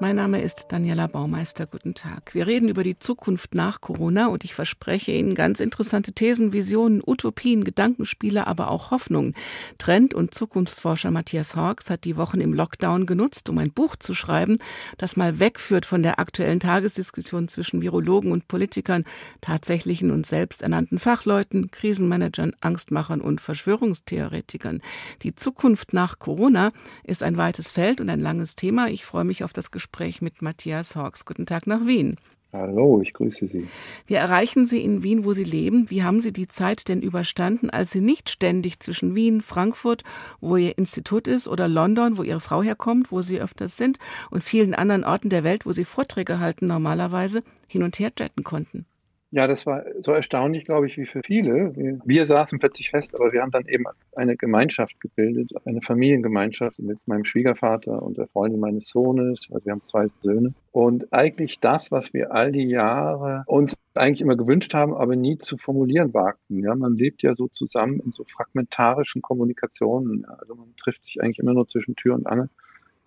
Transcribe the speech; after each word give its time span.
Mein 0.00 0.14
Name 0.14 0.40
ist 0.40 0.66
Daniela 0.68 1.08
Baumeister. 1.08 1.66
Guten 1.66 1.92
Tag. 1.92 2.32
Wir 2.32 2.46
reden 2.46 2.68
über 2.68 2.84
die 2.84 3.00
Zukunft 3.00 3.56
nach 3.56 3.80
Corona 3.80 4.28
und 4.28 4.44
ich 4.44 4.54
verspreche 4.54 5.10
Ihnen 5.10 5.34
ganz 5.34 5.58
interessante 5.58 6.12
Thesen, 6.12 6.52
Visionen, 6.52 7.02
Utopien, 7.04 7.64
Gedankenspiele, 7.64 8.46
aber 8.46 8.70
auch 8.70 8.92
Hoffnungen. 8.92 9.34
Trend- 9.76 10.14
und 10.14 10.32
Zukunftsforscher 10.32 11.10
Matthias 11.10 11.56
Hawks 11.56 11.90
hat 11.90 12.04
die 12.04 12.16
Wochen 12.16 12.40
im 12.40 12.54
Lockdown 12.54 13.06
genutzt, 13.06 13.48
um 13.48 13.58
ein 13.58 13.72
Buch 13.72 13.96
zu 13.96 14.14
schreiben, 14.14 14.58
das 14.98 15.16
mal 15.16 15.40
wegführt 15.40 15.84
von 15.84 16.04
der 16.04 16.20
aktuellen 16.20 16.60
Tagesdiskussion 16.60 17.48
zwischen 17.48 17.82
Virologen 17.82 18.30
und 18.30 18.46
Politikern, 18.46 19.02
tatsächlichen 19.40 20.12
und 20.12 20.26
selbsternannten 20.26 21.00
Fachleuten, 21.00 21.72
Krisenmanagern, 21.72 22.54
Angstmachern 22.60 23.20
und 23.20 23.40
Verschwörungstheoretikern. 23.40 24.80
Die 25.22 25.34
Zukunft 25.34 25.92
nach 25.92 26.20
Corona 26.20 26.70
ist 27.02 27.24
ein 27.24 27.36
weites 27.36 27.72
Feld 27.72 28.00
und 28.00 28.08
ein 28.10 28.20
langes 28.20 28.54
Thema. 28.54 28.90
Ich 28.90 29.04
freue 29.04 29.24
mich 29.24 29.42
auf 29.42 29.52
das 29.52 29.72
Gespräch 29.72 29.87
Gespräch 29.90 30.20
mit 30.20 30.42
Matthias 30.42 30.96
Hawks. 30.96 31.24
Guten 31.24 31.46
Tag 31.46 31.66
nach 31.66 31.86
Wien. 31.86 32.16
Hallo, 32.52 33.00
ich 33.02 33.14
grüße 33.14 33.46
Sie. 33.46 33.66
Wie 34.06 34.14
erreichen 34.14 34.66
Sie 34.66 34.84
in 34.84 35.02
Wien, 35.02 35.24
wo 35.24 35.32
Sie 35.32 35.44
leben? 35.44 35.88
Wie 35.88 36.02
haben 36.02 36.20
Sie 36.20 36.32
die 36.32 36.46
Zeit 36.46 36.88
denn 36.88 37.00
überstanden, 37.00 37.70
als 37.70 37.90
Sie 37.92 38.02
nicht 38.02 38.28
ständig 38.28 38.80
zwischen 38.80 39.14
Wien, 39.14 39.40
Frankfurt, 39.40 40.04
wo 40.40 40.56
Ihr 40.56 40.76
Institut 40.76 41.26
ist, 41.26 41.48
oder 41.48 41.68
London, 41.68 42.18
wo 42.18 42.22
Ihre 42.22 42.40
Frau 42.40 42.62
herkommt, 42.62 43.10
wo 43.10 43.22
Sie 43.22 43.40
öfters 43.40 43.78
sind, 43.78 43.98
und 44.30 44.44
vielen 44.44 44.74
anderen 44.74 45.04
Orten 45.04 45.30
der 45.30 45.42
Welt, 45.42 45.64
wo 45.64 45.72
Sie 45.72 45.84
Vorträge 45.84 46.38
halten, 46.38 46.66
normalerweise 46.66 47.42
hin 47.66 47.82
und 47.82 47.98
her 47.98 48.12
jetten 48.18 48.44
konnten? 48.44 48.84
Ja, 49.30 49.46
das 49.46 49.66
war 49.66 49.84
so 50.00 50.12
erstaunlich, 50.12 50.64
glaube 50.64 50.86
ich, 50.86 50.96
wie 50.96 51.04
für 51.04 51.20
viele. 51.22 51.76
Wir, 51.76 51.98
wir, 52.02 52.26
saßen 52.26 52.58
plötzlich 52.58 52.88
fest, 52.88 53.14
aber 53.14 53.30
wir 53.30 53.42
haben 53.42 53.50
dann 53.50 53.66
eben 53.66 53.84
eine 54.16 54.38
Gemeinschaft 54.38 54.98
gebildet, 55.00 55.52
eine 55.66 55.82
Familiengemeinschaft 55.82 56.78
mit 56.78 56.98
meinem 57.06 57.24
Schwiegervater 57.24 58.02
und 58.02 58.16
der 58.16 58.26
Freundin 58.28 58.58
meines 58.58 58.88
Sohnes. 58.88 59.46
Also 59.50 59.66
wir 59.66 59.72
haben 59.72 59.84
zwei 59.84 60.06
Söhne. 60.22 60.54
Und 60.72 61.12
eigentlich 61.12 61.60
das, 61.60 61.90
was 61.90 62.14
wir 62.14 62.32
all 62.32 62.52
die 62.52 62.68
Jahre 62.68 63.44
uns 63.46 63.76
eigentlich 63.94 64.22
immer 64.22 64.36
gewünscht 64.36 64.72
haben, 64.72 64.94
aber 64.94 65.14
nie 65.14 65.36
zu 65.36 65.58
formulieren 65.58 66.14
wagten. 66.14 66.60
Ja, 66.60 66.74
man 66.74 66.96
lebt 66.96 67.22
ja 67.22 67.34
so 67.34 67.48
zusammen 67.48 68.00
in 68.00 68.12
so 68.12 68.24
fragmentarischen 68.24 69.20
Kommunikationen. 69.20 70.24
Also 70.24 70.54
man 70.54 70.74
trifft 70.76 71.04
sich 71.04 71.20
eigentlich 71.22 71.38
immer 71.38 71.52
nur 71.52 71.68
zwischen 71.68 71.96
Tür 71.96 72.14
und 72.14 72.26
Angel. 72.26 72.48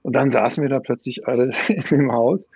Und 0.04 0.16
dann 0.16 0.30
saßen 0.30 0.62
wir 0.62 0.70
da 0.70 0.80
plötzlich 0.80 1.28
alle 1.28 1.52
in 1.68 1.82
dem 1.90 2.12
Haus 2.12 2.48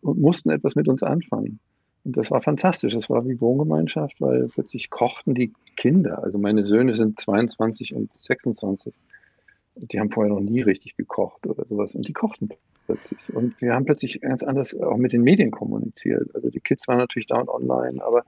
und 0.00 0.18
mussten 0.18 0.48
etwas 0.48 0.74
mit 0.74 0.88
uns 0.88 1.02
anfangen. 1.02 1.60
Und 2.04 2.16
das 2.16 2.30
war 2.30 2.40
fantastisch. 2.40 2.94
Das 2.94 3.10
war 3.10 3.26
wie 3.26 3.40
Wohngemeinschaft, 3.40 4.20
weil 4.20 4.48
plötzlich 4.48 4.90
kochten 4.90 5.34
die 5.34 5.52
Kinder. 5.76 6.22
Also 6.22 6.38
meine 6.38 6.64
Söhne 6.64 6.94
sind 6.94 7.20
22 7.20 7.94
und 7.94 8.14
26. 8.14 8.94
Die 9.76 10.00
haben 10.00 10.10
vorher 10.10 10.32
noch 10.32 10.40
nie 10.40 10.62
richtig 10.62 10.96
gekocht 10.96 11.46
oder 11.46 11.64
sowas. 11.66 11.94
Und 11.94 12.08
die 12.08 12.12
kochten 12.12 12.48
plötzlich. 12.86 13.18
Und 13.34 13.60
wir 13.60 13.74
haben 13.74 13.84
plötzlich 13.84 14.20
ganz 14.20 14.42
anders 14.42 14.74
auch 14.78 14.96
mit 14.96 15.12
den 15.12 15.22
Medien 15.22 15.50
kommuniziert. 15.50 16.34
Also 16.34 16.50
die 16.50 16.60
Kids 16.60 16.88
waren 16.88 16.98
natürlich 16.98 17.26
da 17.26 17.38
und 17.40 17.48
online, 17.48 18.02
aber 18.04 18.24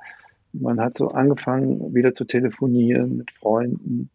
man 0.53 0.81
hat 0.81 0.98
so 0.98 1.09
angefangen, 1.09 1.95
wieder 1.95 2.15
zu 2.15 2.25
telefonieren 2.25 3.17
mit 3.17 3.31
Freunden. 3.33 4.11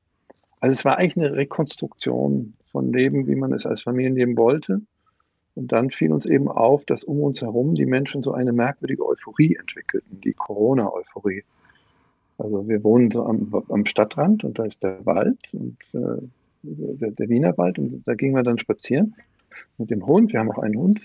Also 0.59 0.73
es 0.73 0.85
war 0.85 0.97
eigentlich 0.97 1.25
eine 1.25 1.35
Rekonstruktion 1.35 2.53
von 2.65 2.93
Leben, 2.93 3.27
wie 3.27 3.35
man 3.35 3.53
es 3.53 3.65
als 3.65 3.81
Familienleben 3.81 4.37
wollte. 4.37 4.81
Und 5.57 5.71
dann 5.71 5.89
fiel 5.89 6.13
uns 6.13 6.27
eben 6.27 6.49
auf, 6.49 6.85
dass 6.85 7.03
um 7.03 7.19
uns 7.19 7.41
herum 7.41 7.73
die 7.73 7.87
Menschen 7.87 8.21
so 8.21 8.31
eine 8.31 8.53
merkwürdige 8.53 9.03
Euphorie 9.03 9.55
entwickelten, 9.55 10.21
die 10.21 10.33
Corona-Euphorie. 10.33 11.43
Also 12.37 12.67
wir 12.67 12.83
wohnen 12.83 13.09
so 13.09 13.25
am, 13.25 13.63
am, 13.67 13.85
Stadtrand 13.87 14.43
und 14.43 14.59
da 14.59 14.65
ist 14.65 14.83
der 14.83 15.03
Wald 15.07 15.39
und 15.53 15.77
äh, 15.93 16.21
der, 16.61 17.09
der 17.09 17.29
Wiener 17.29 17.57
Wald 17.57 17.79
und 17.79 18.03
da 18.05 18.13
gingen 18.13 18.35
wir 18.35 18.43
dann 18.43 18.59
spazieren 18.59 19.15
mit 19.79 19.89
dem 19.89 20.05
Hund. 20.05 20.31
Wir 20.31 20.41
haben 20.41 20.51
auch 20.51 20.59
einen 20.59 20.77
Hund. 20.77 21.01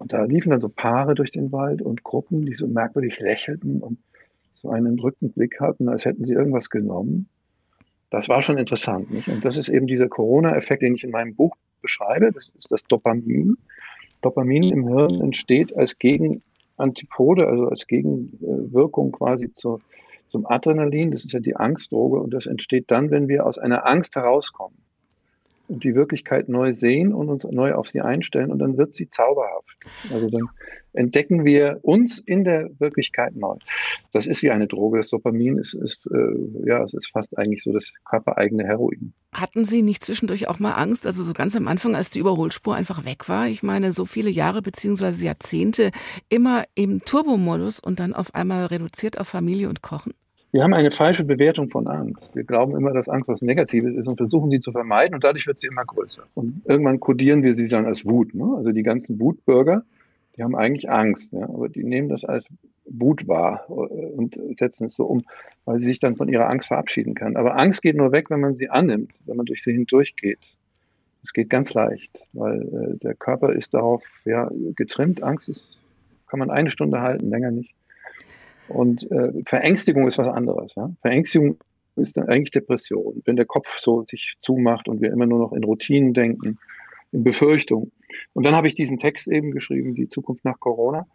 Und 0.00 0.12
da 0.12 0.24
liefen 0.24 0.50
dann 0.50 0.60
so 0.60 0.68
Paare 0.68 1.14
durch 1.14 1.30
den 1.30 1.52
Wald 1.52 1.80
und 1.80 2.02
Gruppen, 2.02 2.46
die 2.46 2.54
so 2.54 2.66
merkwürdig 2.66 3.20
lächelten 3.20 3.80
und 3.80 3.98
so 4.54 4.70
einen 4.70 4.86
entrückten 4.86 5.30
Blick 5.30 5.60
hatten, 5.60 5.88
als 5.88 6.04
hätten 6.04 6.24
sie 6.24 6.32
irgendwas 6.32 6.70
genommen. 6.70 7.28
Das 8.10 8.28
war 8.28 8.42
schon 8.42 8.58
interessant. 8.58 9.12
Nicht? 9.12 9.28
Und 9.28 9.44
das 9.44 9.56
ist 9.56 9.68
eben 9.68 9.86
dieser 9.86 10.08
Corona-Effekt, 10.08 10.82
den 10.82 10.96
ich 10.96 11.04
in 11.04 11.12
meinem 11.12 11.36
Buch 11.36 11.54
beschreibe. 11.80 12.32
Das 12.32 12.50
ist 12.56 12.70
das 12.70 12.84
Dopamin. 12.84 13.56
Dopamin 14.22 14.64
im 14.64 14.88
Hirn 14.88 15.20
entsteht 15.20 15.76
als 15.76 15.98
Gegenantipode, 15.98 17.46
also 17.46 17.68
als 17.68 17.86
Gegenwirkung 17.86 19.12
quasi 19.12 19.52
zur, 19.52 19.80
zum 20.26 20.46
Adrenalin. 20.46 21.10
Das 21.10 21.24
ist 21.24 21.32
ja 21.32 21.40
die 21.40 21.56
Angstdroge 21.56 22.20
und 22.20 22.32
das 22.32 22.46
entsteht 22.46 22.90
dann, 22.90 23.10
wenn 23.10 23.28
wir 23.28 23.46
aus 23.46 23.58
einer 23.58 23.86
Angst 23.86 24.16
herauskommen 24.16 24.76
und 25.70 25.84
die 25.84 25.94
Wirklichkeit 25.94 26.48
neu 26.48 26.72
sehen 26.74 27.14
und 27.14 27.28
uns 27.28 27.44
neu 27.44 27.74
auf 27.74 27.88
sie 27.88 28.00
einstellen 28.00 28.50
und 28.50 28.58
dann 28.58 28.76
wird 28.76 28.94
sie 28.94 29.08
zauberhaft. 29.08 29.76
Also 30.12 30.28
dann 30.28 30.48
entdecken 30.92 31.44
wir 31.44 31.78
uns 31.82 32.18
in 32.18 32.44
der 32.44 32.70
Wirklichkeit 32.78 33.36
neu. 33.36 33.56
Das 34.12 34.26
ist 34.26 34.42
wie 34.42 34.50
eine 34.50 34.66
Droge. 34.66 34.98
Das 34.98 35.08
Dopamin 35.10 35.56
ist, 35.56 35.74
ist 35.74 36.06
äh, 36.12 36.66
ja, 36.66 36.82
es 36.82 36.94
ist 36.94 37.10
fast 37.12 37.38
eigentlich 37.38 37.62
so 37.62 37.72
das 37.72 37.92
körpereigene 38.04 38.64
Heroin. 38.64 39.12
Hatten 39.32 39.64
Sie 39.64 39.82
nicht 39.82 40.02
zwischendurch 40.02 40.48
auch 40.48 40.58
mal 40.58 40.72
Angst, 40.72 41.06
also 41.06 41.22
so 41.22 41.32
ganz 41.32 41.54
am 41.54 41.68
Anfang, 41.68 41.94
als 41.94 42.10
die 42.10 42.18
Überholspur 42.18 42.74
einfach 42.74 43.04
weg 43.04 43.28
war? 43.28 43.46
Ich 43.46 43.62
meine, 43.62 43.92
so 43.92 44.04
viele 44.04 44.30
Jahre 44.30 44.62
beziehungsweise 44.62 45.24
Jahrzehnte 45.24 45.92
immer 46.28 46.64
im 46.74 47.04
Turbomodus 47.04 47.78
und 47.78 48.00
dann 48.00 48.12
auf 48.12 48.34
einmal 48.34 48.66
reduziert 48.66 49.18
auf 49.18 49.28
Familie 49.28 49.68
und 49.68 49.82
Kochen? 49.82 50.14
Wir 50.52 50.64
haben 50.64 50.74
eine 50.74 50.90
falsche 50.90 51.24
Bewertung 51.24 51.68
von 51.68 51.86
Angst. 51.86 52.34
Wir 52.34 52.42
glauben 52.42 52.74
immer, 52.74 52.92
dass 52.92 53.08
Angst 53.08 53.28
was 53.28 53.40
Negatives 53.40 53.94
ist 53.94 54.08
und 54.08 54.16
versuchen 54.16 54.50
sie 54.50 54.58
zu 54.58 54.72
vermeiden 54.72 55.14
und 55.14 55.22
dadurch 55.22 55.46
wird 55.46 55.60
sie 55.60 55.68
immer 55.68 55.84
größer. 55.84 56.24
Und 56.34 56.62
irgendwann 56.64 56.98
kodieren 56.98 57.44
wir 57.44 57.54
sie 57.54 57.68
dann 57.68 57.86
als 57.86 58.04
Wut. 58.04 58.34
Ne? 58.34 58.54
Also 58.56 58.72
die 58.72 58.82
ganzen 58.82 59.20
Wutbürger, 59.20 59.84
die 60.36 60.42
haben 60.42 60.56
eigentlich 60.56 60.90
Angst, 60.90 61.32
ja? 61.32 61.44
aber 61.44 61.68
die 61.68 61.84
nehmen 61.84 62.08
das 62.08 62.24
als 62.24 62.46
Wut 62.84 63.28
wahr 63.28 63.64
äh, 63.68 63.72
und 63.72 64.36
setzen 64.58 64.86
es 64.86 64.96
so 64.96 65.04
um, 65.04 65.22
weil 65.66 65.78
sie 65.78 65.86
sich 65.86 66.00
dann 66.00 66.16
von 66.16 66.28
ihrer 66.28 66.48
Angst 66.48 66.66
verabschieden 66.66 67.14
kann. 67.14 67.36
Aber 67.36 67.56
Angst 67.56 67.80
geht 67.80 67.96
nur 67.96 68.10
weg, 68.10 68.28
wenn 68.28 68.40
man 68.40 68.56
sie 68.56 68.68
annimmt, 68.68 69.12
wenn 69.26 69.36
man 69.36 69.46
durch 69.46 69.62
sie 69.62 69.72
hindurchgeht. 69.72 70.40
Es 71.22 71.32
geht 71.32 71.48
ganz 71.48 71.74
leicht, 71.74 72.18
weil 72.32 72.62
äh, 72.62 72.98
der 72.98 73.14
Körper 73.14 73.52
ist 73.52 73.72
darauf 73.74 74.04
ja, 74.24 74.50
getrimmt. 74.74 75.22
Angst 75.22 75.48
ist, 75.48 75.78
kann 76.26 76.40
man 76.40 76.50
eine 76.50 76.70
Stunde 76.70 77.00
halten, 77.00 77.30
länger 77.30 77.52
nicht. 77.52 77.72
Und 78.70 79.10
äh, 79.10 79.42
Verängstigung 79.46 80.06
ist 80.06 80.18
was 80.18 80.28
anderes. 80.28 80.74
Ja? 80.76 80.90
Verängstigung 81.02 81.56
ist 81.96 82.16
dann 82.16 82.28
eigentlich 82.28 82.50
Depression. 82.50 83.22
Wenn 83.24 83.36
der 83.36 83.46
Kopf 83.46 83.78
so 83.78 84.04
sich 84.04 84.34
zumacht 84.38 84.88
und 84.88 85.00
wir 85.00 85.12
immer 85.12 85.26
nur 85.26 85.38
noch 85.38 85.52
in 85.52 85.64
Routinen 85.64 86.14
denken, 86.14 86.58
in 87.12 87.24
Befürchtung. 87.24 87.90
Und 88.32 88.44
dann 88.44 88.54
habe 88.54 88.68
ich 88.68 88.74
diesen 88.74 88.98
Text 88.98 89.28
eben 89.28 89.50
geschrieben, 89.50 89.94
die 89.94 90.08
Zukunft 90.08 90.44
nach 90.44 90.60
Corona, 90.60 91.06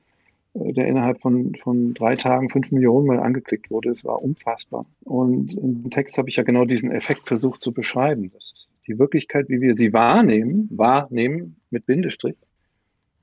äh, 0.53 0.73
der 0.73 0.87
innerhalb 0.87 1.21
von, 1.21 1.55
von 1.55 1.93
drei 1.93 2.15
Tagen 2.15 2.49
fünf 2.49 2.71
Millionen 2.71 3.07
Mal 3.07 3.19
angeklickt 3.19 3.71
wurde. 3.71 3.91
Es 3.91 4.03
war 4.03 4.21
unfassbar. 4.21 4.85
Und 5.03 5.55
dem 5.55 5.89
Text 5.89 6.17
habe 6.17 6.29
ich 6.29 6.35
ja 6.35 6.43
genau 6.43 6.65
diesen 6.65 6.91
Effekt 6.91 7.27
versucht 7.27 7.61
zu 7.61 7.71
beschreiben. 7.71 8.31
Das 8.33 8.51
ist 8.53 8.67
die 8.87 8.99
Wirklichkeit, 8.99 9.49
wie 9.49 9.61
wir 9.61 9.75
sie 9.75 9.93
wahrnehmen, 9.93 10.69
wahrnehmen 10.71 11.55
mit 11.71 11.85
Bindestrich, 11.85 12.35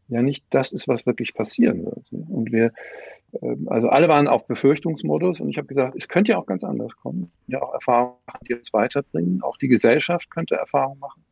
ja 0.09 0.23
nicht 0.23 0.45
das 0.51 0.73
ist, 0.73 0.89
was 0.89 1.07
wirklich 1.07 1.35
passieren 1.35 1.85
wird. 1.85 2.05
Und 2.11 2.53
wir 2.53 2.73
also 3.67 3.89
alle 3.89 4.09
waren 4.09 4.29
auf 4.29 4.47
Befürchtungsmodus 4.47 5.41
und 5.41 5.49
ich 5.49 5.57
habe 5.57 5.67
gesagt, 5.67 5.95
es 5.97 6.09
könnte 6.09 6.33
ja 6.33 6.39
auch 6.39 6.47
ganz 6.47 6.65
anders 6.65 6.95
kommen. 6.97 7.31
Ja, 7.47 7.63
auch 7.63 7.73
Erfahrungen, 7.73 8.17
die 8.47 8.55
uns 8.55 8.73
weiterbringen. 8.73 9.43
Auch 9.43 9.57
die 9.57 9.69
Gesellschaft 9.69 10.31
könnte 10.31 10.57
Erfahrungen 10.57 11.01
machen. 11.01 11.23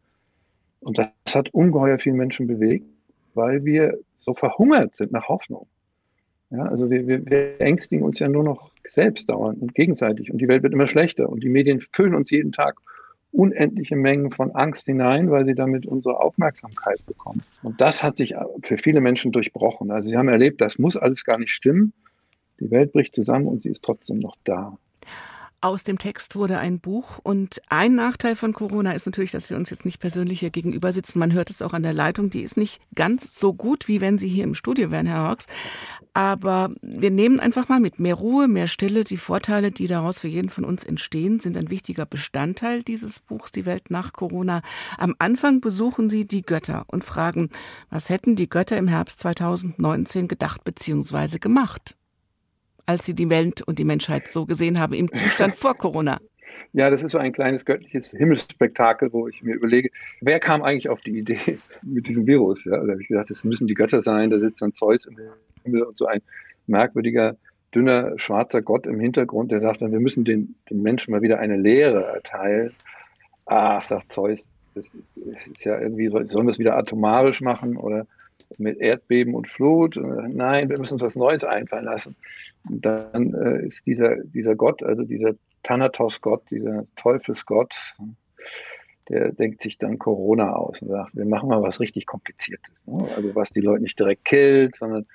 Und 0.80 0.96
das 0.96 1.34
hat 1.34 1.52
ungeheuer 1.52 1.98
viele 1.98 2.16
Menschen 2.16 2.46
bewegt, 2.46 2.86
weil 3.34 3.64
wir 3.64 3.98
so 4.18 4.34
verhungert 4.34 4.94
sind 4.94 5.12
nach 5.12 5.28
Hoffnung. 5.28 5.66
Ja, 6.50 6.64
also 6.64 6.90
wir, 6.90 7.06
wir, 7.06 7.24
wir 7.26 7.60
ängstigen 7.60 8.02
uns 8.02 8.18
ja 8.18 8.28
nur 8.28 8.44
noch 8.44 8.72
selbst 8.88 9.28
dauernd 9.28 9.60
und 9.62 9.74
gegenseitig 9.74 10.32
und 10.32 10.38
die 10.38 10.48
Welt 10.48 10.64
wird 10.64 10.72
immer 10.72 10.88
schlechter 10.88 11.28
und 11.28 11.44
die 11.44 11.48
Medien 11.48 11.80
füllen 11.92 12.14
uns 12.14 12.30
jeden 12.30 12.50
Tag 12.50 12.80
unendliche 13.32 13.96
Mengen 13.96 14.30
von 14.30 14.52
Angst 14.52 14.86
hinein, 14.86 15.30
weil 15.30 15.46
sie 15.46 15.54
damit 15.54 15.86
unsere 15.86 16.20
Aufmerksamkeit 16.20 17.04
bekommen. 17.06 17.42
Und 17.62 17.80
das 17.80 18.02
hat 18.02 18.16
sich 18.16 18.34
für 18.62 18.76
viele 18.76 19.00
Menschen 19.00 19.32
durchbrochen. 19.32 19.90
Also 19.90 20.08
sie 20.08 20.16
haben 20.16 20.28
erlebt, 20.28 20.60
das 20.60 20.78
muss 20.78 20.96
alles 20.96 21.24
gar 21.24 21.38
nicht 21.38 21.52
stimmen. 21.52 21.92
Die 22.58 22.70
Welt 22.70 22.92
bricht 22.92 23.14
zusammen 23.14 23.46
und 23.46 23.62
sie 23.62 23.68
ist 23.68 23.82
trotzdem 23.82 24.18
noch 24.18 24.36
da. 24.44 24.76
Aus 25.62 25.84
dem 25.84 25.98
Text 25.98 26.36
wurde 26.36 26.58
ein 26.58 26.80
Buch 26.80 27.18
und 27.22 27.60
ein 27.68 27.94
Nachteil 27.94 28.34
von 28.34 28.54
Corona 28.54 28.92
ist 28.92 29.04
natürlich, 29.04 29.30
dass 29.30 29.50
wir 29.50 29.58
uns 29.58 29.68
jetzt 29.68 29.84
nicht 29.84 30.00
persönlich 30.00 30.40
hier 30.40 30.48
gegenüber 30.48 30.90
sitzen. 30.90 31.18
Man 31.18 31.34
hört 31.34 31.50
es 31.50 31.60
auch 31.60 31.74
an 31.74 31.82
der 31.82 31.92
Leitung, 31.92 32.30
die 32.30 32.40
ist 32.40 32.56
nicht 32.56 32.80
ganz 32.94 33.38
so 33.38 33.52
gut, 33.52 33.86
wie 33.86 34.00
wenn 34.00 34.18
Sie 34.18 34.28
hier 34.28 34.44
im 34.44 34.54
Studio 34.54 34.90
wären, 34.90 35.06
Herr 35.06 35.28
Hawks. 35.28 35.44
Aber 36.14 36.70
wir 36.80 37.10
nehmen 37.10 37.40
einfach 37.40 37.68
mal 37.68 37.78
mit 37.78 38.00
mehr 38.00 38.14
Ruhe, 38.14 38.48
mehr 38.48 38.68
Stille. 38.68 39.04
Die 39.04 39.18
Vorteile, 39.18 39.70
die 39.70 39.86
daraus 39.86 40.20
für 40.20 40.28
jeden 40.28 40.48
von 40.48 40.64
uns 40.64 40.82
entstehen, 40.82 41.40
sind 41.40 41.58
ein 41.58 41.68
wichtiger 41.68 42.06
Bestandteil 42.06 42.82
dieses 42.82 43.20
Buchs, 43.20 43.52
Die 43.52 43.66
Welt 43.66 43.90
nach 43.90 44.14
Corona. 44.14 44.62
Am 44.96 45.14
Anfang 45.18 45.60
besuchen 45.60 46.08
Sie 46.08 46.26
die 46.26 46.40
Götter 46.40 46.84
und 46.86 47.04
fragen, 47.04 47.50
was 47.90 48.08
hätten 48.08 48.34
die 48.34 48.48
Götter 48.48 48.78
im 48.78 48.88
Herbst 48.88 49.20
2019 49.20 50.26
gedacht 50.26 50.64
bzw. 50.64 51.38
gemacht? 51.38 51.96
Als 52.86 53.06
Sie 53.06 53.14
die 53.14 53.30
Welt 53.30 53.62
und 53.62 53.78
die 53.78 53.84
Menschheit 53.84 54.28
so 54.28 54.46
gesehen 54.46 54.78
haben 54.78 54.94
im 54.94 55.12
Zustand 55.12 55.54
vor 55.54 55.74
Corona? 55.74 56.18
Ja, 56.72 56.88
das 56.88 57.02
ist 57.02 57.12
so 57.12 57.18
ein 57.18 57.32
kleines 57.32 57.64
göttliches 57.64 58.12
Himmelsspektakel, 58.12 59.12
wo 59.12 59.26
ich 59.26 59.42
mir 59.42 59.54
überlege, 59.54 59.90
wer 60.20 60.38
kam 60.38 60.62
eigentlich 60.62 60.88
auf 60.88 61.00
die 61.00 61.18
Idee 61.18 61.58
mit 61.82 62.06
diesem 62.06 62.26
Virus? 62.26 62.64
Ja, 62.64 62.76
da 62.76 62.92
habe 62.92 63.02
ich 63.02 63.08
gedacht, 63.08 63.30
das 63.30 63.42
müssen 63.44 63.66
die 63.66 63.74
Götter 63.74 64.02
sein, 64.02 64.30
da 64.30 64.38
sitzt 64.38 64.62
dann 64.62 64.72
Zeus 64.72 65.06
im 65.06 65.16
Himmel 65.64 65.82
und 65.82 65.96
so 65.96 66.06
ein 66.06 66.22
merkwürdiger, 66.66 67.36
dünner, 67.74 68.18
schwarzer 68.18 68.62
Gott 68.62 68.86
im 68.86 69.00
Hintergrund, 69.00 69.50
der 69.50 69.60
sagt 69.60 69.82
dann, 69.82 69.92
wir 69.92 70.00
müssen 70.00 70.24
den, 70.24 70.54
den 70.70 70.82
Menschen 70.82 71.12
mal 71.12 71.22
wieder 71.22 71.38
eine 71.38 71.56
Lehre 71.56 72.04
erteilen. 72.04 72.72
Ach, 73.46 73.82
sagt 73.82 74.12
Zeus, 74.12 74.48
das 74.74 74.86
ist 75.16 75.64
ja 75.64 75.80
irgendwie, 75.80 76.08
sollen 76.08 76.46
wir 76.46 76.50
es 76.50 76.58
wieder 76.58 76.76
atomarisch 76.76 77.40
machen 77.40 77.76
oder 77.76 78.06
mit 78.58 78.78
Erdbeben 78.78 79.34
und 79.34 79.48
Flut? 79.48 79.96
Nein, 79.96 80.68
wir 80.68 80.78
müssen 80.78 80.94
uns 80.94 81.02
was 81.02 81.16
Neues 81.16 81.44
einfallen 81.44 81.84
lassen. 81.84 82.16
Und 82.68 82.84
dann 82.84 83.34
äh, 83.34 83.66
ist 83.66 83.86
dieser, 83.86 84.16
dieser 84.16 84.54
Gott, 84.54 84.82
also 84.82 85.02
dieser 85.02 85.34
Thanatos-Gott, 85.62 86.42
dieser 86.50 86.84
Teufelsgott, 86.96 87.74
der 89.08 89.32
denkt 89.32 89.60
sich 89.60 89.78
dann 89.78 89.98
Corona 89.98 90.52
aus 90.52 90.80
und 90.80 90.88
sagt, 90.88 91.16
wir 91.16 91.24
machen 91.24 91.48
mal 91.48 91.62
was 91.62 91.80
richtig 91.80 92.06
Kompliziertes. 92.06 92.86
Ne? 92.86 93.06
Also 93.16 93.34
was 93.34 93.50
die 93.50 93.60
Leute 93.60 93.82
nicht 93.82 93.98
direkt 93.98 94.24
killt, 94.24 94.76
sondern 94.76 95.06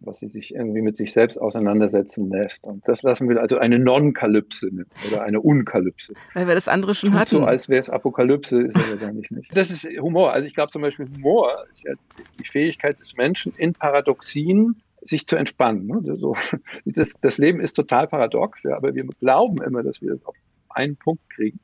was 0.00 0.18
sie 0.18 0.28
sich 0.28 0.54
irgendwie 0.54 0.82
mit 0.82 0.96
sich 0.96 1.12
selbst 1.12 1.38
auseinandersetzen 1.38 2.30
lässt. 2.30 2.66
Und 2.66 2.86
das 2.86 3.02
lassen 3.02 3.28
wir 3.28 3.40
also 3.40 3.58
eine 3.58 3.78
Non-Kalypse 3.78 4.68
oder 5.10 5.22
eine 5.22 5.40
Unkalypse. 5.40 6.14
Weil 6.34 6.46
wir 6.46 6.54
das 6.54 6.68
andere 6.68 6.94
schon 6.94 7.10
Tut 7.10 7.18
hatten. 7.18 7.30
So 7.30 7.44
als 7.44 7.68
wäre 7.68 7.80
es 7.80 7.90
Apokalypse, 7.90 8.60
ist 8.62 8.76
es 8.76 8.90
ja 8.90 8.96
gar 8.96 9.12
nicht, 9.12 9.30
nicht. 9.30 9.56
Das 9.56 9.70
ist 9.70 9.84
Humor. 10.00 10.32
Also 10.32 10.46
ich 10.46 10.54
glaube 10.54 10.70
zum 10.70 10.82
Beispiel 10.82 11.06
Humor 11.16 11.64
ist 11.72 11.84
ja 11.84 11.94
die 12.38 12.46
Fähigkeit 12.46 13.00
des 13.00 13.16
Menschen 13.16 13.52
in 13.56 13.72
Paradoxien 13.72 14.76
sich 15.02 15.26
zu 15.26 15.36
entspannen. 15.36 15.86
Ne? 15.86 16.16
So, 16.16 16.36
das, 16.84 17.14
das, 17.20 17.38
Leben 17.38 17.60
ist 17.60 17.74
total 17.74 18.08
paradox, 18.08 18.62
ja, 18.62 18.76
aber 18.76 18.94
wir 18.94 19.04
glauben 19.20 19.62
immer, 19.62 19.82
dass 19.82 20.02
wir 20.02 20.14
das 20.14 20.24
auf 20.24 20.34
einen 20.68 20.96
Punkt 20.96 21.28
kriegen. 21.30 21.60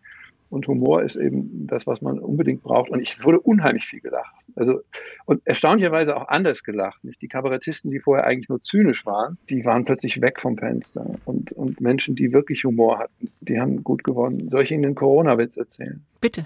Und 0.49 0.69
Humor 0.69 1.03
ist 1.03 1.17
eben 1.17 1.67
das, 1.67 1.87
was 1.87 2.03
man 2.03 2.19
unbedingt 2.19 2.63
braucht. 2.63 2.91
Und 2.91 3.01
ich 3.01 3.25
wurde 3.25 3.41
unheimlich 3.41 3.87
viel 3.87 4.01
gelacht. 4.01 4.35
Also, 4.55 4.81
und 5.25 5.41
erstaunlicherweise 5.47 6.17
auch 6.17 6.29
anders 6.29 6.63
gelacht. 6.63 7.03
Nicht? 7.05 7.23
Die 7.23 7.29
Kabarettisten, 7.29 7.91
die 7.91 8.01
vorher 8.01 8.27
eigentlich 8.27 8.49
nur 8.49 8.61
zynisch 8.61 9.07
waren, 9.07 9.39
die 9.49 9.65
waren 9.65 9.85
plötzlich 9.85 10.21
weg 10.21 10.41
vom 10.41 10.59
Fenster. 10.59 11.07
Und, 11.25 11.53
und 11.53 11.81
Menschen, 11.81 12.15
die 12.15 12.33
wirklich 12.33 12.65
Humor 12.65 12.99
hatten, 12.99 13.31
die 13.41 13.61
haben 13.61 13.83
gut 13.83 14.05
gewonnen. 14.05 14.49
Soll 14.51 14.63
ich 14.63 14.71
Ihnen 14.71 14.83
den 14.83 14.95
Corona-Witz 14.95 15.57
erzählen? 15.57 16.03
Bitte. 16.21 16.45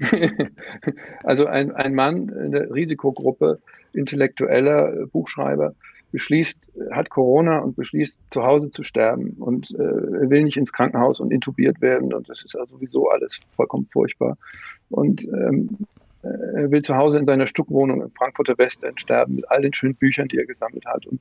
also 1.22 1.46
ein, 1.46 1.72
ein 1.72 1.94
Mann 1.94 2.28
in 2.28 2.52
der 2.52 2.72
Risikogruppe, 2.72 3.60
intellektueller 3.92 5.06
Buchschreiber, 5.06 5.74
beschließt, 6.14 6.60
hat 6.92 7.10
Corona 7.10 7.58
und 7.58 7.74
beschließt, 7.74 8.16
zu 8.30 8.44
Hause 8.44 8.70
zu 8.70 8.84
sterben 8.84 9.30
und 9.40 9.72
äh, 9.72 10.30
will 10.30 10.44
nicht 10.44 10.56
ins 10.56 10.72
Krankenhaus 10.72 11.18
und 11.18 11.32
intubiert 11.32 11.80
werden. 11.80 12.14
Und 12.14 12.28
das 12.28 12.44
ist 12.44 12.54
ja 12.54 12.64
sowieso 12.66 13.08
alles 13.08 13.40
vollkommen 13.56 13.84
furchtbar. 13.84 14.38
Und 14.90 15.24
ähm, 15.24 15.70
er 16.24 16.70
will 16.70 16.82
zu 16.82 16.96
Hause 16.96 17.18
in 17.18 17.26
seiner 17.26 17.46
Stuckwohnung 17.46 18.02
in 18.02 18.10
Frankfurter 18.10 18.56
Westend 18.58 19.00
sterben 19.00 19.36
mit 19.36 19.50
all 19.50 19.62
den 19.62 19.72
schönen 19.72 19.94
Büchern, 19.96 20.28
die 20.28 20.38
er 20.38 20.46
gesammelt 20.46 20.86
hat. 20.86 21.06
Und 21.06 21.20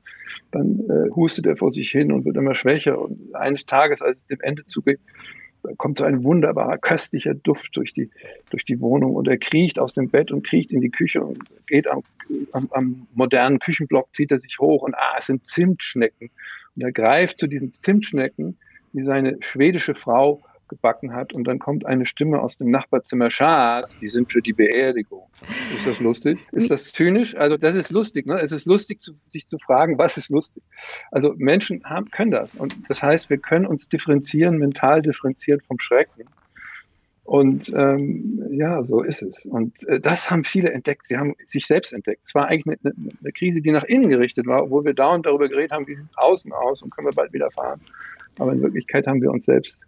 dann 0.51 0.79
äh, 0.89 1.09
hustet 1.15 1.45
er 1.45 1.57
vor 1.57 1.71
sich 1.71 1.91
hin 1.91 2.11
und 2.11 2.25
wird 2.25 2.37
immer 2.37 2.55
schwächer. 2.55 2.99
Und 2.99 3.35
eines 3.35 3.65
Tages, 3.65 4.01
als 4.01 4.19
es 4.19 4.27
dem 4.27 4.39
Ende 4.41 4.65
zugeht, 4.65 4.99
kommt 5.77 5.97
so 5.97 6.03
ein 6.03 6.23
wunderbarer, 6.23 6.77
köstlicher 6.77 7.33
Duft 7.33 7.75
durch 7.77 7.93
die, 7.93 8.09
durch 8.49 8.65
die 8.65 8.79
Wohnung 8.81 9.15
und 9.15 9.27
er 9.27 9.37
kriecht 9.37 9.79
aus 9.79 9.93
dem 9.93 10.09
Bett 10.09 10.31
und 10.31 10.45
kriecht 10.45 10.71
in 10.71 10.81
die 10.81 10.89
Küche 10.89 11.23
und 11.23 11.39
geht 11.67 11.87
am, 11.87 12.03
am, 12.51 12.67
am 12.71 13.07
modernen 13.13 13.59
Küchenblock, 13.59 14.13
zieht 14.13 14.31
er 14.31 14.39
sich 14.39 14.59
hoch 14.59 14.83
und 14.83 14.93
ah, 14.95 15.15
es 15.17 15.27
sind 15.27 15.45
Zimtschnecken. 15.45 16.29
Und 16.75 16.81
er 16.81 16.91
greift 16.91 17.39
zu 17.39 17.47
diesen 17.47 17.71
Zimtschnecken, 17.71 18.57
die 18.93 19.03
seine 19.03 19.37
schwedische 19.39 19.95
Frau 19.95 20.41
gebacken 20.73 21.13
hat 21.13 21.33
und 21.33 21.45
dann 21.45 21.59
kommt 21.59 21.85
eine 21.85 22.05
Stimme 22.05 22.41
aus 22.41 22.57
dem 22.57 22.71
Nachbarzimmer, 22.71 23.29
Schatz, 23.29 23.99
die 23.99 24.07
sind 24.07 24.31
für 24.31 24.41
die 24.41 24.53
Beerdigung. 24.53 25.29
Ist 25.73 25.87
das 25.87 25.99
lustig? 25.99 26.39
Ist 26.51 26.71
das 26.71 26.91
zynisch? 26.91 27.35
Also 27.35 27.57
das 27.57 27.75
ist 27.75 27.91
lustig. 27.91 28.25
Ne? 28.25 28.39
Es 28.39 28.51
ist 28.51 28.65
lustig, 28.65 29.01
zu, 29.01 29.13
sich 29.29 29.47
zu 29.47 29.57
fragen, 29.59 29.97
was 29.97 30.17
ist 30.17 30.29
lustig? 30.29 30.63
Also 31.11 31.33
Menschen 31.37 31.83
haben, 31.83 32.09
können 32.09 32.31
das 32.31 32.55
und 32.55 32.75
das 32.89 33.01
heißt, 33.01 33.29
wir 33.29 33.37
können 33.37 33.65
uns 33.65 33.87
differenzieren, 33.87 34.57
mental 34.57 35.01
differenziert 35.01 35.63
vom 35.63 35.79
Schrecken. 35.79 36.25
Und 37.25 37.71
ähm, 37.77 38.49
ja, 38.51 38.83
so 38.83 39.01
ist 39.01 39.21
es. 39.21 39.45
Und 39.45 39.87
äh, 39.87 40.01
das 40.01 40.29
haben 40.29 40.43
viele 40.43 40.71
entdeckt. 40.71 41.07
Sie 41.07 41.17
haben 41.17 41.35
sich 41.47 41.65
selbst 41.65 41.93
entdeckt. 41.93 42.21
Es 42.27 42.35
war 42.35 42.47
eigentlich 42.47 42.77
eine, 42.83 42.93
eine, 43.21 43.31
Krise, 43.31 43.61
die 43.61 43.71
nach 43.71 43.85
innen 43.85 44.09
gerichtet 44.09 44.45
war, 44.45 44.69
wo 44.69 44.83
wir 44.83 44.93
dauernd 44.93 45.25
darüber 45.25 45.47
geredet 45.47 45.71
haben, 45.71 45.87
wie 45.87 45.95
sieht 45.95 46.05
es 46.05 46.17
außen 46.17 46.51
aus 46.51 46.81
und 46.81 46.93
können 46.93 47.07
wir 47.07 47.15
bald 47.15 47.31
wieder 47.31 47.49
fahren. 47.49 47.79
Aber 48.39 48.51
in 48.51 48.61
Wirklichkeit 48.61 49.07
haben 49.07 49.21
wir 49.21 49.31
uns 49.31 49.45
selbst 49.45 49.85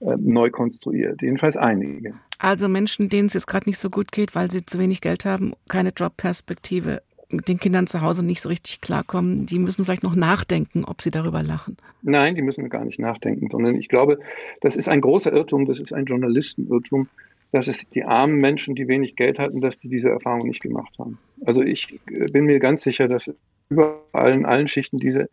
neu 0.00 0.50
konstruiert. 0.50 1.20
Jedenfalls 1.22 1.56
einige. 1.56 2.14
Also 2.38 2.68
Menschen, 2.68 3.08
denen 3.08 3.26
es 3.26 3.34
jetzt 3.34 3.46
gerade 3.46 3.68
nicht 3.68 3.78
so 3.78 3.90
gut 3.90 4.12
geht, 4.12 4.34
weil 4.34 4.50
sie 4.50 4.64
zu 4.64 4.78
wenig 4.78 5.00
Geld 5.00 5.24
haben, 5.24 5.54
keine 5.68 5.90
Jobperspektive, 5.90 7.02
mit 7.30 7.48
den 7.48 7.58
Kindern 7.58 7.86
zu 7.86 8.00
Hause 8.00 8.24
nicht 8.24 8.40
so 8.40 8.48
richtig 8.48 8.80
klarkommen, 8.80 9.46
die 9.46 9.58
müssen 9.58 9.84
vielleicht 9.84 10.02
noch 10.02 10.14
nachdenken, 10.14 10.84
ob 10.84 11.02
sie 11.02 11.10
darüber 11.10 11.42
lachen. 11.42 11.76
Nein, 12.02 12.34
die 12.34 12.42
müssen 12.42 12.68
gar 12.70 12.84
nicht 12.84 12.98
nachdenken, 12.98 13.48
sondern 13.50 13.76
ich 13.76 13.88
glaube, 13.88 14.18
das 14.60 14.76
ist 14.76 14.88
ein 14.88 15.00
großer 15.00 15.32
Irrtum, 15.32 15.66
das 15.66 15.78
ist 15.78 15.92
ein 15.92 16.06
Journalistenirrtum, 16.06 17.08
dass 17.52 17.68
es 17.68 17.88
die 17.90 18.04
armen 18.04 18.36
Menschen, 18.36 18.74
die 18.74 18.88
wenig 18.88 19.16
Geld 19.16 19.38
hatten, 19.38 19.60
dass 19.60 19.78
die 19.78 19.88
diese 19.88 20.08
Erfahrung 20.08 20.46
nicht 20.46 20.60
gemacht 20.60 20.94
haben. 20.98 21.18
Also 21.44 21.62
ich 21.62 21.98
äh, 22.10 22.30
bin 22.30 22.44
mir 22.44 22.60
ganz 22.60 22.82
sicher, 22.82 23.08
dass 23.08 23.30
überall 23.68 24.32
in 24.32 24.46
allen 24.46 24.68
Schichten 24.68 24.98
diese 24.98 25.28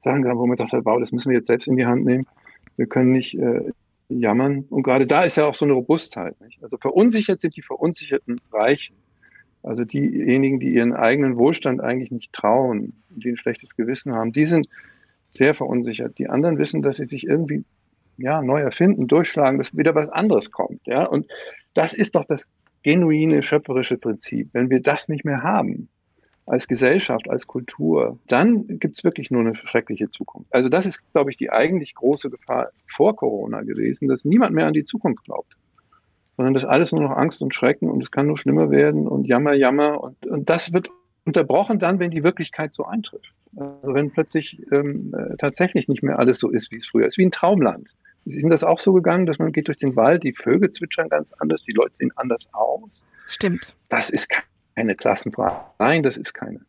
Sachen 0.00 0.22
gab, 0.22 0.36
wo 0.36 0.46
man 0.46 0.56
sagt, 0.56 0.72
wow, 0.72 0.98
das 0.98 1.12
müssen 1.12 1.30
wir 1.30 1.38
jetzt 1.38 1.46
selbst 1.46 1.68
in 1.68 1.76
die 1.76 1.86
Hand 1.86 2.04
nehmen. 2.04 2.26
Wir 2.76 2.86
können 2.86 3.12
nicht 3.12 3.34
äh, 3.34 3.72
jammern. 4.18 4.64
Und 4.70 4.82
gerade 4.82 5.06
da 5.06 5.24
ist 5.24 5.36
ja 5.36 5.46
auch 5.46 5.54
so 5.54 5.64
eine 5.64 5.74
Robustheit. 5.74 6.40
Nicht? 6.40 6.62
Also 6.62 6.76
verunsichert 6.76 7.40
sind 7.40 7.56
die 7.56 7.62
verunsicherten 7.62 8.40
Reichen. 8.52 8.96
Also 9.62 9.84
diejenigen, 9.84 10.58
die 10.58 10.74
ihren 10.74 10.94
eigenen 10.94 11.36
Wohlstand 11.36 11.80
eigentlich 11.80 12.10
nicht 12.10 12.32
trauen, 12.32 12.94
die 13.10 13.30
ein 13.30 13.36
schlechtes 13.36 13.76
Gewissen 13.76 14.14
haben, 14.14 14.32
die 14.32 14.46
sind 14.46 14.68
sehr 15.32 15.54
verunsichert. 15.54 16.18
Die 16.18 16.28
anderen 16.28 16.58
wissen, 16.58 16.82
dass 16.82 16.96
sie 16.96 17.06
sich 17.06 17.26
irgendwie 17.26 17.64
ja, 18.16 18.42
neu 18.42 18.60
erfinden, 18.60 19.06
durchschlagen, 19.06 19.58
dass 19.58 19.76
wieder 19.76 19.94
was 19.94 20.08
anderes 20.08 20.50
kommt. 20.50 20.86
Ja? 20.86 21.04
Und 21.04 21.26
das 21.74 21.94
ist 21.94 22.14
doch 22.14 22.24
das 22.24 22.50
genuine 22.82 23.42
schöpferische 23.42 23.98
Prinzip. 23.98 24.48
Wenn 24.52 24.70
wir 24.70 24.80
das 24.80 25.08
nicht 25.08 25.24
mehr 25.24 25.42
haben, 25.42 25.88
als 26.46 26.66
Gesellschaft, 26.66 27.28
als 27.30 27.46
Kultur, 27.46 28.18
dann 28.26 28.66
gibt 28.78 28.96
es 28.96 29.04
wirklich 29.04 29.30
nur 29.30 29.40
eine 29.40 29.54
schreckliche 29.54 30.08
Zukunft. 30.08 30.52
Also 30.52 30.68
das 30.68 30.86
ist, 30.86 31.00
glaube 31.12 31.30
ich, 31.30 31.36
die 31.36 31.50
eigentlich 31.50 31.94
große 31.94 32.30
Gefahr 32.30 32.70
vor 32.86 33.14
Corona 33.14 33.62
gewesen, 33.62 34.08
dass 34.08 34.24
niemand 34.24 34.54
mehr 34.54 34.66
an 34.66 34.72
die 34.72 34.84
Zukunft 34.84 35.24
glaubt, 35.24 35.56
sondern 36.36 36.54
dass 36.54 36.64
alles 36.64 36.92
nur 36.92 37.02
noch 37.02 37.16
Angst 37.16 37.40
und 37.40 37.54
Schrecken 37.54 37.88
und 37.88 38.02
es 38.02 38.10
kann 38.10 38.26
nur 38.26 38.38
schlimmer 38.38 38.70
werden 38.70 39.06
und 39.06 39.26
Jammer, 39.26 39.54
Jammer 39.54 40.02
und, 40.02 40.26
und 40.26 40.50
das 40.50 40.72
wird 40.72 40.90
unterbrochen 41.24 41.78
dann, 41.78 41.98
wenn 41.98 42.10
die 42.10 42.24
Wirklichkeit 42.24 42.74
so 42.74 42.84
eintrifft. 42.84 43.32
Also 43.56 43.94
wenn 43.94 44.10
plötzlich 44.10 44.62
ähm, 44.72 45.14
äh, 45.14 45.36
tatsächlich 45.36 45.88
nicht 45.88 46.02
mehr 46.02 46.18
alles 46.18 46.38
so 46.38 46.50
ist, 46.50 46.72
wie 46.72 46.78
es 46.78 46.86
früher 46.86 47.06
ist, 47.06 47.18
wie 47.18 47.26
ein 47.26 47.32
Traumland. 47.32 47.88
Sie 48.24 48.40
sind 48.40 48.50
das 48.50 48.64
auch 48.64 48.80
so 48.80 48.92
gegangen, 48.92 49.26
dass 49.26 49.38
man 49.38 49.52
geht 49.52 49.68
durch 49.68 49.78
den 49.78 49.96
Wald, 49.96 50.22
die 50.22 50.32
Vögel 50.32 50.70
zwitschern 50.70 51.08
ganz 51.08 51.32
anders, 51.38 51.62
die 51.64 51.72
Leute 51.72 51.94
sehen 51.94 52.12
anders 52.16 52.48
aus. 52.52 53.02
Stimmt. 53.26 53.74
Das 53.88 54.10
ist 54.10 54.28
kein 54.28 54.42
keine 54.74 54.94
Klassenfrage. 54.94 55.56
Nein, 55.78 56.02
das 56.02 56.16
ist 56.16 56.34
keine. 56.34 56.60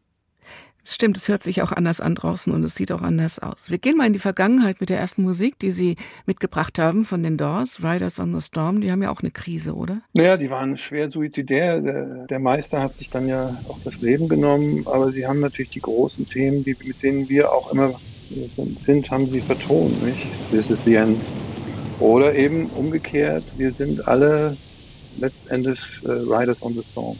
Stimmt, 0.84 1.15
es 1.15 1.29
hört 1.29 1.43
sich 1.43 1.62
auch 1.62 1.72
anders 1.72 2.01
an 2.01 2.15
draußen 2.15 2.51
und 2.51 2.63
es 2.63 2.74
sieht 2.74 2.91
auch 2.91 3.03
anders 3.03 3.38
aus. 3.38 3.70
Wir 3.70 3.77
gehen 3.77 3.98
mal 3.98 4.08
in 4.08 4.13
die 4.13 4.20
Vergangenheit 4.20 4.81
mit 4.81 4.89
der 4.89 5.00
ersten 5.00 5.22
Musik, 5.22 5.60
die 5.60 5.72
Sie 5.72 5.96
mitgebracht 6.25 6.79
haben 6.79 7.05
von 7.05 7.22
den 7.22 7.38
Doors, 7.38 7.84
Riders 7.84 8.20
on 8.20 8.34
the 8.34 8.41
Storm. 8.41 8.81
Die 8.81 8.91
haben 8.91 9.03
ja 9.03 9.12
auch 9.12 9.22
eine 9.22 9.29
Krise, 9.29 9.75
oder? 9.75 10.01
Naja, 10.13 10.38
die 10.38 10.50
waren 10.50 10.77
schwer 10.77 11.10
suizidär. 11.10 11.81
Der, 11.81 12.25
der 12.25 12.39
Meister 12.39 12.81
hat 12.81 12.96
sich 12.96 13.12
dann 13.12 13.27
ja 13.27 13.55
auch 13.67 13.77
das 13.84 14.01
Leben 14.01 14.27
genommen, 14.27 14.88
aber 14.88 15.12
sie 15.12 15.27
haben 15.27 15.39
natürlich 15.39 15.70
die 15.70 15.81
großen 15.81 16.27
Themen, 16.27 16.63
die, 16.63 16.75
mit 16.84 17.03
denen 17.03 17.29
wir 17.29 17.51
auch 17.51 17.72
immer 17.72 17.93
sind, 18.81 19.12
haben 19.12 19.27
sie 19.27 19.41
vertont. 19.41 20.03
Nicht? 20.03 20.25
This 20.50 20.72
is 20.72 20.79
the 20.84 20.96
end. 20.96 21.22
Oder 22.00 22.34
eben 22.34 22.65
umgekehrt, 22.72 23.43
wir 23.58 23.72
sind 23.72 24.08
alle 24.08 24.58
letztendlich 25.20 25.79
äh, 26.05 26.12
Riders 26.12 26.63
on 26.63 26.74
the 26.74 26.81
Storm. 26.81 27.15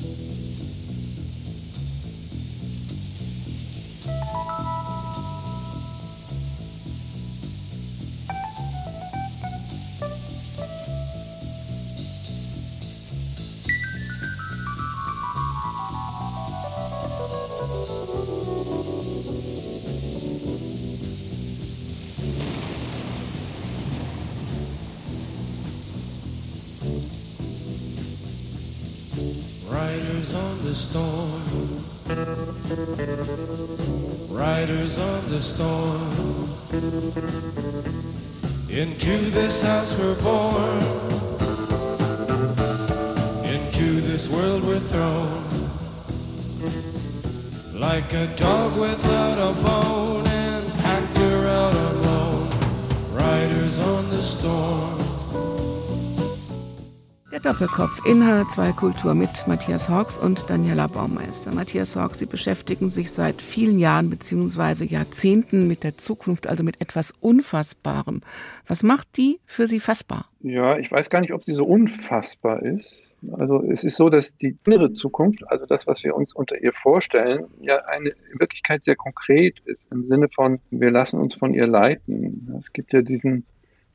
In 58.04 58.24
H2 58.24 58.76
Kultur 58.76 59.14
mit 59.14 59.48
Matthias 59.48 59.88
Hawks 59.88 60.18
und 60.18 60.50
Daniela 60.50 60.88
Baumeister. 60.88 61.54
Matthias 61.54 61.96
Hawks, 61.96 62.18
Sie 62.18 62.26
beschäftigen 62.26 62.90
sich 62.90 63.12
seit 63.12 63.42
vielen 63.42 63.78
Jahren 63.78 64.10
bzw. 64.10 64.86
Jahrzehnten 64.86 65.68
mit 65.68 65.84
der 65.84 65.98
Zukunft, 65.98 66.48
also 66.48 66.64
mit 66.64 66.82
etwas 66.82 67.14
Unfassbarem. 67.20 68.22
Was 68.66 68.82
macht 68.82 69.18
die 69.18 69.40
für 69.46 69.68
Sie 69.68 69.80
fassbar? 69.80 70.26
Ja, 70.40 70.78
ich 70.78 70.92
weiß 70.92 71.12
gar 71.12 71.22
nicht, 71.22 71.34
ob 71.34 71.44
sie 71.44 71.54
so 71.54 71.64
unfassbar 71.64 72.64
ist. 72.64 73.04
Also 73.34 73.62
es 73.64 73.84
ist 73.84 73.98
so, 73.98 74.10
dass 74.10 74.36
die 74.36 74.58
innere 74.66 74.94
Zukunft, 74.94 75.48
also 75.48 75.68
das, 75.68 75.86
was 75.86 76.04
wir 76.04 76.16
uns 76.16 76.34
unter 76.34 76.60
ihr 76.60 76.74
vorstellen, 76.74 77.46
ja 77.60 77.78
eine 77.86 78.10
in 78.10 78.40
Wirklichkeit 78.40 78.84
sehr 78.84 78.96
konkret 78.96 79.60
ist, 79.66 79.88
im 79.92 80.08
Sinne 80.08 80.28
von, 80.28 80.60
wir 80.72 80.90
lassen 80.90 81.20
uns 81.20 81.36
von 81.36 81.54
ihr 81.54 81.68
leiten. 81.68 82.56
Es 82.60 82.74
gibt 82.74 82.94
ja 82.94 83.04
diesen 83.04 83.46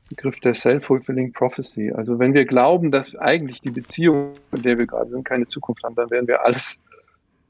Begriff 0.09 0.39
der 0.39 0.55
Self-Fulfilling 0.55 1.33
Prophecy. 1.33 1.91
Also 1.91 2.19
wenn 2.19 2.33
wir 2.33 2.45
glauben, 2.45 2.91
dass 2.91 3.15
eigentlich 3.15 3.61
die 3.61 3.71
Beziehung, 3.71 4.31
in 4.55 4.63
der 4.63 4.77
wir 4.77 4.87
gerade 4.87 5.09
sind, 5.09 5.23
keine 5.23 5.47
Zukunft 5.47 5.83
haben, 5.83 5.95
dann 5.95 6.09
werden 6.09 6.27
wir 6.27 6.43
alles, 6.43 6.79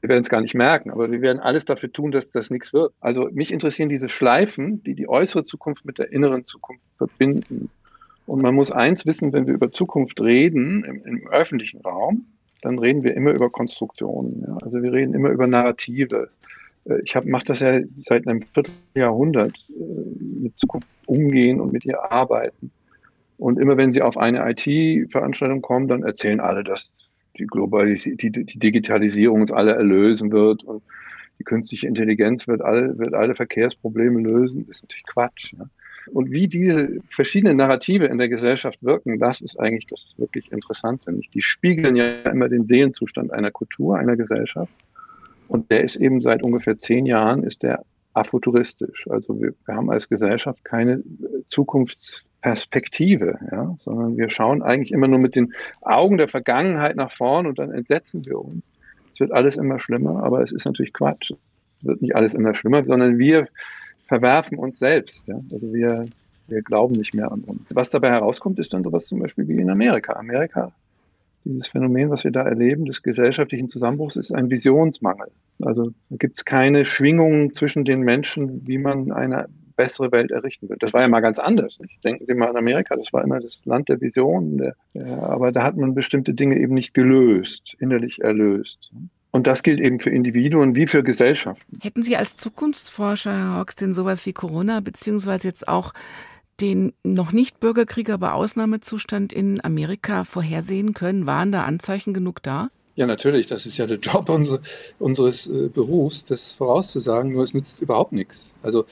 wir 0.00 0.08
werden 0.08 0.22
es 0.22 0.28
gar 0.28 0.40
nicht 0.40 0.54
merken, 0.54 0.90
aber 0.90 1.10
wir 1.10 1.20
werden 1.20 1.40
alles 1.40 1.64
dafür 1.64 1.92
tun, 1.92 2.10
dass 2.10 2.28
das 2.30 2.50
nichts 2.50 2.72
wird. 2.72 2.92
Also 3.00 3.28
mich 3.32 3.52
interessieren 3.52 3.88
diese 3.88 4.08
Schleifen, 4.08 4.82
die 4.82 4.94
die 4.94 5.08
äußere 5.08 5.44
Zukunft 5.44 5.84
mit 5.84 5.98
der 5.98 6.12
inneren 6.12 6.44
Zukunft 6.44 6.86
verbinden. 6.96 7.70
Und 8.26 8.42
man 8.42 8.54
muss 8.54 8.70
eins 8.70 9.06
wissen, 9.06 9.32
wenn 9.32 9.46
wir 9.46 9.54
über 9.54 9.70
Zukunft 9.70 10.20
reden 10.20 10.84
im, 10.84 11.04
im 11.04 11.28
öffentlichen 11.28 11.80
Raum, 11.80 12.26
dann 12.62 12.78
reden 12.78 13.02
wir 13.02 13.14
immer 13.14 13.30
über 13.30 13.48
Konstruktionen. 13.48 14.44
Ja? 14.46 14.58
Also 14.62 14.82
wir 14.82 14.92
reden 14.92 15.14
immer 15.14 15.30
über 15.30 15.46
Narrative. 15.46 16.28
Äh, 16.88 17.00
ich 17.04 17.14
mache 17.24 17.44
das 17.46 17.60
ja 17.60 17.80
seit 17.98 18.26
einem 18.26 18.42
Vierteljahrhundert 18.42 19.54
äh, 19.70 20.42
mit 20.42 20.58
Zukunft 20.58 20.88
umgehen 21.06 21.60
und 21.60 21.72
mit 21.72 21.84
ihr 21.84 22.10
arbeiten. 22.10 22.70
Und 23.38 23.58
immer 23.58 23.76
wenn 23.76 23.92
sie 23.92 24.02
auf 24.02 24.16
eine 24.16 24.50
IT-Veranstaltung 24.50 25.62
kommen, 25.62 25.86
dann 25.86 26.02
erzählen 26.02 26.40
alle, 26.40 26.64
dass 26.64 27.08
die, 27.38 27.46
Globalis 27.46 28.02
die, 28.04 28.30
die 28.30 28.58
Digitalisierung 28.58 29.42
uns 29.42 29.52
alle 29.52 29.74
erlösen 29.74 30.32
wird 30.32 30.64
und 30.64 30.82
die 31.38 31.44
künstliche 31.44 31.86
Intelligenz 31.86 32.48
wird 32.48 32.62
alle, 32.62 32.98
wird 32.98 33.14
alle 33.14 33.36
Verkehrsprobleme 33.36 34.20
lösen. 34.20 34.66
Das 34.66 34.78
ist 34.78 34.82
natürlich 34.82 35.06
Quatsch. 35.06 35.52
Ne? 35.52 35.70
Und 36.12 36.30
wie 36.30 36.48
diese 36.48 37.00
verschiedenen 37.10 37.56
Narrative 37.58 38.06
in 38.06 38.18
der 38.18 38.28
Gesellschaft 38.28 38.82
wirken, 38.82 39.18
das 39.18 39.40
ist 39.40 39.58
eigentlich 39.60 39.86
das 39.86 40.14
wirklich 40.16 40.50
Interessante. 40.50 41.12
Die 41.32 41.42
spiegeln 41.42 41.96
ja 41.96 42.22
immer 42.22 42.48
den 42.48 42.66
Seelenzustand 42.66 43.32
einer 43.32 43.50
Kultur, 43.50 43.98
einer 43.98 44.16
Gesellschaft. 44.16 44.72
Und 45.48 45.70
der 45.70 45.82
ist 45.82 45.96
eben 45.96 46.20
seit 46.20 46.44
ungefähr 46.44 46.78
zehn 46.78 47.06
Jahren 47.06 47.42
ist 47.42 47.62
der 47.62 47.82
afuturistisch. 48.14 49.06
Also 49.08 49.40
wir, 49.40 49.54
wir 49.64 49.74
haben 49.74 49.90
als 49.90 50.08
Gesellschaft 50.08 50.64
keine 50.64 51.02
Zukunftsperspektive, 51.46 53.38
ja, 53.50 53.76
sondern 53.80 54.16
wir 54.16 54.30
schauen 54.30 54.62
eigentlich 54.62 54.92
immer 54.92 55.08
nur 55.08 55.18
mit 55.18 55.34
den 55.34 55.54
Augen 55.82 56.18
der 56.18 56.28
Vergangenheit 56.28 56.96
nach 56.96 57.12
vorn 57.12 57.46
und 57.46 57.58
dann 57.58 57.72
entsetzen 57.72 58.24
wir 58.26 58.38
uns. 58.38 58.70
Es 59.14 59.20
wird 59.20 59.32
alles 59.32 59.56
immer 59.56 59.80
schlimmer, 59.80 60.22
aber 60.22 60.42
es 60.42 60.52
ist 60.52 60.64
natürlich 60.64 60.92
Quatsch. 60.92 61.30
Es 61.30 61.38
wird 61.86 62.02
nicht 62.02 62.14
alles 62.14 62.34
immer 62.34 62.54
schlimmer, 62.54 62.84
sondern 62.84 63.18
wir 63.18 63.48
verwerfen 64.06 64.58
uns 64.58 64.78
selbst. 64.78 65.28
Ja? 65.28 65.40
Also 65.50 65.72
wir, 65.72 66.06
wir 66.48 66.62
glauben 66.62 66.94
nicht 66.94 67.14
mehr 67.14 67.30
an 67.30 67.40
uns. 67.40 67.62
Was 67.70 67.90
dabei 67.90 68.10
herauskommt, 68.10 68.58
ist 68.58 68.72
dann 68.72 68.84
sowas 68.84 69.06
zum 69.06 69.20
Beispiel 69.20 69.48
wie 69.48 69.58
in 69.58 69.70
Amerika. 69.70 70.14
Amerika 70.14 70.72
dieses 71.44 71.68
Phänomen, 71.68 72.10
was 72.10 72.24
wir 72.24 72.30
da 72.30 72.42
erleben, 72.42 72.84
des 72.84 73.02
gesellschaftlichen 73.02 73.68
Zusammenbruchs, 73.68 74.16
ist 74.16 74.32
ein 74.32 74.50
Visionsmangel. 74.50 75.28
Also 75.62 75.92
gibt 76.10 76.36
es 76.36 76.44
keine 76.44 76.84
Schwingungen 76.84 77.54
zwischen 77.54 77.84
den 77.84 78.00
Menschen, 78.00 78.66
wie 78.66 78.78
man 78.78 79.12
eine 79.12 79.48
bessere 79.76 80.12
Welt 80.12 80.30
errichten 80.30 80.68
wird. 80.68 80.82
Das 80.82 80.92
war 80.92 81.00
ja 81.00 81.08
mal 81.08 81.20
ganz 81.20 81.38
anders. 81.38 81.78
Nicht? 81.78 82.04
Denken 82.04 82.26
Sie 82.26 82.34
mal 82.34 82.48
an 82.48 82.56
Amerika, 82.56 82.96
das 82.96 83.12
war 83.12 83.24
immer 83.24 83.40
das 83.40 83.64
Land 83.64 83.88
der 83.88 84.00
Visionen, 84.00 84.58
der, 84.58 84.74
aber 85.22 85.52
da 85.52 85.62
hat 85.62 85.76
man 85.76 85.94
bestimmte 85.94 86.34
Dinge 86.34 86.58
eben 86.58 86.74
nicht 86.74 86.92
gelöst, 86.94 87.74
innerlich 87.78 88.20
erlöst. 88.20 88.90
Und 89.30 89.46
das 89.46 89.62
gilt 89.62 89.78
eben 89.80 90.00
für 90.00 90.10
Individuen 90.10 90.74
wie 90.74 90.86
für 90.86 91.02
Gesellschaften. 91.02 91.78
Hätten 91.80 92.02
Sie 92.02 92.16
als 92.16 92.36
Zukunftsforscher, 92.36 93.30
Herr 93.30 93.56
Hawks, 93.56 93.76
denn 93.76 93.92
sowas 93.92 94.26
wie 94.26 94.32
Corona, 94.32 94.80
beziehungsweise 94.80 95.46
jetzt 95.46 95.68
auch 95.68 95.92
den 96.60 96.92
noch 97.02 97.32
nicht 97.32 97.60
Bürgerkrieg, 97.60 98.10
aber 98.10 98.34
Ausnahmezustand 98.34 99.32
in 99.32 99.64
Amerika 99.64 100.24
vorhersehen 100.24 100.94
können? 100.94 101.26
Waren 101.26 101.52
da 101.52 101.64
Anzeichen 101.64 102.14
genug 102.14 102.42
da? 102.42 102.68
Ja, 102.96 103.06
natürlich. 103.06 103.46
Das 103.46 103.64
ist 103.64 103.78
ja 103.78 103.86
der 103.86 103.98
Job 103.98 104.28
unsere, 104.28 104.60
unseres 104.98 105.46
äh, 105.46 105.68
Berufs, 105.72 106.24
das 106.24 106.50
vorauszusagen. 106.52 107.32
Nur 107.32 107.44
es 107.44 107.54
nützt 107.54 107.80
überhaupt 107.80 108.12
nichts. 108.12 108.52
Also 108.62 108.86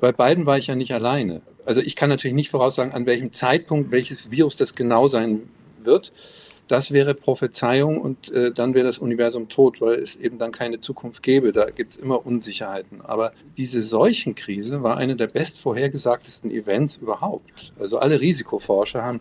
bei 0.00 0.12
beiden 0.12 0.46
war 0.46 0.58
ich 0.58 0.68
ja 0.68 0.74
nicht 0.74 0.92
alleine. 0.92 1.42
Also 1.66 1.80
ich 1.80 1.96
kann 1.96 2.08
natürlich 2.08 2.34
nicht 2.34 2.50
voraussagen, 2.50 2.92
an 2.92 3.06
welchem 3.06 3.32
Zeitpunkt 3.32 3.90
welches 3.90 4.30
Virus 4.30 4.56
das 4.56 4.74
genau 4.74 5.08
sein 5.08 5.42
wird. 5.82 6.12
Das 6.66 6.92
wäre 6.92 7.14
Prophezeiung 7.14 8.00
und 8.00 8.32
äh, 8.32 8.50
dann 8.50 8.72
wäre 8.72 8.86
das 8.86 8.98
Universum 8.98 9.48
tot, 9.48 9.80
weil 9.82 9.96
es 9.96 10.16
eben 10.16 10.38
dann 10.38 10.50
keine 10.50 10.80
Zukunft 10.80 11.22
gäbe. 11.22 11.52
Da 11.52 11.68
gibt 11.68 11.92
es 11.92 11.96
immer 11.98 12.24
Unsicherheiten. 12.24 13.02
Aber 13.02 13.32
diese 13.56 13.82
Seuchenkrise 13.82 14.82
war 14.82 14.96
eine 14.96 15.16
der 15.16 15.26
best 15.26 15.58
vorhergesagtesten 15.58 16.50
Events 16.50 16.96
überhaupt. 16.96 17.72
Also 17.78 17.98
alle 17.98 18.20
Risikoforscher 18.20 19.02
haben 19.02 19.20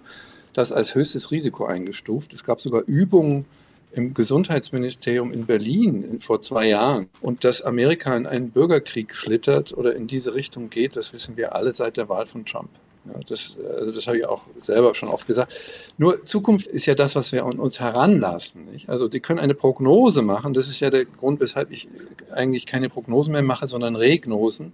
das 0.53 0.71
als 0.71 0.95
höchstes 0.95 1.31
Risiko 1.31 1.65
eingestuft. 1.65 2.33
Es 2.33 2.45
gab 2.45 2.61
sogar 2.61 2.83
Übungen 2.85 3.45
im 3.91 4.13
Gesundheitsministerium 4.13 5.31
in 5.31 5.45
Berlin 5.45 6.19
vor 6.19 6.41
zwei 6.41 6.67
Jahren. 6.67 7.09
Und 7.21 7.43
dass 7.43 7.61
Amerika 7.61 8.15
in 8.15 8.25
einen 8.25 8.51
Bürgerkrieg 8.51 9.13
schlittert 9.13 9.73
oder 9.73 9.95
in 9.95 10.07
diese 10.07 10.33
Richtung 10.33 10.69
geht, 10.69 10.95
das 10.95 11.13
wissen 11.13 11.37
wir 11.37 11.55
alle 11.55 11.73
seit 11.73 11.97
der 11.97 12.09
Wahl 12.09 12.25
von 12.25 12.45
Trump. 12.45 12.69
Ja, 13.05 13.19
das, 13.27 13.53
also 13.77 13.91
das 13.91 14.07
habe 14.07 14.17
ich 14.17 14.25
auch 14.25 14.43
selber 14.61 14.95
schon 14.95 15.09
oft 15.09 15.27
gesagt. 15.27 15.55
Nur 15.97 16.25
Zukunft 16.25 16.67
ist 16.67 16.85
ja 16.85 16.95
das, 16.95 17.15
was 17.15 17.31
wir 17.31 17.43
an 17.45 17.59
uns 17.59 17.79
heranlassen. 17.79 18.71
Nicht? 18.71 18.89
Also 18.89 19.09
Sie 19.09 19.19
können 19.19 19.39
eine 19.39 19.55
Prognose 19.55 20.21
machen. 20.21 20.53
Das 20.53 20.67
ist 20.67 20.79
ja 20.79 20.89
der 20.89 21.05
Grund, 21.05 21.39
weshalb 21.39 21.71
ich 21.71 21.87
eigentlich 22.31 22.65
keine 22.65 22.89
Prognosen 22.89 23.33
mehr 23.33 23.41
mache, 23.41 23.67
sondern 23.67 23.95
Regnosen. 23.95 24.73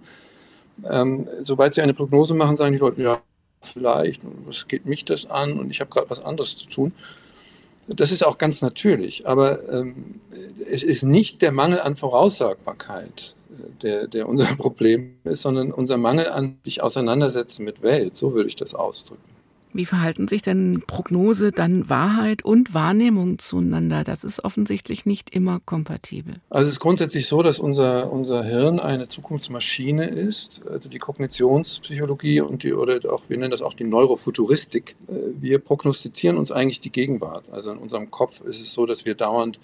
Ähm, 0.88 1.28
sobald 1.42 1.74
Sie 1.74 1.82
eine 1.82 1.94
Prognose 1.94 2.34
machen, 2.34 2.56
sagen 2.56 2.72
die 2.72 2.78
Leute, 2.78 3.02
ja, 3.02 3.20
vielleicht, 3.62 4.22
was 4.46 4.68
geht 4.68 4.86
mich 4.86 5.04
das 5.04 5.26
an 5.26 5.58
und 5.58 5.70
ich 5.70 5.80
habe 5.80 5.90
gerade 5.90 6.08
was 6.08 6.24
anderes 6.24 6.56
zu 6.56 6.68
tun. 6.68 6.92
Das 7.88 8.12
ist 8.12 8.24
auch 8.24 8.38
ganz 8.38 8.62
natürlich, 8.62 9.26
aber 9.26 9.68
ähm, 9.68 10.20
es 10.70 10.82
ist 10.82 11.02
nicht 11.02 11.42
der 11.42 11.50
Mangel 11.50 11.80
an 11.80 11.96
Voraussagbarkeit, 11.96 13.34
der, 13.82 14.06
der 14.06 14.28
unser 14.28 14.44
Problem 14.56 15.16
ist, 15.24 15.42
sondern 15.42 15.72
unser 15.72 15.96
Mangel 15.96 16.28
an 16.28 16.58
sich 16.64 16.82
auseinandersetzen 16.82 17.64
mit 17.64 17.82
Welt. 17.82 18.16
So 18.16 18.34
würde 18.34 18.48
ich 18.48 18.56
das 18.56 18.74
ausdrücken. 18.74 19.22
Wie 19.72 19.86
verhalten 19.86 20.26
sich 20.26 20.42
denn 20.42 20.82
Prognose, 20.84 21.52
dann 21.52 21.88
Wahrheit 21.88 22.44
und 22.44 22.74
Wahrnehmung 22.74 23.38
zueinander? 23.38 24.02
Das 24.02 24.24
ist 24.24 24.44
offensichtlich 24.44 25.06
nicht 25.06 25.30
immer 25.30 25.60
kompatibel. 25.64 26.34
Also 26.50 26.68
es 26.68 26.74
ist 26.74 26.80
grundsätzlich 26.80 27.26
so, 27.26 27.40
dass 27.42 27.60
unser, 27.60 28.10
unser 28.12 28.42
Hirn 28.42 28.80
eine 28.80 29.06
Zukunftsmaschine 29.06 30.08
ist, 30.08 30.60
also 30.68 30.88
die 30.88 30.98
Kognitionspsychologie 30.98 32.40
und 32.40 32.64
die, 32.64 32.72
oder 32.72 32.98
auch, 33.12 33.22
wir 33.28 33.36
nennen 33.38 33.52
das 33.52 33.62
auch 33.62 33.74
die 33.74 33.84
Neurofuturistik. 33.84 34.96
Äh, 35.06 35.12
wir 35.40 35.60
prognostizieren 35.60 36.36
uns 36.36 36.50
eigentlich 36.50 36.80
die 36.80 36.90
Gegenwart. 36.90 37.44
Also 37.52 37.70
in 37.70 37.78
unserem 37.78 38.10
Kopf 38.10 38.40
ist 38.40 38.60
es 38.60 38.72
so, 38.72 38.86
dass 38.86 39.04
wir 39.04 39.14
dauernd 39.14 39.60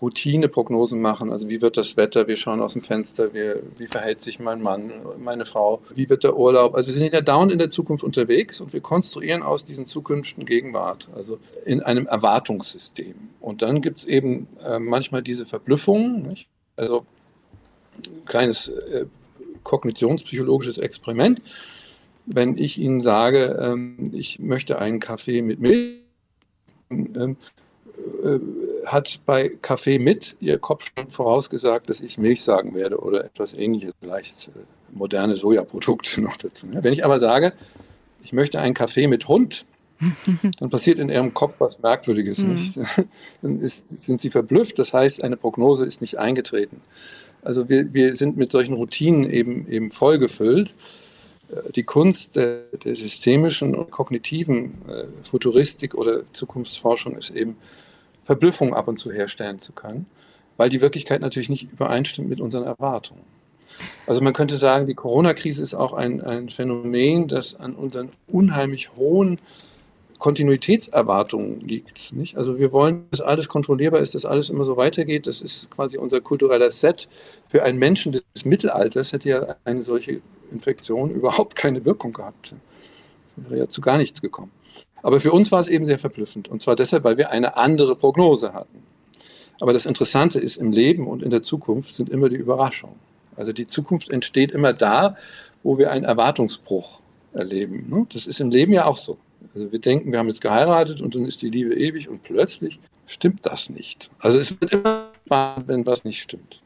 Routineprognosen 0.00 1.00
machen. 1.00 1.32
Also 1.32 1.48
wie 1.48 1.60
wird 1.60 1.76
das 1.76 1.96
Wetter? 1.96 2.28
Wir 2.28 2.36
schauen 2.36 2.60
aus 2.60 2.74
dem 2.74 2.82
Fenster. 2.82 3.34
Wir, 3.34 3.62
wie 3.76 3.86
verhält 3.86 4.22
sich 4.22 4.38
mein 4.38 4.62
Mann, 4.62 4.92
meine 5.18 5.46
Frau? 5.46 5.82
Wie 5.94 6.08
wird 6.08 6.24
der 6.24 6.36
Urlaub? 6.36 6.74
Also 6.74 6.88
wir 6.88 6.94
sind 6.94 7.12
ja 7.12 7.20
dauernd 7.20 7.52
in 7.52 7.58
der 7.58 7.70
Zukunft 7.70 8.04
unterwegs 8.04 8.60
und 8.60 8.72
wir 8.72 8.80
konstruieren 8.80 9.42
aus 9.42 9.64
diesen 9.64 9.86
Zukünften 9.86 10.46
Gegenwart. 10.46 11.08
Also 11.14 11.38
in 11.64 11.82
einem 11.82 12.06
Erwartungssystem. 12.06 13.14
Und 13.40 13.62
dann 13.62 13.82
gibt 13.82 13.98
es 13.98 14.04
eben 14.04 14.46
äh, 14.64 14.78
manchmal 14.78 15.22
diese 15.22 15.46
Verblüffungen. 15.46 16.22
Nicht? 16.22 16.48
Also 16.76 17.04
ein 17.96 18.24
kleines 18.24 18.68
äh, 18.68 19.06
kognitionspsychologisches 19.64 20.78
Experiment. 20.78 21.42
Wenn 22.26 22.58
ich 22.58 22.78
Ihnen 22.78 23.02
sage, 23.02 23.58
ähm, 23.60 24.10
ich 24.12 24.38
möchte 24.38 24.78
einen 24.78 25.00
Kaffee 25.00 25.42
mit 25.42 25.60
Milch, 25.60 26.02
ähm, 26.90 27.36
äh, 28.22 28.38
hat 28.92 29.20
bei 29.26 29.50
Kaffee 29.62 29.98
mit 29.98 30.36
ihr 30.40 30.58
Kopf 30.58 30.90
schon 30.96 31.10
vorausgesagt, 31.10 31.88
dass 31.88 32.00
ich 32.00 32.18
Milch 32.18 32.42
sagen 32.42 32.74
werde 32.74 32.98
oder 32.98 33.24
etwas 33.24 33.56
ähnliches, 33.56 33.92
vielleicht 34.00 34.48
äh, 34.48 34.60
moderne 34.92 35.36
Sojaprodukte 35.36 36.20
noch 36.22 36.36
dazu. 36.36 36.66
Wenn 36.70 36.92
ich 36.92 37.04
aber 37.04 37.20
sage, 37.20 37.52
ich 38.22 38.32
möchte 38.32 38.60
einen 38.60 38.74
Kaffee 38.74 39.06
mit 39.06 39.28
Hund, 39.28 39.64
dann 40.60 40.70
passiert 40.70 40.98
in 40.98 41.08
ihrem 41.08 41.34
Kopf 41.34 41.54
was 41.58 41.80
Merkwürdiges 41.80 42.38
mhm. 42.38 42.54
nicht. 42.54 42.78
Dann 43.42 43.58
ist, 43.58 43.82
sind 44.02 44.20
sie 44.20 44.30
verblüfft, 44.30 44.78
das 44.78 44.92
heißt, 44.92 45.24
eine 45.24 45.36
Prognose 45.36 45.84
ist 45.86 46.00
nicht 46.00 46.18
eingetreten. 46.18 46.80
Also 47.42 47.68
wir, 47.68 47.92
wir 47.92 48.14
sind 48.14 48.36
mit 48.36 48.52
solchen 48.52 48.74
Routinen 48.74 49.28
eben, 49.28 49.68
eben 49.68 49.90
vollgefüllt 49.90 50.70
äh, 51.50 51.72
die 51.72 51.82
Kunst 51.82 52.36
der, 52.36 52.62
der 52.84 52.94
systemischen 52.94 53.74
und 53.74 53.90
kognitiven 53.90 54.74
äh, 54.88 55.04
Futuristik 55.28 55.94
oder 55.94 56.22
Zukunftsforschung 56.32 57.16
ist 57.16 57.30
eben, 57.30 57.56
Verblüffung 58.28 58.74
ab 58.74 58.88
und 58.88 58.98
zu 58.98 59.10
herstellen 59.10 59.58
zu 59.58 59.72
können, 59.72 60.04
weil 60.58 60.68
die 60.68 60.82
Wirklichkeit 60.82 61.22
natürlich 61.22 61.48
nicht 61.48 61.72
übereinstimmt 61.72 62.28
mit 62.28 62.42
unseren 62.42 62.64
Erwartungen. 62.64 63.22
Also 64.06 64.20
man 64.20 64.34
könnte 64.34 64.58
sagen, 64.58 64.86
die 64.86 64.92
Corona-Krise 64.92 65.62
ist 65.62 65.72
auch 65.72 65.94
ein, 65.94 66.20
ein 66.20 66.50
Phänomen, 66.50 67.26
das 67.26 67.54
an 67.54 67.74
unseren 67.74 68.10
unheimlich 68.26 68.94
hohen 68.96 69.38
Kontinuitätserwartungen 70.18 71.60
liegt. 71.60 72.12
Nicht? 72.12 72.36
Also 72.36 72.58
wir 72.58 72.70
wollen, 72.70 73.06
dass 73.12 73.22
alles 73.22 73.48
kontrollierbar 73.48 74.00
ist, 74.00 74.14
dass 74.14 74.26
alles 74.26 74.50
immer 74.50 74.66
so 74.66 74.76
weitergeht. 74.76 75.26
Das 75.26 75.40
ist 75.40 75.70
quasi 75.70 75.96
unser 75.96 76.20
kultureller 76.20 76.70
Set. 76.70 77.08
Für 77.48 77.62
einen 77.62 77.78
Menschen 77.78 78.12
des 78.12 78.44
Mittelalters 78.44 79.12
hätte 79.12 79.30
ja 79.30 79.56
eine 79.64 79.84
solche 79.84 80.20
Infektion 80.52 81.08
überhaupt 81.12 81.56
keine 81.56 81.82
Wirkung 81.86 82.12
gehabt. 82.12 82.54
Es 83.38 83.50
wäre 83.50 83.60
ja 83.60 83.68
zu 83.70 83.80
gar 83.80 83.96
nichts 83.96 84.20
gekommen. 84.20 84.50
Aber 85.02 85.20
für 85.20 85.32
uns 85.32 85.50
war 85.52 85.60
es 85.60 85.68
eben 85.68 85.86
sehr 85.86 85.98
verblüffend. 85.98 86.48
Und 86.48 86.62
zwar 86.62 86.76
deshalb, 86.76 87.04
weil 87.04 87.16
wir 87.16 87.30
eine 87.30 87.56
andere 87.56 87.94
Prognose 87.96 88.52
hatten. 88.52 88.82
Aber 89.60 89.72
das 89.72 89.86
Interessante 89.86 90.38
ist, 90.38 90.56
im 90.56 90.72
Leben 90.72 91.06
und 91.06 91.22
in 91.22 91.30
der 91.30 91.42
Zukunft 91.42 91.94
sind 91.94 92.08
immer 92.08 92.28
die 92.28 92.36
Überraschungen. 92.36 92.96
Also 93.36 93.52
die 93.52 93.66
Zukunft 93.66 94.10
entsteht 94.10 94.50
immer 94.52 94.72
da, 94.72 95.16
wo 95.62 95.78
wir 95.78 95.90
einen 95.90 96.04
Erwartungsbruch 96.04 97.00
erleben. 97.32 97.86
Ne? 97.88 98.06
Das 98.12 98.26
ist 98.26 98.40
im 98.40 98.50
Leben 98.50 98.72
ja 98.72 98.86
auch 98.86 98.96
so. 98.96 99.18
Also 99.54 99.70
wir 99.70 99.78
denken, 99.78 100.12
wir 100.12 100.18
haben 100.18 100.28
jetzt 100.28 100.40
geheiratet 100.40 101.00
und 101.00 101.14
dann 101.14 101.24
ist 101.24 101.42
die 101.42 101.50
Liebe 101.50 101.74
ewig 101.74 102.08
und 102.08 102.22
plötzlich 102.22 102.78
stimmt 103.06 103.46
das 103.46 103.70
nicht. 103.70 104.10
Also 104.18 104.38
es 104.38 104.60
wird 104.60 104.72
immer 104.72 105.08
spannend, 105.28 105.68
wenn 105.68 105.86
was 105.86 106.04
nicht 106.04 106.20
stimmt. 106.20 106.60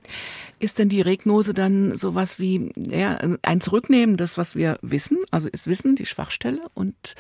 Ist 0.58 0.78
denn 0.78 0.88
die 0.88 1.00
Regnose 1.00 1.54
dann 1.54 1.96
sowas 1.96 2.38
wie 2.38 2.70
ja, 2.76 3.18
ein 3.42 3.60
Zurücknehmen, 3.60 4.16
das, 4.16 4.38
was 4.38 4.54
wir 4.54 4.78
wissen? 4.80 5.18
Also 5.32 5.48
ist 5.48 5.66
Wissen 5.66 5.96
die 5.96 6.06
Schwachstelle 6.06 6.60
und 6.74 7.14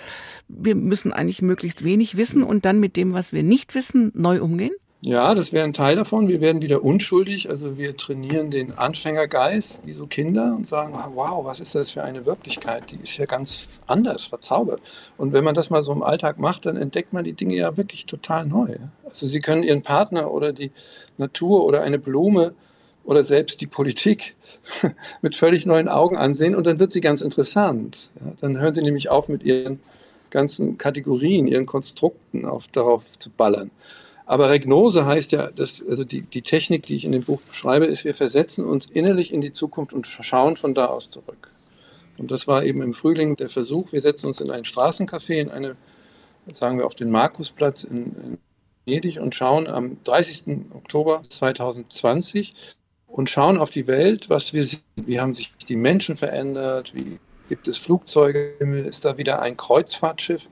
wir 0.46 0.76
müssen 0.76 1.12
eigentlich 1.12 1.42
möglichst 1.42 1.82
wenig 1.82 2.16
wissen 2.16 2.44
und 2.44 2.64
dann 2.64 2.78
mit 2.78 2.96
dem, 2.96 3.14
was 3.14 3.32
wir 3.32 3.42
nicht 3.42 3.74
wissen, 3.74 4.12
neu 4.14 4.40
umgehen? 4.40 4.72
Ja, 5.04 5.34
das 5.34 5.52
wäre 5.52 5.64
ein 5.64 5.72
Teil 5.72 5.96
davon. 5.96 6.28
Wir 6.28 6.40
werden 6.40 6.62
wieder 6.62 6.84
unschuldig. 6.84 7.50
Also 7.50 7.76
wir 7.76 7.96
trainieren 7.96 8.52
den 8.52 8.78
Anfängergeist, 8.78 9.84
wie 9.84 9.94
so 9.94 10.06
Kinder, 10.06 10.54
und 10.56 10.68
sagen, 10.68 10.96
wow, 11.14 11.44
was 11.44 11.58
ist 11.58 11.74
das 11.74 11.90
für 11.90 12.04
eine 12.04 12.24
Wirklichkeit? 12.24 12.92
Die 12.92 13.00
ist 13.02 13.16
ja 13.16 13.26
ganz 13.26 13.66
anders, 13.88 14.26
verzaubert. 14.26 14.80
Und 15.16 15.32
wenn 15.32 15.42
man 15.42 15.56
das 15.56 15.70
mal 15.70 15.82
so 15.82 15.90
im 15.90 16.04
Alltag 16.04 16.38
macht, 16.38 16.66
dann 16.66 16.76
entdeckt 16.76 17.12
man 17.12 17.24
die 17.24 17.32
Dinge 17.32 17.56
ja 17.56 17.76
wirklich 17.76 18.06
total 18.06 18.46
neu. 18.46 18.76
Also 19.04 19.26
Sie 19.26 19.40
können 19.40 19.64
Ihren 19.64 19.82
Partner 19.82 20.30
oder 20.30 20.52
die 20.52 20.70
Natur 21.18 21.64
oder 21.64 21.82
eine 21.82 21.98
Blume 21.98 22.54
oder 23.04 23.24
selbst 23.24 23.60
die 23.60 23.66
Politik 23.66 24.34
mit 25.22 25.36
völlig 25.36 25.66
neuen 25.66 25.88
Augen 25.88 26.16
ansehen 26.16 26.54
und 26.54 26.66
dann 26.66 26.78
wird 26.78 26.92
sie 26.92 27.00
ganz 27.00 27.20
interessant. 27.20 28.10
Ja, 28.20 28.32
dann 28.40 28.58
hören 28.58 28.74
Sie 28.74 28.82
nämlich 28.82 29.08
auf 29.08 29.28
mit 29.28 29.42
Ihren 29.42 29.80
ganzen 30.30 30.78
Kategorien, 30.78 31.46
Ihren 31.46 31.66
Konstrukten 31.66 32.44
auf, 32.44 32.68
darauf 32.68 33.04
zu 33.18 33.30
ballern. 33.30 33.70
Aber 34.24 34.50
Regnose 34.50 35.04
heißt 35.04 35.32
ja, 35.32 35.50
dass, 35.50 35.82
also 35.86 36.04
die, 36.04 36.22
die 36.22 36.42
Technik, 36.42 36.84
die 36.84 36.96
ich 36.96 37.04
in 37.04 37.12
dem 37.12 37.22
Buch 37.22 37.40
beschreibe, 37.42 37.86
ist, 37.86 38.04
wir 38.04 38.14
versetzen 38.14 38.64
uns 38.64 38.86
innerlich 38.86 39.32
in 39.32 39.40
die 39.40 39.52
Zukunft 39.52 39.92
und 39.92 40.06
schauen 40.06 40.56
von 40.56 40.74
da 40.74 40.86
aus 40.86 41.10
zurück. 41.10 41.50
Und 42.18 42.30
das 42.30 42.46
war 42.46 42.64
eben 42.64 42.82
im 42.82 42.94
Frühling 42.94 43.36
der 43.36 43.48
Versuch. 43.48 43.92
Wir 43.92 44.00
setzen 44.00 44.28
uns 44.28 44.40
in 44.40 44.50
ein 44.50 44.64
Straßencafé, 44.64 45.34
in 45.34 45.50
eine, 45.50 45.76
sagen 46.54 46.78
wir, 46.78 46.86
auf 46.86 46.94
den 46.94 47.10
Markusplatz 47.10 47.82
in, 47.82 48.14
in 48.24 48.38
Venedig 48.84 49.20
und 49.20 49.34
schauen 49.34 49.66
am 49.66 50.02
30. 50.04 50.72
Oktober 50.74 51.22
2020 51.28 52.54
und 53.06 53.30
schauen 53.30 53.58
auf 53.58 53.70
die 53.70 53.86
Welt, 53.86 54.28
was 54.28 54.52
wir 54.52 54.64
sehen. 54.64 54.80
Wie 54.96 55.20
haben 55.20 55.34
sich 55.34 55.56
die 55.56 55.76
Menschen 55.76 56.16
verändert? 56.16 56.92
Wie 56.94 57.18
gibt 57.48 57.68
es 57.68 57.78
Flugzeuge? 57.78 58.56
Ist 58.88 59.04
da 59.04 59.18
wieder 59.18 59.40
ein 59.40 59.56
Kreuzfahrtschiff 59.56 60.48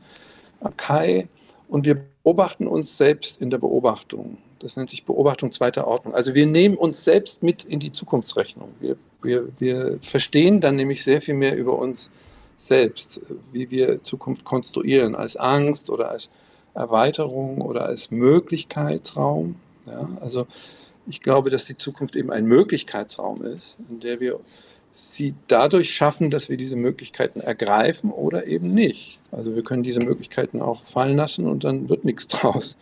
am 0.61 0.77
Kai? 0.77 1.29
Und 1.69 1.87
wir 1.87 2.05
beobachten 2.23 2.67
uns 2.67 2.97
selbst 2.97 3.41
in 3.41 3.51
der 3.51 3.59
Beobachtung. 3.59 4.39
Das 4.59 4.77
nennt 4.77 4.91
sich 4.91 5.05
Beobachtung 5.05 5.51
zweiter 5.53 5.87
Ordnung. 5.87 6.15
Also 6.15 6.35
wir 6.35 6.47
nehmen 6.47 6.77
uns 6.77 7.03
selbst 7.03 7.43
mit 7.43 7.65
in 7.65 7.81
die 7.81 7.93
Zukunftsrechnung. 7.93 8.69
Wir, 8.81 8.97
wir, 9.23 9.49
wir 9.59 9.99
verstehen 10.03 10.61
dann 10.61 10.77
nämlich 10.77 11.03
sehr 11.03 11.23
viel 11.23 11.35
mehr 11.35 11.57
über 11.57 11.79
uns 11.79 12.11
selbst, 12.59 13.21
wie 13.53 13.71
wir 13.71 14.03
Zukunft 14.03 14.45
konstruieren, 14.45 15.15
als 15.15 15.37
Angst 15.37 15.89
oder 15.89 16.11
als 16.11 16.29
Erweiterung 16.75 17.61
oder 17.61 17.87
als 17.87 18.11
Möglichkeitsraum. 18.11 19.57
Ja, 19.87 20.09
also 20.21 20.47
ich 21.07 21.21
glaube, 21.21 21.51
dass 21.51 21.65
die 21.65 21.77
Zukunft 21.77 22.17
eben 22.17 22.31
ein 22.31 22.45
Möglichkeitsraum 22.47 23.45
ist, 23.45 23.77
in 23.89 24.01
der 24.01 24.21
wir 24.21 24.39
sie 24.95 25.35
dadurch 25.49 25.95
schaffen, 25.95 26.31
dass 26.31 26.49
wir 26.49 26.57
diese 26.57 26.77
Möglichkeiten 26.77 27.41
ergreifen 27.41 28.11
oder 28.11 28.47
eben 28.47 28.71
nicht. 28.71 29.19
Also 29.33 29.55
wir 29.55 29.63
können 29.63 29.83
diese 29.83 30.01
Möglichkeiten 30.01 30.61
auch 30.61 30.85
fallen 30.85 31.17
lassen 31.17 31.47
und 31.47 31.65
dann 31.65 31.89
wird 31.89 32.05
nichts 32.05 32.27
draus. 32.27 32.77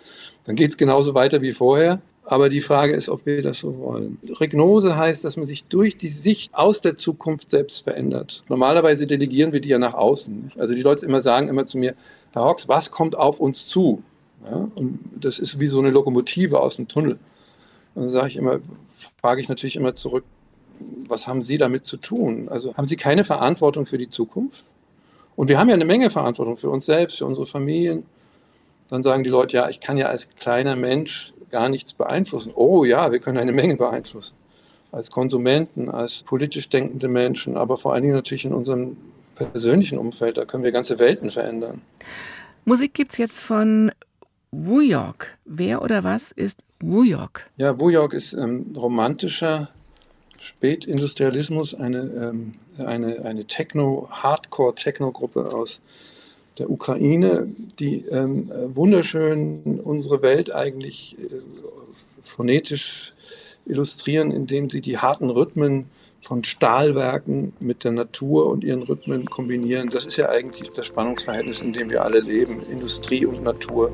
Dann 0.45 0.57
geht 0.57 0.71
es 0.71 0.77
genauso 0.77 1.15
weiter 1.15 1.43
wie 1.43 1.53
vorher. 1.53 2.01
Aber 2.31 2.51
die 2.51 2.61
Frage 2.61 2.95
ist, 2.95 3.09
ob 3.09 3.25
wir 3.25 3.41
das 3.41 3.57
so 3.57 3.79
wollen. 3.79 4.19
Regnose 4.39 4.99
heißt, 4.99 5.25
dass 5.25 5.39
man 5.39 5.47
sich 5.47 5.65
durch 5.65 5.97
die 5.97 6.11
Sicht 6.11 6.55
aus 6.55 6.83
der 6.83 6.95
Zukunft 6.95 7.51
selbst 7.51 7.85
verändert. 7.85 8.45
Normalerweise 8.51 9.07
delegieren 9.07 9.55
wir 9.55 9.61
die 9.61 9.71
ja 9.71 9.79
nach 9.79 9.95
außen. 9.95 10.53
Also 10.59 10.75
die 10.75 10.83
Leute 10.83 11.07
immer 11.07 11.23
sagen 11.23 11.49
immer 11.49 11.65
zu 11.65 11.79
mir, 11.79 11.95
Herr 12.35 12.43
Hawks, 12.43 12.69
was 12.69 12.91
kommt 12.91 13.17
auf 13.17 13.41
uns 13.41 13.67
zu? 13.67 14.03
Ja? 14.45 14.69
Und 14.75 14.99
das 15.19 15.39
ist 15.39 15.59
wie 15.59 15.69
so 15.69 15.79
eine 15.79 15.89
Lokomotive 15.89 16.61
aus 16.61 16.77
dem 16.77 16.87
Tunnel. 16.87 17.19
Und 17.95 18.03
dann 18.03 18.11
sage 18.11 18.29
ich 18.29 18.37
immer, 18.37 18.59
frage 19.23 19.41
ich 19.41 19.49
natürlich 19.49 19.77
immer 19.77 19.95
zurück, 19.95 20.25
was 21.09 21.27
haben 21.27 21.43
Sie 21.43 21.57
damit 21.57 21.87
zu 21.87 21.97
tun? 21.97 22.51
Also 22.51 22.77
haben 22.77 22.87
Sie 22.87 22.97
keine 22.97 23.25
Verantwortung 23.25 23.87
für 23.87 23.97
die 23.97 24.11
Zukunft? 24.11 24.65
Und 25.35 25.49
wir 25.49 25.59
haben 25.59 25.71
ja 25.71 25.75
eine 25.77 25.87
Menge 25.87 26.11
Verantwortung 26.11 26.59
für 26.59 26.69
uns 26.69 26.85
selbst, 26.85 27.17
für 27.17 27.25
unsere 27.25 27.47
Familien. 27.47 28.05
Dann 28.91 29.03
sagen 29.03 29.25
die 29.25 29.31
Leute, 29.31 29.57
ja, 29.57 29.71
ich 29.71 29.81
kann 29.81 29.97
ja 29.97 30.09
als 30.09 30.29
kleiner 30.29 30.77
Mensch 30.77 31.33
gar 31.51 31.69
nichts 31.69 31.95
beeinflussen. 31.95 32.53
Oh 32.55 32.85
ja, 32.85 33.13
wir 33.13 33.19
können 33.19 33.39
eine 33.39 33.53
Menge 33.53 33.77
beeinflussen. 33.77 34.35
Als 34.91 35.11
Konsumenten, 35.11 35.91
als 35.91 36.23
politisch 36.23 36.69
denkende 36.69 37.09
Menschen, 37.09 37.57
aber 37.57 37.77
vor 37.77 37.93
allen 37.93 38.03
Dingen 38.03 38.15
natürlich 38.15 38.45
in 38.45 38.55
unserem 38.55 38.97
persönlichen 39.35 39.99
Umfeld, 39.99 40.37
da 40.37 40.45
können 40.45 40.65
wir 40.65 40.73
ganze 40.73 40.99
Welten 40.99 41.31
verändern. 41.31 41.83
Musik 42.65 42.95
gibt 42.95 43.13
es 43.13 43.19
jetzt 43.19 43.41
von 43.41 43.93
Wu 44.51 44.81
York. 44.81 45.39
Wer 45.45 45.83
oder 45.83 46.05
was 46.05 46.33
ist 46.33 46.65
Wu 46.81 47.03
York? 47.03 47.51
Ja, 47.57 47.79
Wu 47.79 47.91
York 47.91 48.15
ist 48.15 48.33
ähm, 48.33 48.75
romantischer 48.77 49.69
Spätindustrialismus, 50.41 51.75
eine, 51.75 51.99
ähm, 51.99 52.55
eine, 52.79 53.25
eine 53.25 53.45
Techno, 53.45 54.09
Hardcore-Techno-Gruppe 54.11 55.53
aus 55.53 55.81
der 56.59 56.71
Ukraine, 56.71 57.47
die 57.79 58.05
ähm, 58.07 58.51
wunderschön 58.75 59.81
unsere 59.83 60.23
Welt 60.23 60.53
eigentlich 60.55 61.17
äh, 61.19 61.41
phonetisch 62.25 63.13
illustrieren, 63.67 64.31
indem 64.31 64.71
sie 64.71 64.81
die 64.81 64.99
harten 64.99 65.31
Rhythmen 65.31 65.87
von 66.23 66.45
Stahlwerken 66.45 67.53
mit 67.61 67.85
der 67.85 67.93
Natur 67.93 68.47
und 68.47 68.65
ihren 68.65 68.83
Rhythmen 68.83 69.27
kombinieren. 69.27 69.89
Das 69.89 70.05
ist 70.05 70.17
ja 70.17 70.29
eigentlich 70.29 70.71
das 70.71 70.87
Spannungsverhältnis, 70.87 71.61
in 71.61 71.73
dem 71.73 71.91
wir 71.91 72.03
alle 72.03 72.21
leben, 72.21 72.63
Industrie 72.71 73.25
und 73.25 73.43
Natur. 73.43 73.93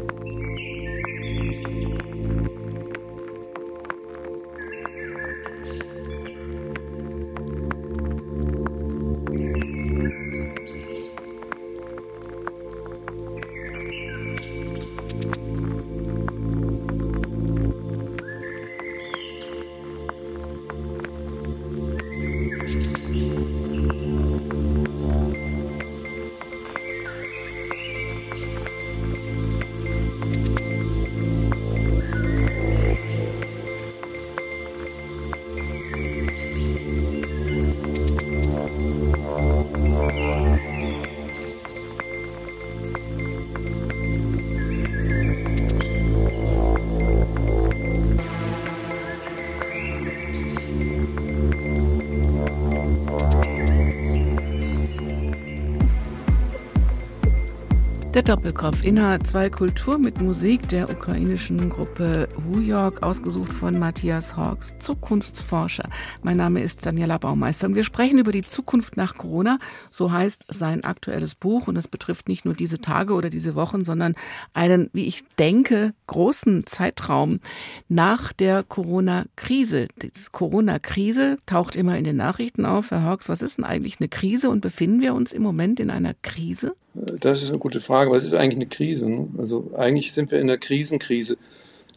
Doppelkopf 58.23 58.85
in 58.85 58.97
H2 59.01 59.51
Kultur 59.51 59.99
mit 59.99 60.21
Musik 60.21 60.69
der 60.69 60.89
ukrainischen 60.89 61.69
Gruppe 61.69 62.29
Wujok, 62.37 63.03
ausgesucht 63.03 63.53
von 63.53 63.77
Matthias 63.77 64.37
Hawks, 64.37 64.79
Zukunftsforscher. 64.79 65.89
Mein 66.23 66.37
Name 66.37 66.61
ist 66.61 66.87
Daniela 66.87 67.19
Baumeister 67.19 67.67
und 67.67 67.75
wir 67.75 67.83
sprechen 67.83 68.21
über 68.21 68.31
die 68.31 68.43
Zukunft 68.43 68.97
nach 68.97 69.17
Corona. 69.17 69.59
So 69.91 70.13
heißt 70.13 70.45
sein 70.47 70.85
aktuelles 70.85 71.35
Buch 71.35 71.67
und 71.67 71.77
es 71.77 71.89
betrifft 71.89 72.29
nicht 72.29 72.45
nur 72.45 72.55
diese 72.55 72.79
Tage 72.79 73.15
oder 73.15 73.31
diese 73.31 73.57
Wochen, 73.57 73.85
sondern 73.85 74.15
einen, 74.53 74.91
wie 74.93 75.07
ich 75.07 75.25
denke, 75.37 75.93
großen 76.07 76.67
Zeitraum 76.67 77.41
nach 77.89 78.33
der 78.33 78.63
Corona-Krise. 78.63 79.89
Die 80.01 80.13
Corona-Krise 80.31 81.39
taucht 81.47 81.75
immer 81.75 81.99
in 81.99 82.05
den 82.05 82.17
Nachrichten 82.17 82.65
auf. 82.65 82.93
Herr 82.93 83.03
Hawks, 83.03 83.29
was 83.29 83.43
ist 83.43 83.59
denn 83.59 83.65
eigentlich 83.65 83.99
eine 83.99 84.09
Krise 84.09 84.51
und 84.51 84.61
befinden 84.61 85.01
wir 85.01 85.15
uns 85.15 85.33
im 85.33 85.43
Moment 85.43 85.81
in 85.81 85.91
einer 85.91 86.15
Krise? 86.23 86.77
Das 86.95 87.43
ist 87.43 87.49
eine 87.49 87.59
gute 87.59 87.81
Frage. 87.81 88.11
Was 88.11 88.25
ist 88.25 88.35
eigentlich 88.35 88.57
eine 88.57 88.67
Krise? 88.67 89.09
Ne? 89.09 89.29
Also 89.39 89.71
eigentlich 89.77 90.13
sind 90.13 90.31
wir 90.31 90.41
in 90.41 90.49
einer 90.49 90.59
Krisenkrise. 90.59 91.37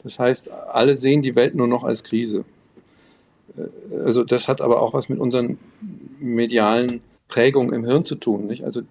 Das 0.03 0.17
heißt, 0.17 0.51
alle 0.51 0.97
sehen 0.97 1.21
die 1.21 1.35
Welt 1.35 1.53
nur 1.53 1.67
noch 1.67 1.83
als 1.83 2.03
Krise. 2.03 2.45
Äh, 3.57 3.95
also 4.03 4.23
das 4.23 4.47
hat 4.47 4.61
aber 4.61 4.81
auch 4.81 4.93
was 4.93 5.09
mit 5.09 5.19
unseren 5.19 5.57
medialen 6.19 7.01
Prägungen 7.27 7.73
im 7.73 7.85
Hirn 7.85 8.05
zu 8.05 8.15
tun. 8.15 8.47
Nicht? 8.47 8.63
Also 8.63 8.81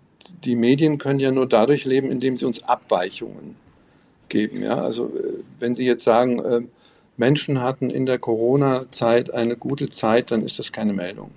die 0.45 0.55
Medien 0.55 0.99
können 0.99 1.21
ja 1.21 1.33
nur 1.33 1.47
dadurch 1.47 1.85
leben, 1.85 2.11
indem 2.11 2.37
sie 2.37 2.45
uns 2.45 2.63
Abweichungen 2.63 3.57
geben. 4.29 4.63
Ja? 4.63 4.83
Also 4.83 5.07
äh, 5.07 5.41
wenn 5.59 5.75
Sie 5.75 5.87
jetzt 5.87 6.05
sagen, 6.05 6.39
äh, 6.39 6.61
Menschen 7.17 7.61
hatten 7.61 7.91
in 7.91 8.07
der 8.07 8.19
Corona-Zeit 8.19 9.33
eine 9.33 9.57
gute 9.57 9.89
Zeit, 9.89 10.31
dann 10.31 10.43
ist 10.43 10.59
das 10.59 10.71
keine 10.71 10.93
Meldung. 10.93 11.31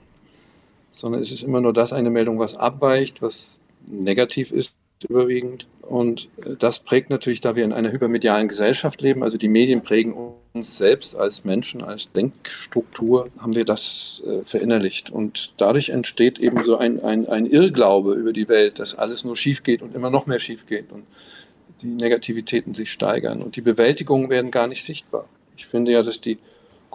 Sondern 0.91 1.21
es 1.21 1.31
ist 1.31 1.43
immer 1.43 1.61
nur 1.61 1.73
das 1.73 1.93
eine 1.93 2.09
Meldung, 2.09 2.37
was 2.37 2.55
abweicht, 2.55 3.21
was 3.21 3.58
negativ 3.89 4.51
ist 4.51 4.71
überwiegend. 5.07 5.67
Und 5.81 6.27
äh, 6.45 6.55
das 6.57 6.79
prägt 6.79 7.09
natürlich, 7.09 7.41
da 7.41 7.55
wir 7.55 7.63
in 7.63 7.73
einer 7.73 7.91
hypermedialen 7.91 8.47
Gesellschaft 8.47 9.01
leben, 9.01 9.23
also 9.23 9.37
die 9.37 9.47
Medien 9.47 9.81
prägen 9.81 10.13
uns 10.53 10.77
selbst 10.77 11.15
als 11.15 11.45
Menschen, 11.45 11.83
als 11.83 12.11
Denkstruktur, 12.11 13.29
haben 13.39 13.55
wir 13.55 13.65
das 13.65 14.23
äh, 14.25 14.43
verinnerlicht. 14.43 15.09
Und 15.09 15.53
dadurch 15.57 15.89
entsteht 15.89 16.39
eben 16.39 16.63
so 16.65 16.77
ein, 16.77 17.03
ein, 17.03 17.27
ein 17.27 17.45
Irrglaube 17.45 18.13
über 18.13 18.33
die 18.33 18.49
Welt, 18.49 18.79
dass 18.79 18.95
alles 18.95 19.23
nur 19.23 19.35
schief 19.35 19.63
geht 19.63 19.81
und 19.81 19.95
immer 19.95 20.09
noch 20.09 20.25
mehr 20.25 20.39
schief 20.39 20.65
geht 20.67 20.91
und 20.91 21.03
die 21.81 21.87
Negativitäten 21.87 22.73
sich 22.73 22.91
steigern. 22.91 23.41
Und 23.41 23.55
die 23.55 23.61
Bewältigungen 23.61 24.29
werden 24.29 24.51
gar 24.51 24.67
nicht 24.67 24.85
sichtbar. 24.85 25.27
Ich 25.55 25.65
finde 25.65 25.91
ja, 25.91 26.03
dass 26.03 26.19
die 26.19 26.37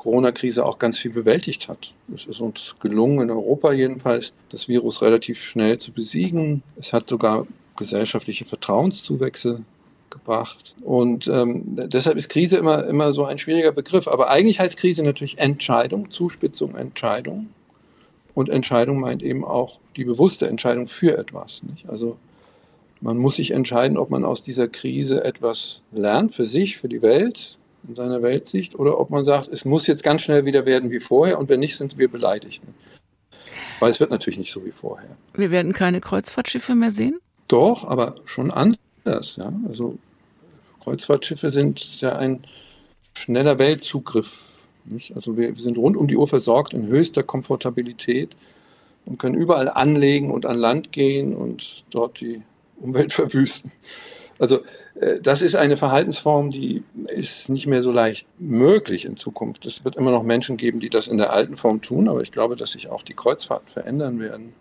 Corona-Krise 0.04 0.66
auch 0.66 0.78
ganz 0.78 0.98
viel 0.98 1.12
bewältigt 1.12 1.66
hat. 1.68 1.94
Es 2.14 2.26
ist 2.26 2.40
uns 2.40 2.76
gelungen, 2.78 3.22
in 3.22 3.30
Europa 3.30 3.72
jedenfalls, 3.72 4.32
das 4.50 4.68
Virus 4.68 5.00
relativ 5.00 5.42
schnell 5.42 5.78
zu 5.78 5.92
besiegen. 5.92 6.62
Es 6.78 6.92
hat 6.92 7.08
sogar 7.08 7.46
gesellschaftliche 7.78 8.44
Vertrauenszuwächse 8.44 9.62
gebracht. 10.10 10.74
Und 10.84 11.26
ähm, 11.26 11.62
deshalb 11.88 12.18
ist 12.18 12.28
Krise 12.28 12.58
immer, 12.58 12.86
immer 12.86 13.14
so 13.14 13.24
ein 13.24 13.38
schwieriger 13.38 13.72
Begriff. 13.72 14.06
Aber 14.06 14.28
eigentlich 14.28 14.60
heißt 14.60 14.76
Krise 14.76 15.02
natürlich 15.02 15.38
Entscheidung, 15.38 16.10
Zuspitzung, 16.10 16.76
Entscheidung. 16.76 17.48
Und 18.34 18.50
Entscheidung 18.50 19.00
meint 19.00 19.22
eben 19.22 19.42
auch 19.42 19.80
die 19.96 20.04
bewusste 20.04 20.46
Entscheidung 20.48 20.86
für 20.86 21.16
etwas. 21.16 21.62
Nicht? 21.62 21.88
Also 21.88 22.18
man 23.00 23.16
muss 23.16 23.36
sich 23.36 23.52
entscheiden, 23.52 23.96
ob 23.96 24.10
man 24.10 24.26
aus 24.26 24.42
dieser 24.42 24.68
Krise 24.68 25.24
etwas 25.24 25.80
lernt 25.92 26.34
für 26.34 26.44
sich, 26.44 26.76
für 26.76 26.88
die 26.88 27.00
Welt, 27.00 27.56
in 27.88 27.94
seiner 27.94 28.22
Weltsicht 28.22 28.78
oder 28.78 28.98
ob 28.98 29.10
man 29.10 29.24
sagt, 29.24 29.48
es 29.48 29.64
muss 29.64 29.86
jetzt 29.86 30.02
ganz 30.02 30.22
schnell 30.22 30.44
wieder 30.44 30.66
werden 30.66 30.90
wie 30.90 31.00
vorher 31.00 31.38
und 31.38 31.48
wenn 31.48 31.60
nicht, 31.60 31.76
sind 31.76 31.98
wir 31.98 32.10
beleidigt. 32.10 32.62
Weil 33.80 33.90
es 33.90 34.00
wird 34.00 34.10
natürlich 34.10 34.38
nicht 34.38 34.52
so 34.52 34.64
wie 34.64 34.70
vorher. 34.70 35.16
Wir 35.34 35.50
werden 35.50 35.72
keine 35.72 36.00
Kreuzfahrtschiffe 36.00 36.74
mehr 36.74 36.90
sehen? 36.90 37.18
Doch, 37.48 37.84
aber 37.84 38.16
schon 38.24 38.50
anders. 38.50 39.36
Ja? 39.36 39.52
Also 39.68 39.98
Kreuzfahrtschiffe 40.82 41.50
sind 41.50 42.00
ja 42.00 42.16
ein 42.16 42.44
schneller 43.14 43.58
Weltzugriff. 43.58 44.42
Nicht? 44.84 45.14
Also 45.16 45.36
wir, 45.36 45.54
wir 45.54 45.62
sind 45.62 45.78
rund 45.78 45.96
um 45.96 46.08
die 46.08 46.16
Uhr 46.16 46.28
versorgt 46.28 46.74
in 46.74 46.86
höchster 46.86 47.22
Komfortabilität 47.22 48.30
und 49.06 49.18
können 49.18 49.34
überall 49.34 49.68
anlegen 49.68 50.30
und 50.30 50.46
an 50.46 50.58
Land 50.58 50.92
gehen 50.92 51.34
und 51.34 51.84
dort 51.90 52.20
die 52.20 52.42
Umwelt 52.80 53.12
verwüsten. 53.12 53.72
Also 54.38 54.60
das 55.22 55.42
ist 55.42 55.56
eine 55.56 55.76
Verhaltensform, 55.76 56.50
die 56.50 56.84
ist 57.08 57.48
nicht 57.48 57.66
mehr 57.66 57.82
so 57.82 57.90
leicht 57.90 58.26
möglich 58.38 59.04
in 59.04 59.16
Zukunft. 59.16 59.66
Es 59.66 59.84
wird 59.84 59.96
immer 59.96 60.12
noch 60.12 60.22
Menschen 60.22 60.56
geben, 60.56 60.78
die 60.78 60.88
das 60.88 61.08
in 61.08 61.18
der 61.18 61.32
alten 61.32 61.56
Form 61.56 61.82
tun, 61.82 62.08
aber 62.08 62.22
ich 62.22 62.30
glaube, 62.30 62.54
dass 62.54 62.72
sich 62.72 62.88
auch 62.88 63.02
die 63.02 63.14
Kreuzfahrten 63.14 63.68
verändern 63.68 64.20
werden. 64.20 64.52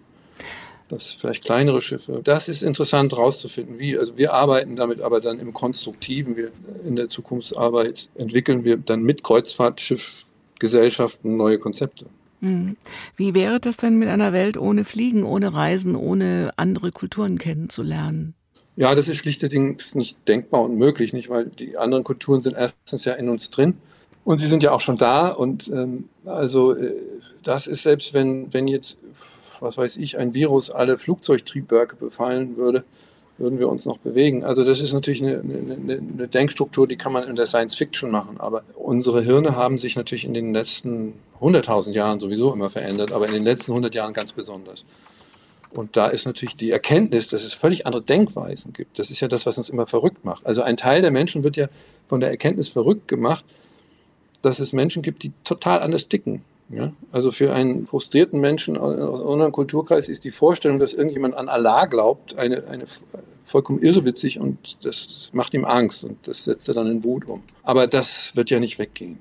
Das 0.89 1.12
vielleicht 1.12 1.46
kleinere 1.46 1.82
Schiffe. 1.82 2.22
Das 2.24 2.50
ist 2.50 2.63
interessant 2.63 3.13
herauszufinden. 3.13 3.78
Also 3.98 4.17
wir 4.17 4.34
arbeiten 4.34 4.76
damit 4.76 5.02
aber 5.02 5.22
dann 5.22 5.39
im 5.39 5.54
Konstruktiven. 5.54 6.36
Wir 6.36 6.52
in 6.86 6.96
der 6.96 7.10
Zukunftsarbeit 7.10 8.10
entwickeln 8.15 8.63
wir 8.63 8.78
dann 8.78 9.04
mit 9.04 9.24
Kreuzfahrtschiffgesellschaften 9.24 11.38
neue 11.38 11.60
Konzepte. 11.60 12.08
Hm. 12.41 12.76
Wie 13.15 13.34
wäre 13.34 13.60
das 13.60 13.78
denn 13.78 13.98
mit 13.98 14.10
einer 14.10 14.34
Welt 14.34 14.58
ohne 14.58 14.84
Fliegen, 14.84 15.24
ohne 15.24 15.54
Reisen, 15.54 15.96
ohne 15.96 16.52
andere 16.58 16.91
Kulturen 16.91 17.38
kennenzulernen? 17.38 18.36
Ja, 18.76 18.96
das 18.96 19.08
ist 19.08 19.18
schlichterdings 19.18 19.94
nicht 19.94 20.18
denkbar 20.28 20.62
und 20.64 20.78
möglich, 20.78 21.14
nicht, 21.14 21.30
weil 21.30 21.46
die 21.46 21.78
anderen 21.78 22.04
Kulturen 22.04 22.42
sind 22.42 22.56
erstens 22.56 23.06
ja 23.06 23.14
in 23.14 23.30
uns 23.30 23.52
drin 23.52 23.78
und 24.26 24.40
sie 24.40 24.48
sind 24.48 24.64
ja 24.64 24.72
auch 24.72 24.82
schon 24.82 24.98
da 24.98 25.30
und 25.30 25.68
ähm, 25.68 26.10
also 26.26 26.76
äh, 26.76 26.94
das 27.44 27.68
ist 27.68 27.84
selbst 27.84 28.14
wenn 28.14 28.52
wenn 28.54 28.68
jetzt 28.68 28.98
was 29.60 29.78
weiß 29.78 29.98
ich 29.98 30.18
ein 30.18 30.34
Virus 30.34 30.72
alle 30.72 30.98
Flugzeugtriebwerke 30.98 31.96
befallen 31.96 32.58
würde, 32.58 32.84
würden 33.38 33.60
wir 33.60 33.70
uns 33.70 33.86
noch 33.86 33.98
bewegen. 33.98 34.44
Also 34.44 34.64
das 34.64 34.80
ist 34.80 34.94
natürlich 34.94 35.24
eine, 35.24 35.40
eine, 35.40 35.98
eine 35.98 36.28
Denkstruktur, 36.28 36.88
die 36.88 36.98
kann 36.98 37.14
man 37.14 37.28
in 37.28 37.36
der 37.36 37.46
Science 37.46 37.76
Fiction 37.76 38.12
machen, 38.12 38.40
aber 38.40 38.64
unsere 38.76 39.22
Hirne 39.22 39.56
haben 39.56 39.78
sich 39.78 39.96
natürlich 39.96 40.26
in 40.26 40.34
den 40.34 40.54
letzten 40.54 41.14
100.000 41.42 41.92
Jahren 41.92 42.20
sowieso 42.20 42.54
immer 42.54 42.70
verändert, 42.70 43.12
aber 43.12 43.28
in 43.28 43.34
den 43.34 43.44
letzten 43.44 43.72
100 43.72 43.94
Jahren 43.96 44.14
ganz 44.14 44.34
besonders. 44.34 44.86
Und 45.76 45.98
da 45.98 46.08
ist 46.08 46.26
natürlich 46.26 46.56
die 46.56 46.72
Erkenntnis, 46.72 47.28
dass 47.28 47.44
es 47.44 47.54
völlig 47.54 47.86
andere 47.86 48.04
Denkweisen 48.04 48.74
gibt. 48.74 49.00
Das 49.00 49.10
ist 49.10 49.20
ja 49.20 49.28
das, 49.28 49.46
was 49.46 49.58
uns 49.58 49.70
immer 49.70 49.88
verrückt 49.88 50.24
macht. 50.24 50.46
Also 50.46 50.62
ein 50.62 50.78
Teil 50.78 51.02
der 51.02 51.12
Menschen 51.12 51.44
wird 51.44 51.56
ja 51.56 51.68
von 52.08 52.20
der 52.20 52.30
Erkenntnis 52.30 52.70
verrückt 52.70 53.08
gemacht, 53.08 53.44
dass 54.42 54.60
es 54.60 54.74
Menschen 54.74 55.02
gibt, 55.02 55.24
die 55.24 55.32
total 55.44 55.82
anders 55.82 56.08
ticken. 56.08 56.44
Ja? 56.70 56.94
Also 57.12 57.32
für 57.32 57.54
einen 57.54 57.88
frustrierten 57.88 58.40
Menschen 58.40 58.78
aus 58.78 59.20
unserem 59.20 59.52
Kulturkreis 59.52 60.10
ist 60.10 60.24
die 60.24 60.32
Vorstellung, 60.32 60.80
dass 60.80 60.94
irgendjemand 60.94 61.36
an 61.36 61.50
Allah 61.50 61.86
glaubt, 61.86 62.38
eine, 62.38 62.68
eine 62.68 62.86
vollkommen 63.46 63.82
irrewitzig 63.82 64.40
und 64.40 64.78
das 64.84 65.30
macht 65.34 65.54
ihm 65.54 65.66
Angst 65.66 66.04
und 66.04 66.28
das 66.28 66.46
setzt 66.46 66.68
er 66.68 66.76
dann 66.76 66.88
in 66.88 67.04
Wut 67.04 67.28
um. 67.28 67.42
Aber 67.64 67.88
das 67.88 68.36
wird 68.36 68.50
ja 68.50 68.60
nicht 68.60 68.80
weggehen. 68.80 69.20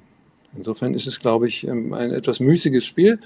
Insofern 0.57 0.95
ist 0.95 1.07
es, 1.07 1.21
glaube 1.21 1.49
ich, 1.49 1.67
ähm, 1.67 1.95
ein 1.95 2.13
etwas 2.13 2.41
müßiges 2.41 2.85
Spiel. 2.85 3.21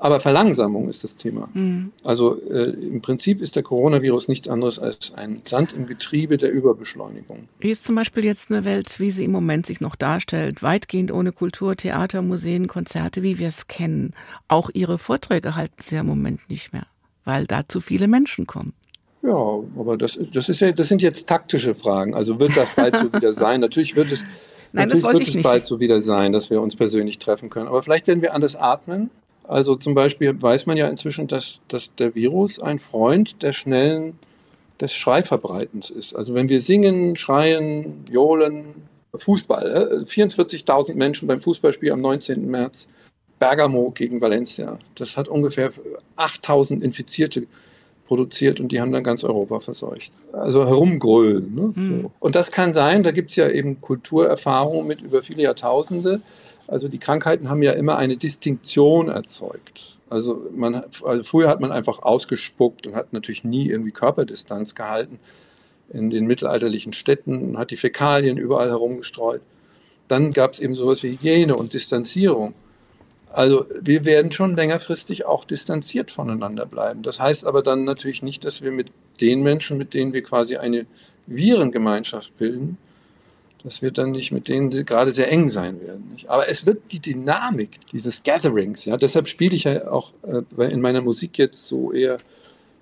Aber 0.00 0.20
Verlangsamung 0.20 0.88
ist 0.88 1.02
das 1.02 1.16
Thema. 1.16 1.48
Mhm. 1.54 1.90
Also 2.04 2.40
äh, 2.48 2.70
im 2.70 3.02
Prinzip 3.02 3.42
ist 3.42 3.56
der 3.56 3.64
Coronavirus 3.64 4.28
nichts 4.28 4.48
anderes 4.48 4.78
als 4.78 5.12
ein 5.14 5.42
Sand 5.44 5.72
im 5.72 5.86
Getriebe 5.86 6.36
der 6.36 6.52
Überbeschleunigung. 6.52 7.48
Wie 7.58 7.70
ist 7.70 7.84
zum 7.84 7.96
Beispiel 7.96 8.24
jetzt 8.24 8.50
eine 8.52 8.64
Welt, 8.64 9.00
wie 9.00 9.10
sie 9.10 9.24
im 9.24 9.32
Moment 9.32 9.66
sich 9.66 9.80
noch 9.80 9.96
darstellt, 9.96 10.62
weitgehend 10.62 11.10
ohne 11.10 11.32
Kultur, 11.32 11.74
Theater, 11.74 12.22
Museen, 12.22 12.68
Konzerte, 12.68 13.24
wie 13.24 13.40
wir 13.40 13.48
es 13.48 13.66
kennen. 13.66 14.14
Auch 14.46 14.70
Ihre 14.72 14.98
Vorträge 14.98 15.56
halten 15.56 15.74
Sie 15.78 15.96
ja 15.96 16.02
im 16.02 16.06
Moment 16.06 16.48
nicht 16.48 16.72
mehr, 16.72 16.86
weil 17.24 17.46
da 17.46 17.62
zu 17.66 17.80
viele 17.80 18.06
Menschen 18.06 18.46
kommen. 18.46 18.74
Ja, 19.22 19.34
aber 19.76 19.96
das, 19.96 20.16
das, 20.32 20.48
ist 20.48 20.60
ja, 20.60 20.70
das 20.70 20.86
sind 20.86 21.02
jetzt 21.02 21.28
taktische 21.28 21.74
Fragen. 21.74 22.14
Also 22.14 22.38
wird 22.38 22.56
das 22.56 22.68
bald 22.76 22.94
so 22.96 23.12
wieder 23.12 23.32
sein? 23.32 23.60
Natürlich 23.60 23.96
wird 23.96 24.12
es 24.12 24.22
Nein, 24.72 24.90
das 24.90 25.02
wollte 25.02 25.22
ich 25.22 25.34
nicht. 25.34 25.44
bald 25.44 25.66
so 25.66 25.80
wieder 25.80 26.02
sein, 26.02 26.32
dass 26.32 26.50
wir 26.50 26.60
uns 26.60 26.76
persönlich 26.76 27.18
treffen 27.18 27.50
können. 27.50 27.66
Aber 27.68 27.82
vielleicht 27.82 28.06
werden 28.06 28.22
wir 28.22 28.34
anders 28.34 28.54
atmen. 28.54 29.10
Also 29.48 29.74
zum 29.76 29.94
Beispiel 29.94 30.40
weiß 30.40 30.66
man 30.66 30.76
ja 30.76 30.86
inzwischen, 30.88 31.26
dass, 31.26 31.60
dass 31.68 31.94
der 31.96 32.14
Virus 32.14 32.60
ein 32.60 32.78
Freund 32.78 33.42
der 33.42 33.52
schnellen, 33.52 34.18
des 34.80 34.94
Schreiverbreitens 34.94 35.90
ist. 35.90 36.14
Also 36.14 36.34
wenn 36.34 36.48
wir 36.48 36.60
singen, 36.60 37.16
schreien, 37.16 38.04
johlen, 38.10 38.74
Fußball, 39.14 40.04
44.000 40.08 40.90
äh, 40.90 40.94
Menschen 40.94 41.26
beim 41.26 41.40
Fußballspiel 41.40 41.92
am 41.92 42.00
19. 42.00 42.48
März, 42.48 42.88
Bergamo 43.38 43.90
gegen 43.90 44.20
Valencia. 44.20 44.78
Das 44.94 45.16
hat 45.16 45.28
ungefähr 45.28 45.72
8.000 46.16 46.82
Infizierte 46.82 47.46
produziert 48.06 48.58
und 48.60 48.72
die 48.72 48.80
haben 48.80 48.92
dann 48.92 49.04
ganz 49.04 49.22
Europa 49.22 49.60
verseucht. 49.60 50.12
Also 50.32 50.66
herumgrölen. 50.66 51.54
Ne? 51.54 51.72
Mhm. 51.74 52.02
So. 52.02 52.12
Und 52.20 52.34
das 52.34 52.52
kann 52.52 52.72
sein, 52.72 53.02
da 53.02 53.10
gibt 53.10 53.30
es 53.30 53.36
ja 53.36 53.48
eben 53.48 53.80
Kulturerfahrungen 53.80 54.86
mit 54.86 55.02
über 55.02 55.22
viele 55.22 55.42
Jahrtausende. 55.42 56.20
Also 56.68 56.86
die 56.86 56.98
Krankheiten 56.98 57.50
haben 57.50 57.62
ja 57.62 57.72
immer 57.72 57.96
eine 57.96 58.16
Distinktion 58.16 59.08
erzeugt. 59.08 59.96
Also, 60.08 60.46
man, 60.54 60.84
also 61.02 61.22
früher 61.22 61.48
hat 61.48 61.60
man 61.60 61.72
einfach 61.72 62.02
ausgespuckt 62.02 62.86
und 62.86 62.94
hat 62.94 63.12
natürlich 63.12 63.44
nie 63.44 63.68
irgendwie 63.68 63.90
Körperdistanz 63.90 64.74
gehalten 64.74 65.18
in 65.90 66.10
den 66.10 66.26
mittelalterlichen 66.26 66.92
Städten 66.92 67.56
hat 67.56 67.70
die 67.70 67.76
Fäkalien 67.76 68.36
überall 68.36 68.68
herumgestreut. 68.68 69.40
Dann 70.06 70.32
gab 70.32 70.52
es 70.52 70.60
eben 70.60 70.74
sowas 70.74 71.02
wie 71.02 71.12
Hygiene 71.12 71.56
und 71.56 71.72
Distanzierung. 71.72 72.54
Also 73.30 73.66
wir 73.80 74.04
werden 74.04 74.32
schon 74.32 74.56
längerfristig 74.56 75.26
auch 75.26 75.44
distanziert 75.44 76.10
voneinander 76.10 76.64
bleiben. 76.64 77.02
Das 77.02 77.20
heißt 77.20 77.44
aber 77.44 77.62
dann 77.62 77.84
natürlich 77.84 78.22
nicht, 78.22 78.44
dass 78.44 78.62
wir 78.62 78.72
mit 78.72 78.90
den 79.20 79.42
Menschen, 79.42 79.76
mit 79.76 79.92
denen 79.92 80.12
wir 80.12 80.22
quasi 80.22 80.56
eine 80.56 80.86
Virengemeinschaft 81.26 82.36
bilden, 82.38 82.78
dass 83.62 83.82
wir 83.82 83.90
dann 83.90 84.10
nicht 84.10 84.32
mit 84.32 84.48
denen 84.48 84.70
gerade 84.70 85.12
sehr 85.12 85.30
eng 85.30 85.48
sein 85.48 85.80
werden. 85.80 86.10
Nicht? 86.12 86.28
Aber 86.28 86.48
es 86.48 86.66
wird 86.66 86.92
die 86.92 87.00
Dynamik 87.00 87.70
dieses 87.92 88.22
Gatherings, 88.22 88.84
ja, 88.84 88.96
deshalb 88.96 89.28
spiele 89.28 89.54
ich 89.54 89.64
ja 89.64 89.90
auch 89.90 90.12
äh, 90.22 90.72
in 90.72 90.80
meiner 90.80 91.00
Musik 91.00 91.38
jetzt 91.38 91.66
so 91.66 91.92
eher 91.92 92.18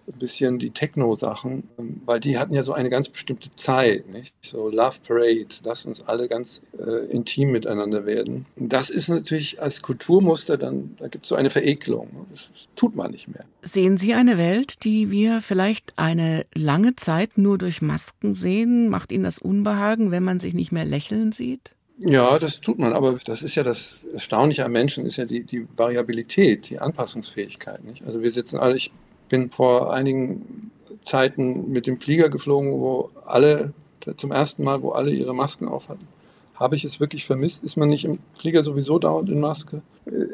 ein 0.06 0.18
bisschen 0.18 0.58
die 0.58 0.70
Techno-Sachen, 0.70 1.64
ähm, 1.78 2.00
weil 2.04 2.20
die 2.20 2.38
hatten 2.38 2.54
ja 2.54 2.62
so 2.62 2.72
eine 2.72 2.90
ganz 2.90 3.08
bestimmte 3.08 3.50
Zeit, 3.50 4.08
nicht? 4.08 4.34
So 4.42 4.68
Love 4.68 4.98
Parade, 5.06 5.46
lass 5.62 5.84
uns 5.84 6.02
alle 6.02 6.28
ganz 6.28 6.60
äh, 6.78 7.06
intim 7.10 7.52
miteinander 7.52 8.06
werden. 8.06 8.46
Das 8.56 8.90
ist 8.90 9.08
natürlich 9.08 9.60
als 9.60 9.82
Kulturmuster 9.82 10.56
dann, 10.56 10.96
da 10.98 11.08
gibt 11.08 11.24
es 11.24 11.28
so 11.28 11.34
eine 11.34 11.50
Verekelung. 11.50 12.26
Das, 12.30 12.50
das 12.52 12.68
tut 12.76 12.94
man 12.94 13.10
nicht 13.10 13.28
mehr. 13.28 13.44
Sehen 13.62 13.98
Sie 13.98 14.14
eine 14.14 14.38
Welt, 14.38 14.84
die 14.84 15.10
wir 15.10 15.40
vielleicht 15.40 15.98
eine 15.98 16.46
lange 16.54 16.96
Zeit 16.96 17.38
nur 17.38 17.58
durch 17.58 17.82
Masken 17.82 18.34
sehen? 18.34 18.88
Macht 18.88 19.12
Ihnen 19.12 19.24
das 19.24 19.38
Unbehagen, 19.38 20.10
wenn 20.10 20.24
man 20.24 20.40
sich 20.40 20.54
nicht 20.54 20.72
mehr 20.72 20.84
lächeln 20.84 21.32
sieht? 21.32 21.76
Ja, 21.98 22.38
das 22.38 22.60
tut 22.60 22.78
man, 22.78 22.92
aber 22.92 23.18
das 23.24 23.42
ist 23.42 23.54
ja 23.54 23.62
das 23.62 24.04
Erstaunliche 24.12 24.64
am 24.66 24.72
Menschen, 24.72 25.06
ist 25.06 25.16
ja 25.16 25.24
die, 25.24 25.44
die 25.44 25.66
Variabilität, 25.76 26.68
die 26.68 26.78
Anpassungsfähigkeit. 26.78 27.82
Nicht? 27.84 28.04
Also 28.06 28.20
wir 28.20 28.30
sitzen 28.30 28.58
alle, 28.58 28.76
ich 28.76 28.92
bin 29.28 29.50
vor 29.50 29.92
einigen 29.92 30.70
Zeiten 31.02 31.70
mit 31.70 31.86
dem 31.86 32.00
Flieger 32.00 32.28
geflogen, 32.28 32.72
wo 32.72 33.10
alle, 33.24 33.72
zum 34.16 34.32
ersten 34.32 34.64
Mal, 34.64 34.82
wo 34.82 34.90
alle 34.90 35.10
ihre 35.10 35.34
Masken 35.34 35.68
auf 35.68 35.88
hatten. 35.88 36.06
Habe 36.54 36.76
ich 36.76 36.84
es 36.84 37.00
wirklich 37.00 37.26
vermisst? 37.26 37.62
Ist 37.62 37.76
man 37.76 37.88
nicht 37.88 38.04
im 38.04 38.18
Flieger 38.34 38.64
sowieso 38.64 38.98
dauernd 38.98 39.28
in 39.28 39.40
Maske? 39.40 39.82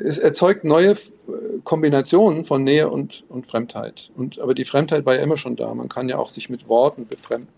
Es 0.04 0.18
erzeugt 0.18 0.64
neue 0.64 0.94
Kombinationen 1.64 2.44
von 2.44 2.62
Nähe 2.62 2.88
und, 2.88 3.24
und 3.28 3.46
Fremdheit. 3.46 4.10
Und, 4.16 4.38
aber 4.38 4.54
die 4.54 4.64
Fremdheit 4.64 5.04
war 5.04 5.16
ja 5.16 5.22
immer 5.22 5.36
schon 5.36 5.56
da. 5.56 5.74
Man 5.74 5.88
kann 5.88 6.08
ja 6.08 6.18
auch 6.18 6.28
sich 6.28 6.48
mit 6.48 6.68
Worten 6.68 7.06
befremden. 7.06 7.48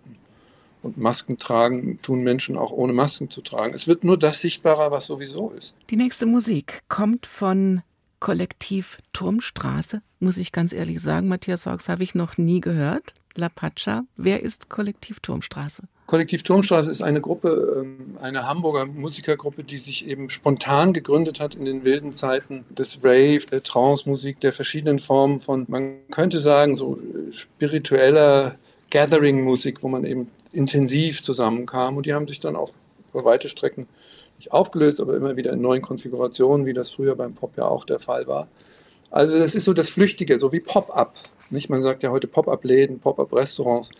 Und 0.82 0.98
Masken 0.98 1.36
tragen 1.36 1.98
tun 2.02 2.22
Menschen 2.22 2.56
auch 2.58 2.70
ohne 2.70 2.92
Masken 2.92 3.30
zu 3.30 3.40
tragen. 3.40 3.74
Es 3.74 3.86
wird 3.86 4.04
nur 4.04 4.18
das 4.18 4.40
sichtbarer, 4.40 4.90
was 4.90 5.06
sowieso 5.06 5.50
ist. 5.50 5.74
Die 5.90 5.96
nächste 5.96 6.26
Musik 6.26 6.82
kommt 6.88 7.26
von 7.26 7.82
Kollektiv 8.24 8.96
Turmstraße, 9.12 10.00
muss 10.18 10.38
ich 10.38 10.50
ganz 10.50 10.72
ehrlich 10.72 11.02
sagen, 11.02 11.28
Matthias 11.28 11.66
Hawks 11.66 11.90
habe 11.90 12.04
ich 12.04 12.14
noch 12.14 12.38
nie 12.38 12.62
gehört. 12.62 13.12
La 13.36 13.50
Pacha, 13.50 14.04
wer 14.16 14.42
ist 14.42 14.70
Kollektiv 14.70 15.20
Turmstraße? 15.20 15.82
Kollektiv 16.06 16.42
Turmstraße 16.42 16.90
ist 16.90 17.02
eine 17.02 17.20
Gruppe, 17.20 17.82
ähm, 17.84 18.16
eine 18.18 18.48
Hamburger 18.48 18.86
Musikergruppe, 18.86 19.62
die 19.62 19.76
sich 19.76 20.08
eben 20.08 20.30
spontan 20.30 20.94
gegründet 20.94 21.38
hat 21.38 21.54
in 21.54 21.66
den 21.66 21.84
wilden 21.84 22.14
Zeiten 22.14 22.64
des 22.70 23.04
Rave, 23.04 23.40
der 23.40 23.62
Trance-Musik, 23.62 24.40
der 24.40 24.54
verschiedenen 24.54 25.00
Formen 25.00 25.38
von, 25.38 25.66
man 25.68 25.96
könnte 26.10 26.38
sagen, 26.38 26.78
so 26.78 26.98
spiritueller 27.30 28.54
Gathering-Musik, 28.88 29.82
wo 29.82 29.88
man 29.88 30.06
eben 30.06 30.30
intensiv 30.50 31.22
zusammenkam 31.22 31.98
und 31.98 32.06
die 32.06 32.14
haben 32.14 32.26
sich 32.26 32.40
dann 32.40 32.56
auch 32.56 32.72
über 33.12 33.26
weite 33.26 33.50
Strecken 33.50 33.86
nicht 34.36 34.52
aufgelöst, 34.52 35.00
aber 35.00 35.16
immer 35.16 35.36
wieder 35.36 35.52
in 35.52 35.60
neuen 35.60 35.82
Konfigurationen, 35.82 36.66
wie 36.66 36.72
das 36.72 36.90
früher 36.90 37.14
beim 37.16 37.34
Pop 37.34 37.56
ja 37.56 37.66
auch 37.66 37.84
der 37.84 37.98
Fall 37.98 38.26
war. 38.26 38.48
Also 39.10 39.38
das 39.38 39.54
ist 39.54 39.64
so 39.64 39.72
das 39.72 39.88
Flüchtige, 39.88 40.38
so 40.40 40.52
wie 40.52 40.60
Pop-up. 40.60 41.14
Nicht? 41.50 41.70
Man 41.70 41.82
sagt 41.82 42.02
ja 42.02 42.10
heute 42.10 42.26
Pop-up-Läden, 42.26 42.98
Pop-up-Restaurants, 42.98 43.90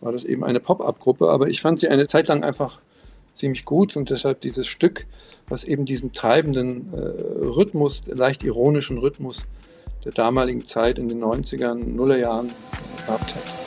war 0.00 0.12
das 0.12 0.24
eben 0.24 0.44
eine 0.44 0.60
Pop-up-Gruppe, 0.60 1.28
aber 1.28 1.48
ich 1.48 1.60
fand 1.60 1.80
sie 1.80 1.88
eine 1.88 2.06
Zeit 2.06 2.28
lang 2.28 2.44
einfach 2.44 2.80
ziemlich 3.34 3.64
gut 3.64 3.96
und 3.96 4.10
deshalb 4.10 4.40
dieses 4.40 4.66
Stück, 4.66 5.06
was 5.48 5.64
eben 5.64 5.84
diesen 5.84 6.12
treibenden 6.12 6.92
äh, 6.92 7.46
Rhythmus, 7.46 8.06
leicht 8.08 8.42
ironischen 8.42 8.98
Rhythmus 8.98 9.44
der 10.04 10.12
damaligen 10.12 10.66
Zeit 10.66 10.98
in 10.98 11.08
den 11.08 11.22
90ern, 11.22 11.84
Nullerjahren 11.84 12.48
gehabt 13.06 13.34
hat. 13.34 13.57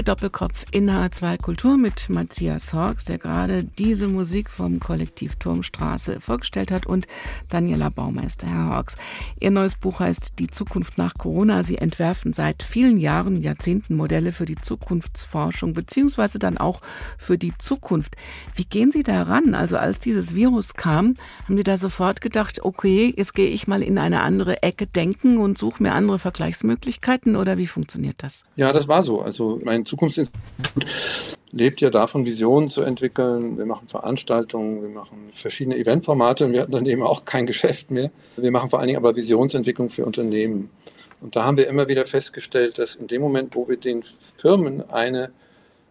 Doppelkopf 0.00 0.64
in 0.72 0.90
H2 0.90 1.42
Kultur 1.42 1.76
mit 1.76 2.08
Matthias 2.08 2.72
Hawks, 2.72 3.04
der 3.04 3.18
gerade 3.18 3.62
diese 3.62 4.08
Musik 4.08 4.50
vom 4.50 4.80
Kollektiv 4.80 5.36
Turmstraße 5.36 6.18
vorgestellt 6.18 6.70
hat 6.70 6.86
und 6.86 7.06
Daniela 7.50 7.90
Baumeister. 7.90 8.46
Herr 8.46 8.70
Hawks, 8.70 8.96
Ihr 9.38 9.50
neues 9.50 9.74
Buch 9.74 10.00
heißt 10.00 10.38
Die 10.38 10.46
Zukunft 10.46 10.96
nach 10.96 11.12
Corona. 11.14 11.62
Sie 11.62 11.76
entwerfen 11.76 12.32
seit 12.32 12.62
vielen 12.62 12.96
Jahren, 12.96 13.42
Jahrzehnten 13.42 13.94
Modelle 13.94 14.32
für 14.32 14.46
die 14.46 14.56
Zukunftsforschung 14.56 15.74
beziehungsweise 15.74 16.38
dann 16.38 16.56
auch 16.56 16.80
für 17.18 17.36
die 17.36 17.52
Zukunft. 17.58 18.16
Wie 18.54 18.64
gehen 18.64 18.92
Sie 18.92 19.02
da 19.02 19.24
ran? 19.24 19.54
Also 19.54 19.76
als 19.76 19.98
dieses 19.98 20.34
Virus 20.34 20.72
kam, 20.72 21.14
haben 21.44 21.56
Sie 21.56 21.64
da 21.64 21.76
sofort 21.76 22.22
gedacht, 22.22 22.64
okay, 22.64 23.12
jetzt 23.14 23.34
gehe 23.34 23.50
ich 23.50 23.66
mal 23.66 23.82
in 23.82 23.98
eine 23.98 24.22
andere 24.22 24.62
Ecke 24.62 24.86
denken 24.86 25.36
und 25.36 25.58
suche 25.58 25.82
mir 25.82 25.92
andere 25.92 26.18
Vergleichsmöglichkeiten 26.18 27.36
oder 27.36 27.58
wie 27.58 27.66
funktioniert 27.66 28.22
das? 28.22 28.44
Ja, 28.56 28.72
das 28.72 28.88
war 28.88 29.02
so. 29.02 29.20
Also 29.20 29.58
mein 29.64 29.81
Zukunftsinstitut 29.84 30.86
lebt 31.52 31.80
ja 31.80 31.90
davon, 31.90 32.24
Visionen 32.24 32.68
zu 32.68 32.82
entwickeln. 32.82 33.58
Wir 33.58 33.66
machen 33.66 33.86
Veranstaltungen, 33.86 34.82
wir 34.82 34.88
machen 34.88 35.30
verschiedene 35.34 35.76
Eventformate 35.76 36.46
und 36.46 36.52
wir 36.52 36.62
hatten 36.62 36.72
dann 36.72 36.86
eben 36.86 37.02
auch 37.02 37.24
kein 37.24 37.46
Geschäft 37.46 37.90
mehr. 37.90 38.10
Wir 38.36 38.50
machen 38.50 38.70
vor 38.70 38.78
allen 38.78 38.88
Dingen 38.88 38.98
aber 38.98 39.14
Visionsentwicklung 39.14 39.90
für 39.90 40.04
Unternehmen. 40.04 40.70
Und 41.20 41.36
da 41.36 41.44
haben 41.44 41.56
wir 41.56 41.68
immer 41.68 41.86
wieder 41.86 42.06
festgestellt, 42.06 42.78
dass 42.78 42.96
in 42.96 43.06
dem 43.06 43.22
Moment, 43.22 43.54
wo 43.54 43.68
wir 43.68 43.76
den 43.76 44.02
Firmen 44.38 44.90
eine 44.90 45.30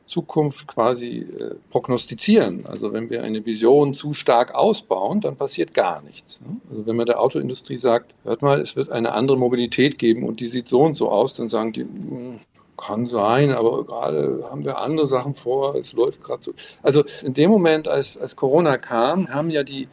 Zukunft 0.06 0.68
quasi 0.68 1.20
äh, 1.20 1.56
prognostizieren. 1.70 2.66
Also 2.66 2.92
wenn 2.92 3.10
wir 3.10 3.24
eine 3.24 3.46
Vision 3.46 3.94
zu 3.94 4.14
stark 4.14 4.54
ausbauen, 4.54 5.22
dann 5.22 5.38
passiert 5.38 5.74
gar 5.74 6.02
nichts. 6.02 6.42
Ne? 6.42 6.60
Also 6.70 6.86
wenn 6.86 6.98
man 6.98 7.06
der 7.06 7.22
Autoindustrie 7.22 7.78
sagt, 7.78 8.12
hört 8.26 8.42
mal, 8.42 8.60
es 8.60 8.76
wird 8.76 8.92
eine 8.92 9.14
andere 9.14 9.38
Mobilität 9.38 9.98
geben 9.98 10.24
und 10.24 10.42
die 10.42 10.48
sieht 10.48 10.68
so 10.68 10.82
und 10.82 10.96
so 10.96 11.10
aus, 11.10 11.36
dann 11.36 11.48
sagen 11.48 11.72
die, 11.72 11.84
hm, 11.84 12.40
kann 12.82 13.06
sein, 13.06 13.52
aber 13.52 13.86
gerade 13.86 14.44
haben 14.50 14.66
wir 14.66 14.80
andere 14.80 15.08
Sachen 15.08 15.36
vor, 15.36 15.76
es 15.76 15.94
läuft 15.94 16.24
gerade 16.24 16.44
so. 16.44 16.54
Also 16.82 17.04
in 17.24 17.34
dem 17.34 17.50
Moment, 17.50 17.88
als, 17.88 18.18
als 18.18 18.36
Corona 18.36 18.78
kam, 18.78 19.30
haben 19.30 19.50
ja 19.50 19.64
die, 19.64 19.88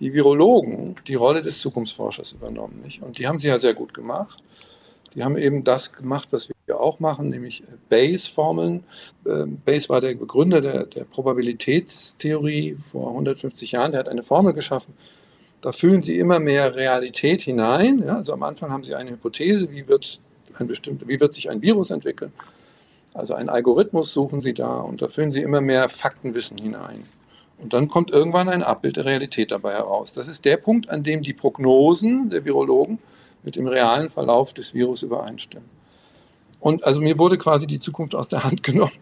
die 0.00 0.12
Virologen 0.12 0.96
die 1.06 1.14
Rolle 1.14 1.42
des 1.42 1.60
Zukunftsforschers 1.60 2.32
übernommen. 2.32 2.82
Nicht? 2.84 3.02
Und 3.02 3.18
die 3.18 3.28
haben 3.28 3.38
sie 3.38 3.48
ja 3.48 3.58
sehr 3.58 3.74
gut 3.74 3.94
gemacht. 3.94 4.42
Die 5.14 5.22
haben 5.22 5.36
eben 5.36 5.62
das 5.62 5.92
gemacht, 5.92 6.28
was 6.30 6.48
wir 6.66 6.80
auch 6.80 6.98
machen, 6.98 7.28
nämlich 7.28 7.62
Bayes-Formeln. 7.90 8.82
Ähm, 9.26 9.60
Bayes 9.64 9.88
war 9.88 10.00
der 10.00 10.14
Begründer 10.14 10.60
der, 10.60 10.86
der 10.86 11.04
Probabilitätstheorie 11.04 12.78
vor 12.90 13.08
150 13.08 13.72
Jahren. 13.72 13.92
Der 13.92 14.00
hat 14.00 14.08
eine 14.08 14.22
Formel 14.22 14.54
geschaffen. 14.54 14.94
Da 15.60 15.70
fühlen 15.70 16.02
sie 16.02 16.18
immer 16.18 16.40
mehr 16.40 16.74
Realität 16.74 17.42
hinein. 17.42 18.02
Ja, 18.04 18.16
also 18.16 18.32
am 18.32 18.42
Anfang 18.42 18.70
haben 18.70 18.84
sie 18.84 18.94
eine 18.94 19.10
Hypothese, 19.10 19.70
wie 19.70 19.86
wird 19.86 20.18
ein 20.62 20.68
bestimmte, 20.68 21.06
wie 21.08 21.20
wird 21.20 21.34
sich 21.34 21.50
ein 21.50 21.62
Virus 21.62 21.90
entwickeln. 21.90 22.32
Also 23.14 23.34
einen 23.34 23.50
Algorithmus 23.50 24.12
suchen 24.12 24.40
Sie 24.40 24.54
da 24.54 24.78
und 24.78 25.02
da 25.02 25.08
füllen 25.08 25.30
Sie 25.30 25.42
immer 25.42 25.60
mehr 25.60 25.88
Faktenwissen 25.88 26.56
hinein. 26.56 27.04
Und 27.58 27.72
dann 27.72 27.88
kommt 27.88 28.10
irgendwann 28.10 28.48
ein 28.48 28.62
Abbild 28.62 28.96
der 28.96 29.04
Realität 29.04 29.52
dabei 29.52 29.74
heraus. 29.74 30.14
Das 30.14 30.26
ist 30.26 30.44
der 30.44 30.56
Punkt, 30.56 30.88
an 30.88 31.02
dem 31.02 31.22
die 31.22 31.32
Prognosen 31.32 32.30
der 32.30 32.44
Virologen 32.44 32.98
mit 33.44 33.56
dem 33.56 33.66
realen 33.66 34.08
Verlauf 34.08 34.52
des 34.52 34.74
Virus 34.74 35.02
übereinstimmen. 35.02 35.68
Und 36.62 36.84
also 36.84 37.00
mir 37.00 37.18
wurde 37.18 37.38
quasi 37.38 37.66
die 37.66 37.80
Zukunft 37.80 38.14
aus 38.14 38.28
der 38.28 38.44
Hand 38.44 38.62
genommen. 38.62 38.92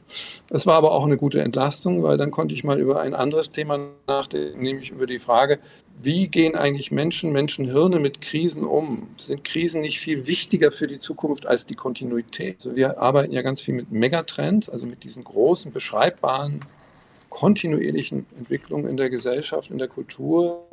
Das 0.49 0.67
war 0.67 0.77
aber 0.77 0.93
auch 0.93 1.05
eine 1.05 1.19
gute 1.19 1.43
Entlastung, 1.43 2.03
weil 2.03 2.17
dann 2.17 2.31
konnte 2.31 2.55
ich 2.55 2.65
mal 2.65 2.81
über 2.81 3.01
ein 3.01 3.13
anderes 3.15 3.51
Thema 3.51 3.91
nachdenken, 4.07 4.63
nämlich 4.63 4.91
über 4.91 5.07
die 5.07 5.19
Frage, 5.19 5.59
wie 6.03 6.29
gehen 6.29 6.57
eigentlich 6.57 6.91
Menschen, 6.91 7.33
Menschenhirne 7.33 8.01
mit 8.01 8.23
Krisen 8.23 8.65
um? 8.65 9.09
Sind 9.19 9.45
Krisen 9.45 9.83
nicht 9.83 10.01
viel 10.01 10.27
wichtiger 10.27 10.73
für 10.73 10.87
die 10.87 10.99
Zukunft 10.99 11.45
als 11.45 11.67
die 11.67 11.75
Kontinuität? 11.75 12.57
Also 12.65 12.77
wir 12.77 12.99
arbeiten 12.99 13.35
ja 13.35 13.43
ganz 13.43 13.61
viel 13.61 13.75
mit 13.75 13.93
Megatrends, 13.93 14.71
also 14.71 14.87
mit 14.87 15.05
diesen 15.05 15.23
großen, 15.23 15.71
beschreibbaren, 15.71 16.61
kontinuierlichen 17.29 18.25
Entwicklungen 18.39 18.89
in 18.89 18.97
der 18.97 19.11
Gesellschaft, 19.11 19.71
in 19.71 19.77
der 19.77 19.89
Kultur, 19.89 20.65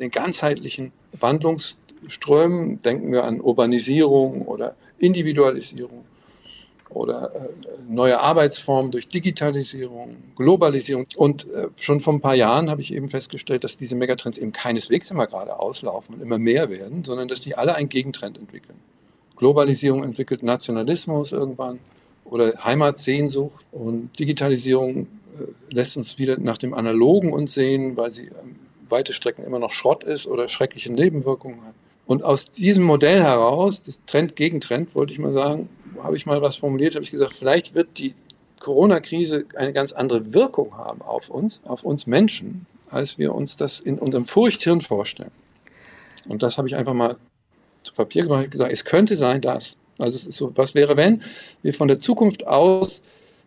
den 0.00 0.10
ganzheitlichen 0.10 0.90
Wandlungsströmen, 1.12 2.82
denken 2.82 3.12
wir 3.12 3.22
an 3.22 3.40
Urbanisierung 3.40 4.42
oder 4.42 4.74
Individualisierung 4.98 6.04
oder 6.94 7.34
äh, 7.34 7.38
neue 7.88 8.20
Arbeitsformen 8.20 8.90
durch 8.90 9.08
Digitalisierung, 9.08 10.16
Globalisierung. 10.36 11.06
Und 11.16 11.50
äh, 11.50 11.68
schon 11.76 12.00
vor 12.00 12.14
ein 12.14 12.20
paar 12.20 12.34
Jahren 12.34 12.70
habe 12.70 12.80
ich 12.80 12.92
eben 12.92 13.08
festgestellt, 13.08 13.64
dass 13.64 13.76
diese 13.76 13.94
Megatrends 13.94 14.38
eben 14.38 14.52
keineswegs 14.52 15.10
immer 15.10 15.26
gerade 15.26 15.58
auslaufen 15.58 16.14
und 16.14 16.22
immer 16.22 16.38
mehr 16.38 16.70
werden, 16.70 17.04
sondern 17.04 17.28
dass 17.28 17.40
die 17.40 17.56
alle 17.56 17.74
einen 17.74 17.88
Gegentrend 17.88 18.38
entwickeln. 18.38 18.78
Globalisierung 19.36 20.04
entwickelt 20.04 20.42
Nationalismus 20.42 21.32
irgendwann 21.32 21.80
oder 22.24 22.64
Heimatsehnsucht 22.64 23.64
und 23.72 24.16
Digitalisierung 24.18 25.02
äh, 25.02 25.74
lässt 25.74 25.96
uns 25.96 26.18
wieder 26.18 26.38
nach 26.38 26.58
dem 26.58 26.74
Analogen 26.74 27.32
uns 27.32 27.52
sehen, 27.52 27.96
weil 27.96 28.12
sie 28.12 28.26
ähm, 28.26 28.56
weite 28.88 29.12
Strecken 29.12 29.44
immer 29.44 29.58
noch 29.58 29.72
Schrott 29.72 30.04
ist 30.04 30.26
oder 30.26 30.48
schreckliche 30.48 30.92
Nebenwirkungen 30.92 31.60
hat. 31.62 31.74
Und 32.06 32.22
aus 32.22 32.50
diesem 32.50 32.84
Modell 32.84 33.22
heraus, 33.22 33.82
das 33.82 34.04
Trend 34.04 34.36
gegen 34.36 34.60
Trend, 34.60 34.94
wollte 34.94 35.12
ich 35.12 35.18
mal 35.18 35.32
sagen, 35.32 35.68
habe 36.04 36.16
ich 36.16 36.26
mal 36.26 36.40
was 36.42 36.56
formuliert, 36.56 36.94
habe 36.94 37.04
ich 37.04 37.10
gesagt, 37.10 37.34
vielleicht 37.34 37.74
wird 37.74 37.98
die 37.98 38.14
Corona-Krise 38.60 39.46
eine 39.56 39.72
ganz 39.72 39.92
andere 39.92 40.32
Wirkung 40.32 40.76
haben 40.76 41.02
auf 41.02 41.28
uns, 41.28 41.60
auf 41.64 41.82
uns 41.82 42.06
Menschen, 42.06 42.66
als 42.90 43.18
wir 43.18 43.34
uns 43.34 43.56
das 43.56 43.80
in 43.80 43.98
unserem 43.98 44.24
Furchthirn 44.24 44.80
vorstellen. 44.80 45.32
Und 46.28 46.42
das 46.42 46.56
habe 46.56 46.68
ich 46.68 46.76
einfach 46.76 46.94
mal 46.94 47.16
zu 47.82 47.92
Papier 47.92 48.22
gebracht 48.22 48.44
und 48.44 48.50
gesagt, 48.50 48.72
es 48.72 48.84
könnte 48.84 49.16
sein, 49.16 49.40
dass. 49.40 49.76
Also 49.98 50.16
es 50.16 50.26
ist 50.26 50.38
so, 50.38 50.50
was 50.56 50.74
wäre, 50.74 50.96
wenn 50.96 51.22
wir 51.62 51.72
von 51.72 51.88
der 51.88 51.98
Zukunft 51.98 52.46
aus 52.46 53.00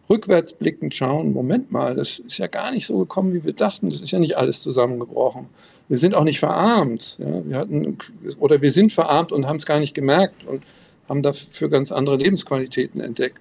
rückwärtsblickend 0.10 0.94
schauen, 0.96 1.34
Moment 1.34 1.72
mal, 1.72 1.96
das 1.96 2.20
ist 2.20 2.38
ja 2.38 2.48
gar 2.48 2.72
nicht 2.72 2.86
so 2.86 3.00
gekommen, 3.00 3.34
wie 3.34 3.44
wir 3.44 3.54
dachten, 3.54 3.90
das 3.90 4.00
ist 4.00 4.12
ja 4.12 4.20
nicht 4.20 4.38
alles 4.38 4.62
zusammengebrochen. 4.62 5.48
Wir 5.90 5.98
sind 5.98 6.16
auch 6.16 6.24
nicht 6.24 6.40
verarmt. 6.40 7.18
Ja? 7.20 7.46
Wir 7.46 7.58
hatten, 7.58 7.98
oder 8.40 8.62
wir 8.62 8.72
sind 8.72 8.94
verarmt 8.94 9.32
und 9.32 9.48
haben 9.48 9.58
es 9.58 9.66
gar 9.66 9.80
nicht 9.80 9.94
gemerkt 9.94 10.46
und 10.48 10.64
haben 11.08 11.22
dafür 11.22 11.70
ganz 11.70 11.92
andere 11.92 12.18
Lebensqualitäten 12.18 13.02
entdeckt. 13.02 13.40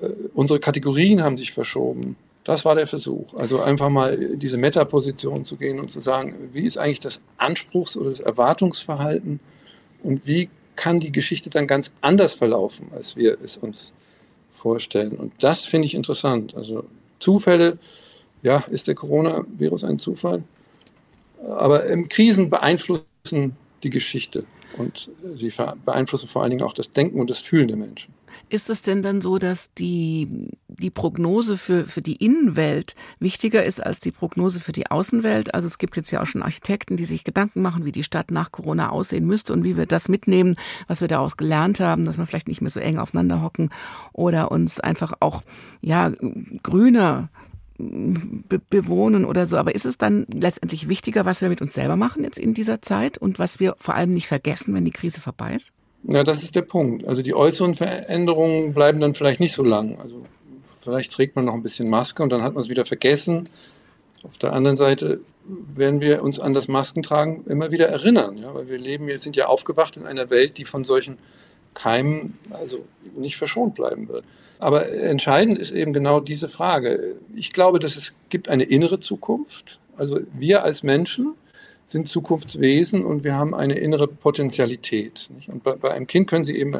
Äh, 0.00 0.08
unsere 0.34 0.60
Kategorien 0.60 1.22
haben 1.22 1.36
sich 1.36 1.52
verschoben. 1.52 2.16
Das 2.44 2.64
war 2.64 2.74
der 2.74 2.86
Versuch. 2.86 3.34
Also 3.34 3.60
einfach 3.60 3.88
mal 3.88 4.36
diese 4.36 4.56
Metaposition 4.56 5.44
zu 5.44 5.56
gehen 5.56 5.78
und 5.78 5.90
zu 5.90 6.00
sagen, 6.00 6.50
wie 6.52 6.64
ist 6.64 6.76
eigentlich 6.76 7.00
das 7.00 7.20
Anspruchs- 7.38 7.96
oder 7.96 8.10
das 8.10 8.20
Erwartungsverhalten 8.20 9.38
und 10.02 10.26
wie 10.26 10.48
kann 10.74 10.98
die 10.98 11.12
Geschichte 11.12 11.50
dann 11.50 11.66
ganz 11.66 11.92
anders 12.00 12.34
verlaufen, 12.34 12.88
als 12.94 13.16
wir 13.16 13.38
es 13.44 13.56
uns 13.58 13.92
vorstellen. 14.56 15.12
Und 15.12 15.32
das 15.38 15.64
finde 15.64 15.86
ich 15.86 15.94
interessant. 15.94 16.54
Also 16.56 16.84
Zufälle, 17.20 17.78
ja, 18.42 18.64
ist 18.70 18.88
der 18.88 18.96
Coronavirus 18.96 19.84
ein 19.84 19.98
Zufall? 19.98 20.42
Aber 21.46 21.80
Krisen 22.08 22.50
beeinflussen 22.50 23.56
die 23.82 23.90
Geschichte 23.90 24.44
und 24.78 25.10
sie 25.36 25.52
beeinflussen 25.84 26.28
vor 26.28 26.42
allen 26.42 26.50
Dingen 26.50 26.62
auch 26.62 26.74
das 26.74 26.90
Denken 26.90 27.20
und 27.20 27.30
das 27.30 27.38
Fühlen 27.38 27.68
der 27.68 27.76
Menschen. 27.76 28.12
Ist 28.48 28.70
es 28.70 28.82
denn 28.82 29.02
dann 29.02 29.20
so, 29.20 29.38
dass 29.38 29.74
die, 29.74 30.48
die 30.68 30.90
Prognose 30.90 31.58
für, 31.58 31.84
für 31.84 32.00
die 32.00 32.16
Innenwelt 32.16 32.94
wichtiger 33.18 33.62
ist 33.64 33.84
als 33.84 34.00
die 34.00 34.10
Prognose 34.10 34.60
für 34.60 34.72
die 34.72 34.90
Außenwelt? 34.90 35.54
Also 35.54 35.66
es 35.66 35.78
gibt 35.78 35.96
jetzt 35.96 36.10
ja 36.10 36.22
auch 36.22 36.26
schon 36.26 36.42
Architekten, 36.42 36.96
die 36.96 37.04
sich 37.04 37.24
Gedanken 37.24 37.62
machen, 37.62 37.84
wie 37.84 37.92
die 37.92 38.04
Stadt 38.04 38.30
nach 38.30 38.52
Corona 38.52 38.90
aussehen 38.90 39.26
müsste 39.26 39.52
und 39.52 39.64
wie 39.64 39.76
wir 39.76 39.86
das 39.86 40.08
mitnehmen, 40.08 40.54
was 40.86 41.00
wir 41.00 41.08
daraus 41.08 41.36
gelernt 41.36 41.80
haben, 41.80 42.04
dass 42.04 42.18
wir 42.18 42.26
vielleicht 42.26 42.48
nicht 42.48 42.62
mehr 42.62 42.70
so 42.70 42.80
eng 42.80 42.98
aufeinander 42.98 43.42
hocken 43.42 43.70
oder 44.12 44.50
uns 44.50 44.80
einfach 44.80 45.12
auch, 45.20 45.42
ja, 45.80 46.12
grüner 46.62 47.28
be 48.48 48.60
bewohnen 48.70 49.24
oder 49.24 49.46
so. 49.46 49.56
Aber 49.56 49.74
ist 49.74 49.84
es 49.84 49.98
dann 49.98 50.26
letztendlich 50.32 50.88
wichtiger, 50.88 51.24
was 51.24 51.40
wir 51.40 51.48
mit 51.48 51.60
uns 51.60 51.74
selber 51.74 51.96
machen 51.96 52.24
jetzt 52.24 52.38
in 52.38 52.54
dieser 52.54 52.82
Zeit 52.82 53.18
und 53.18 53.38
was 53.38 53.60
wir 53.60 53.74
vor 53.78 53.94
allem 53.94 54.10
nicht 54.10 54.26
vergessen, 54.26 54.74
wenn 54.74 54.84
die 54.84 54.90
Krise 54.90 55.20
vorbei 55.20 55.54
ist? 55.56 55.72
Ja, 56.04 56.24
das 56.24 56.42
ist 56.42 56.54
der 56.54 56.62
Punkt. 56.62 57.06
Also 57.06 57.22
die 57.22 57.34
äußeren 57.34 57.74
Veränderungen 57.74 58.74
bleiben 58.74 59.00
dann 59.00 59.14
vielleicht 59.14 59.40
nicht 59.40 59.54
so 59.54 59.62
lang. 59.62 59.98
Also 60.00 60.24
vielleicht 60.82 61.12
trägt 61.12 61.36
man 61.36 61.44
noch 61.44 61.54
ein 61.54 61.62
bisschen 61.62 61.88
Maske 61.88 62.22
und 62.22 62.30
dann 62.30 62.42
hat 62.42 62.54
man 62.54 62.62
es 62.62 62.68
wieder 62.68 62.84
vergessen. 62.84 63.48
Auf 64.24 64.36
der 64.38 64.52
anderen 64.52 64.76
Seite 64.76 65.20
werden 65.74 66.00
wir 66.00 66.22
uns 66.22 66.38
an 66.38 66.54
das 66.54 66.68
Maskentragen 66.68 67.44
immer 67.46 67.72
wieder 67.72 67.88
erinnern, 67.88 68.38
ja, 68.38 68.54
weil 68.54 68.68
wir 68.68 68.78
leben, 68.78 69.06
wir 69.06 69.18
sind 69.18 69.34
ja 69.34 69.46
aufgewacht 69.46 69.96
in 69.96 70.06
einer 70.06 70.30
Welt, 70.30 70.58
die 70.58 70.64
von 70.64 70.84
solchen 70.84 71.18
Keimen 71.74 72.34
also 72.50 72.84
nicht 73.16 73.36
verschont 73.36 73.74
bleiben 73.74 74.08
wird. 74.08 74.24
Aber 74.62 74.88
entscheidend 74.92 75.58
ist 75.58 75.72
eben 75.72 75.92
genau 75.92 76.20
diese 76.20 76.48
Frage. 76.48 77.16
Ich 77.34 77.52
glaube, 77.52 77.80
dass 77.80 77.96
es 77.96 78.14
gibt 78.28 78.48
eine 78.48 78.62
innere 78.62 79.00
Zukunft. 79.00 79.80
Also 79.96 80.20
wir 80.34 80.62
als 80.62 80.84
Menschen 80.84 81.34
sind 81.88 82.06
Zukunftswesen 82.06 83.04
und 83.04 83.24
wir 83.24 83.34
haben 83.34 83.54
eine 83.54 83.74
innere 83.74 84.06
Potentialität. 84.06 85.28
Und 85.48 85.64
bei, 85.64 85.90
einem 85.90 86.06
Kind 86.06 86.28
können 86.28 86.44
Sie 86.44 86.56
eben 86.56 86.72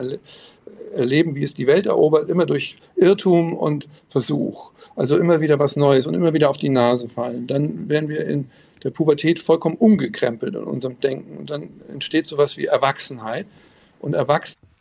erleben, 0.94 1.34
wie 1.34 1.42
es 1.42 1.54
die 1.54 1.66
Welt 1.66 1.86
erobert, 1.86 2.30
immer 2.30 2.46
durch 2.46 2.76
Irrtum 2.94 3.52
und 3.52 3.88
Versuch. 4.08 4.70
Also 4.94 5.18
immer 5.18 5.40
wieder 5.40 5.58
was 5.58 5.74
Neues 5.74 6.06
und 6.06 6.14
immer 6.14 6.32
wieder 6.32 6.50
auf 6.50 6.58
die 6.58 6.68
Nase 6.68 7.08
fallen. 7.08 7.48
Dann 7.48 7.88
werden 7.88 8.08
wir 8.08 8.24
in 8.26 8.48
der 8.84 8.90
Pubertät 8.90 9.40
vollkommen 9.40 9.76
umgekrempelt 9.76 10.54
in 10.54 10.64
unserem 10.64 11.00
Denken. 11.00 11.36
Und 11.36 11.50
dann 11.50 11.68
entsteht 11.92 12.26
sowas 12.26 12.56
wie 12.56 12.66
Erwachsenheit. 12.66 13.46
Und 14.00 14.14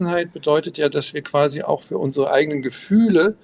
Erwachsenheit 0.02 0.34
bedeutet 0.34 0.78
ja, 0.78 0.90
dass 0.90 1.14
wir 1.14 1.22
quasi 1.22 1.62
auch 1.62 1.84
für 1.84 1.98
unsere 1.98 2.32
eigenen 2.32 2.62
Gefühle 2.62 3.36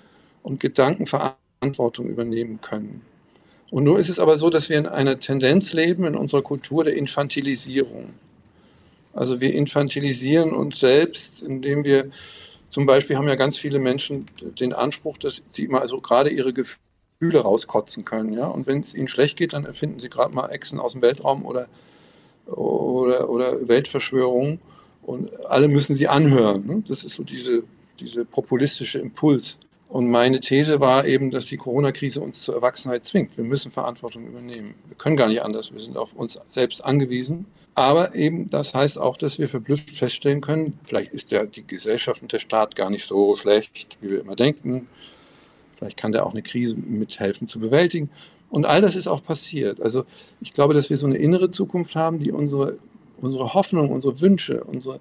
und 0.42 0.60
Gedanken 0.60 1.06
Verantwortung 1.06 2.08
übernehmen 2.08 2.60
können. 2.62 3.02
Und 3.70 3.84
nur 3.84 4.00
ist 4.00 4.10
es 4.10 4.20
aber 4.20 4.38
so, 4.38 4.50
dass 4.50 4.70
wir 4.70 4.80
in 4.80 4.88
einer 4.88 5.20
Tendenz 5.20 5.74
leben 5.74 6.06
in 6.06 6.16
unserer 6.16 6.42
Kultur 6.42 6.84
der 6.84 6.96
Infantilisierung. 6.96 8.10
Also 9.14 9.40
wir 9.40 9.54
infantilisieren 9.54 10.52
uns 10.52 10.80
selbst, 10.80 11.42
indem 11.42 11.84
wir 11.84 12.10
zum 12.70 12.86
Beispiel 12.86 13.18
haben 13.18 13.28
ja 13.28 13.36
ganz 13.36 13.58
viele 13.58 13.80
Menschen 13.80 14.26
den 14.60 14.74
Anspruch, 14.74 15.18
dass 15.18 15.42
sie 15.52 15.66
immer 15.66 15.82
also 15.82 16.02
gerade 16.02 16.30
ihre 16.30 16.54
Gefühle 16.54 17.40
rauskotzen 17.40 18.04
können. 18.04 18.34
Ja? 18.34 18.48
Und 18.48 18.66
wenn 18.68 18.80
es 18.80 18.96
ihnen 18.96 19.08
schlecht 19.08 19.38
geht, 19.38 19.54
dann 19.54 19.66
erfinden 19.66 20.00
sie 20.00 20.10
gerade 20.10 20.34
mal 20.34 20.50
Echsen 20.50 20.80
aus 20.80 20.94
dem 20.94 21.02
Weltraum 21.02 21.46
oder, 21.46 21.68
oder, 22.48 23.30
oder 23.30 23.68
Weltverschwörungen. 23.68 24.60
Und 25.08 25.46
alle 25.46 25.70
müssen 25.70 25.96
sie 25.96 26.10
anhören. 26.10 26.68
Ne? 26.68 26.84
Das 26.86 27.06
ist 27.06 27.16
so 27.16 27.24
diese, 27.24 27.64
diese 27.98 28.26
populistische 28.26 29.00
Impuls. 29.00 29.58
Und 29.88 30.12
meine 30.12 30.42
These 30.42 30.82
war 30.82 31.06
eben, 31.06 31.32
dass 31.32 31.46
die 31.46 31.56
Corona-Krise 31.56 32.20
uns 32.20 32.42
zur 32.42 32.56
Erwachsenheit 32.56 33.06
zwingt. 33.06 33.38
Wir 33.38 33.46
müssen 33.46 33.72
Verantwortung 33.72 34.28
übernehmen. 34.28 34.74
Wir 34.86 34.98
können 34.98 35.16
gar 35.16 35.30
nicht 35.30 35.42
anders. 35.42 35.74
Wir 35.74 35.80
sind 35.80 35.96
auf 35.96 36.12
uns 36.12 36.38
selbst 36.50 36.84
angewiesen. 36.84 37.46
Aber 37.74 38.16
eben, 38.16 38.50
das 38.50 38.74
heißt 38.74 39.00
auch, 39.00 39.16
dass 39.16 39.40
wir 39.40 39.48
verblüfft 39.48 39.92
feststellen 39.92 40.42
können, 40.42 40.76
vielleicht 40.84 41.14
ist 41.14 41.32
ja 41.32 41.46
die 41.46 41.66
Gesellschaft 41.66 42.22
und 42.22 42.34
der 42.34 42.40
Staat 42.40 42.76
gar 42.76 42.90
nicht 42.90 43.06
so 43.06 43.38
schlecht, 43.38 43.98
wie 44.02 44.10
wir 44.10 44.20
immer 44.20 44.36
denken. 44.36 44.90
Vielleicht 45.78 45.96
kann 45.96 46.12
der 46.12 46.26
auch 46.26 46.32
eine 46.32 46.42
Krise 46.42 46.76
mithelfen 46.76 47.48
zu 47.48 47.62
bewältigen. 47.62 48.10
Und 48.50 48.66
all 48.66 48.82
das 48.82 48.98
ist 48.98 49.08
auch 49.08 49.24
passiert. 49.24 49.80
Also 49.80 50.04
ich 50.42 50.54
glaube, 50.54 50.74
dass 50.74 50.90
wir 50.90 50.98
so 50.98 51.08
eine 51.08 51.18
innere 51.18 51.50
Zukunft 51.50 51.96
haben, 51.96 52.20
die 52.20 52.34
unsere 52.34 52.78
unsere 53.22 53.54
Hoffnung, 53.54 53.90
unsere 53.90 54.20
Wünsche, 54.22 54.64
unsere 54.64 55.00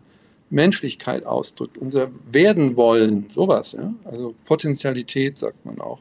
Menschlichkeit 0.51 1.27
ausdrückt, 1.27 1.77
unser 1.79 2.09
Werden 2.31 2.77
wollen, 2.77 3.27
sowas, 3.35 3.73
ja? 3.73 3.93
also 4.05 4.35
Potentialität 4.45 5.39
sagt 5.39 5.65
man 5.67 5.81
auch. 5.81 5.99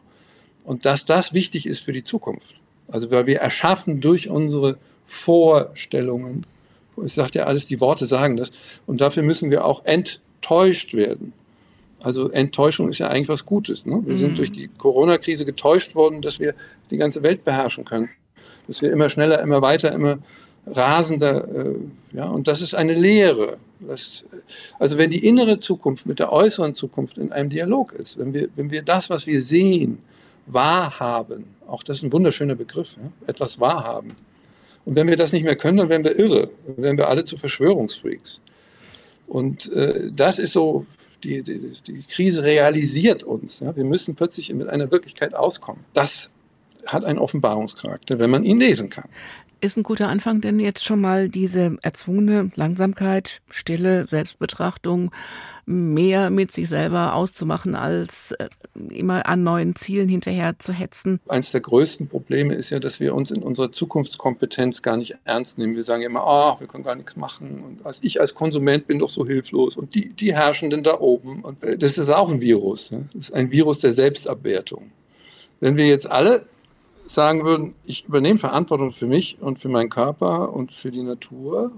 Und 0.64 0.86
dass 0.86 1.06
das 1.06 1.34
wichtig 1.34 1.66
ist 1.66 1.80
für 1.80 1.94
die 1.94 2.04
Zukunft. 2.04 2.56
Also 2.88 3.10
weil 3.12 3.26
wir 3.26 3.40
erschaffen 3.40 4.02
durch 4.02 4.30
unsere 4.30 4.78
Vorstellungen, 5.06 6.46
es 7.04 7.16
sagt 7.16 7.36
ja 7.36 7.44
alles, 7.44 7.66
die 7.66 7.82
Worte 7.82 8.06
sagen 8.06 8.38
das, 8.38 8.52
und 8.86 9.02
dafür 9.02 9.24
müssen 9.24 9.52
wir 9.52 9.66
auch 9.66 9.84
enttäuscht 9.86 10.94
werden. 10.94 11.34
Also 12.00 12.30
Enttäuschung 12.30 12.90
ist 12.90 13.00
ja 13.00 13.08
eigentlich 13.08 13.30
was 13.30 13.46
Gutes. 13.46 13.86
Ne? 13.86 14.02
Wir 14.06 14.14
mhm. 14.14 14.20
sind 14.20 14.38
durch 14.38 14.52
die 14.52 14.68
Corona-Krise 14.68 15.46
getäuscht 15.46 15.96
worden, 15.96 16.22
dass 16.22 16.40
wir 16.40 16.54
die 16.92 16.98
ganze 16.98 17.24
Welt 17.24 17.44
beherrschen 17.44 17.84
können. 17.84 18.10
Dass 18.68 18.82
wir 18.82 18.92
immer 18.92 19.10
schneller, 19.10 19.42
immer 19.42 19.62
weiter, 19.64 19.92
immer 19.92 20.20
rasender, 20.68 21.48
äh, 21.48 21.76
ja, 22.14 22.26
und 22.26 22.48
das 22.48 22.62
ist 22.62 22.76
eine 22.76 22.94
Lehre. 22.94 23.58
Das, 23.80 24.24
also 24.80 24.98
wenn 24.98 25.10
die 25.10 25.26
innere 25.26 25.60
Zukunft 25.60 26.06
mit 26.06 26.20
der 26.20 26.32
äußeren 26.32 26.74
Zukunft 26.76 27.18
in 27.18 27.32
einem 27.32 27.50
Dialog 27.50 27.94
ist, 27.94 28.18
wenn 28.18 28.34
wir, 28.34 28.50
wenn 28.56 28.72
wir 28.72 28.82
das, 28.82 29.10
was 29.10 29.28
wir 29.28 29.42
sehen, 29.42 30.00
wahrhaben, 30.48 31.46
auch 31.68 31.84
das 31.84 31.98
ist 31.98 32.04
ein 32.04 32.14
wunderschöner 32.14 32.56
Begriff, 32.56 32.98
ja, 32.98 33.12
etwas 33.28 33.60
wahrhaben. 33.60 34.10
Und 34.86 34.96
wenn 34.96 35.08
wir 35.08 35.18
das 35.18 35.34
nicht 35.34 35.44
mehr 35.44 35.56
können, 35.56 35.78
dann 35.78 35.90
werden 35.90 36.06
wir 36.06 36.18
irre, 36.18 36.50
dann 36.68 36.84
werden 36.84 36.98
wir 36.98 37.10
alle 37.10 37.24
zu 37.24 37.38
Verschwörungsfreaks. 37.38 38.40
Und 39.28 39.72
äh, 39.72 40.12
das 40.16 40.38
ist 40.38 40.54
so, 40.54 40.86
die, 41.24 41.42
die, 41.42 41.74
die 41.88 42.04
Krise 42.04 42.44
realisiert 42.44 43.24
uns. 43.24 43.60
Ja. 43.60 43.76
Wir 43.76 43.84
müssen 43.84 44.14
plötzlich 44.14 44.54
mit 44.54 44.68
einer 44.68 44.92
Wirklichkeit 44.92 45.34
auskommen. 45.34 45.84
Das 45.94 46.30
hat 46.86 47.04
einen 47.04 47.18
Offenbarungscharakter, 47.18 48.20
wenn 48.20 48.30
man 48.30 48.44
ihn 48.44 48.60
lesen 48.60 48.92
kann 48.92 49.10
ist 49.66 49.78
ein 49.78 49.84
guter 49.84 50.10
Anfang, 50.10 50.42
denn 50.42 50.60
jetzt 50.60 50.86
schon 50.86 51.02
mal 51.02 51.30
diese 51.30 51.78
erzwungene 51.82 52.52
Langsamkeit, 52.56 53.42
Stille, 53.50 54.06
Selbstbetrachtung, 54.06 55.12
mehr 55.66 56.30
mit 56.30 56.52
sich 56.52 56.70
selber 56.70 57.16
auszumachen, 57.16 57.76
als 57.76 58.32
äh, 58.34 58.48
immer 58.90 59.28
an 59.28 59.44
neuen 59.44 59.76
Zielen 59.76 60.08
hinterher 60.08 60.60
zu 60.60 60.74
hetzen. 60.74 61.20
Eines 61.28 61.52
der 61.52 61.62
größten 61.62 62.08
Probleme 62.08 62.54
ist 62.54 62.70
ja, 62.70 62.80
dass 62.80 63.00
wir 63.00 63.16
uns 63.16 63.32
in 63.32 63.42
unserer 63.42 63.72
Zukunftskompetenz 63.72 64.82
gar 64.82 64.98
nicht 64.98 65.16
ernst 65.26 65.58
nehmen. 65.58 65.76
Wir 65.76 65.84
sagen 65.84 66.04
immer, 66.04 66.26
ach, 66.26 66.60
wir 66.60 66.68
können 66.68 66.84
gar 66.84 66.96
nichts 66.96 67.16
machen. 67.16 67.64
Und 67.64 67.86
als 67.86 68.04
ich 68.04 68.22
als 68.22 68.36
Konsument 68.36 68.88
bin 68.88 69.00
doch 69.00 69.10
so 69.10 69.26
hilflos. 69.26 69.76
Und 69.76 69.96
die, 69.96 70.10
die 70.10 70.34
Herrschenden 70.34 70.84
da 70.84 71.00
oben. 71.00 71.42
Und 71.42 71.64
äh, 71.64 71.78
das 71.78 71.98
ist 71.98 72.10
auch 72.10 72.30
ein 72.30 72.42
Virus. 72.42 72.92
Ne? 72.92 73.06
Das 73.14 73.30
ist 73.30 73.34
ein 73.34 73.52
Virus 73.52 73.80
der 73.80 73.94
Selbstabwertung. 73.94 74.92
Wenn 75.60 75.78
wir 75.78 75.88
jetzt 75.88 76.10
alle 76.10 76.46
sagen 77.06 77.44
würden, 77.44 77.76
ich 77.86 78.06
übernehme 78.06 78.40
Verantwortung 78.40 78.92
für 78.92 79.08
mich 79.08 79.38
und 79.40 79.60
für 79.60 79.70
meinen 79.70 79.90
Körper 79.90 80.54
und 80.54 80.74
für 80.74 80.92
die 80.92 81.04
Natur, 81.04 81.72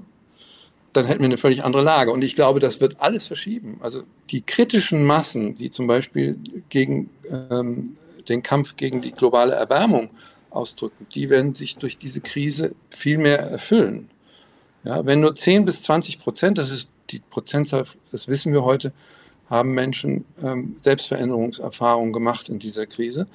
dann 0.94 1.06
hätten 1.06 1.20
wir 1.20 1.26
eine 1.26 1.38
völlig 1.38 1.64
andere 1.64 1.84
Lage. 1.84 2.12
Und 2.12 2.24
ich 2.24 2.36
glaube, 2.36 2.60
das 2.60 2.82
wird 2.82 3.00
alles 3.02 3.28
verschieben. 3.28 3.78
Also 3.82 4.04
die 4.32 4.42
kritischen 4.42 5.04
Massen, 5.06 5.54
die 5.56 5.70
zum 5.70 5.88
Beispiel 5.88 6.38
gegen 6.70 7.10
ähm, 7.30 7.98
den 8.28 8.44
Kampf 8.44 8.76
gegen 8.76 9.02
die 9.02 9.12
globale 9.12 9.54
Erwärmung 9.54 10.10
ausdrücken, 10.50 11.06
die 11.14 11.30
werden 11.30 11.54
sich 11.54 11.76
durch 11.76 11.98
diese 11.98 12.22
Krise 12.22 12.74
viel 12.90 13.18
mehr 13.18 13.40
erfüllen. 13.40 14.10
Ja, 14.84 15.06
wenn 15.06 15.20
nur 15.20 15.36
10 15.36 15.66
bis 15.66 15.84
20 15.84 16.20
Prozent, 16.20 16.58
das 16.58 16.70
ist 16.70 16.90
die 17.10 17.20
Prozentzahl, 17.20 17.84
das 18.12 18.28
wissen 18.28 18.54
wir 18.54 18.64
heute, 18.64 18.94
haben 19.50 19.72
Menschen 19.72 20.26
ähm, 20.42 20.78
Selbstveränderungserfahrungen 20.82 22.12
gemacht 22.12 22.50
in 22.50 22.60
dieser 22.60 22.86
Krise, 22.86 23.28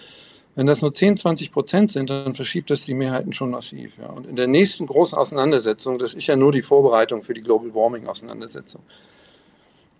wenn 0.55 0.66
das 0.66 0.82
nur 0.82 0.92
10, 0.92 1.16
20 1.16 1.50
Prozent 1.50 1.92
sind, 1.92 2.11
dann 2.11 2.34
verschiebt 2.34 2.70
das 2.70 2.84
die 2.84 2.94
Mehrheiten 2.94 3.32
schon 3.32 3.50
massiv. 3.50 3.92
Ja. 3.98 4.11
Und 4.11 4.26
in 4.26 4.36
der 4.36 4.46
nächsten 4.46 4.86
großen 4.86 5.16
Auseinandersetzung, 5.16 5.98
das 5.98 6.12
ist 6.14 6.26
ja 6.26 6.36
nur 6.36 6.53
die 6.53 6.62
Vorbereitung 6.62 7.22
für 7.22 7.34
die 7.34 7.40
Global 7.40 7.74
Warming 7.74 8.07
Auseinandersetzung, 8.07 8.82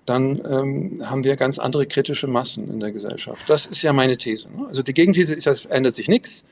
dann 0.05 0.43
ähm, 0.45 1.01
haben 1.09 1.25
wir 1.25 1.37
ganz 1.37 1.59
andere 1.59 1.87
kritische 1.87 2.27
Massen 2.27 2.69
in 2.69 2.81
der 2.81 2.93
Gesellschaft. 2.93 3.49
Das 3.49 3.67
ist 3.67 3.83
ja 3.83 3.93
meine 3.93 4.17
These. 4.17 4.49
Ne? 4.51 4.67
Also 4.67 4.83
die 4.83 4.95
Gegenthese 4.95 5.35
ist, 5.35 5.47
es 5.47 5.65
ändert 5.67 5.95
sich 5.95 6.09
nichts. 6.09 6.45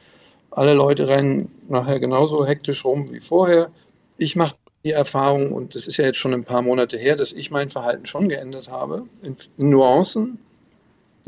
Alle 0.51 0.74
Leute 0.74 1.09
rennen 1.09 1.51
nachher 1.68 2.01
genauso 2.01 2.46
hektisch 2.46 2.84
rum 2.84 3.12
wie 3.12 3.20
vorher. 3.20 3.70
Ich 4.16 4.36
mache 4.36 4.57
die 4.84 4.92
Erfahrung, 4.92 5.53
und 5.53 5.74
das 5.74 5.86
ist 5.86 5.98
ja 5.98 6.07
jetzt 6.07 6.18
schon 6.18 6.32
ein 6.32 6.44
paar 6.44 6.62
Monate 6.62 6.96
her, 6.96 7.16
dass 7.16 7.32
ich 7.32 7.51
mein 7.51 7.70
Verhalten 7.70 8.07
schon 8.07 8.28
geändert 8.28 8.68
habe, 8.70 9.05
in 9.22 9.36
Nuancen, 9.59 10.38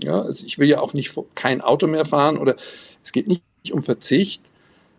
ja, 0.03 0.23
also 0.23 0.45
ich 0.45 0.59
will 0.59 0.69
ja 0.69 0.81
auch 0.81 0.95
nicht 0.95 1.15
kein 1.35 1.61
Auto 1.61 1.87
mehr 1.87 2.05
fahren 2.05 2.39
oder 2.39 2.57
es 3.03 3.13
geht 3.13 3.29
nicht 3.29 3.43
um 3.71 3.83
Verzicht. 3.83 4.43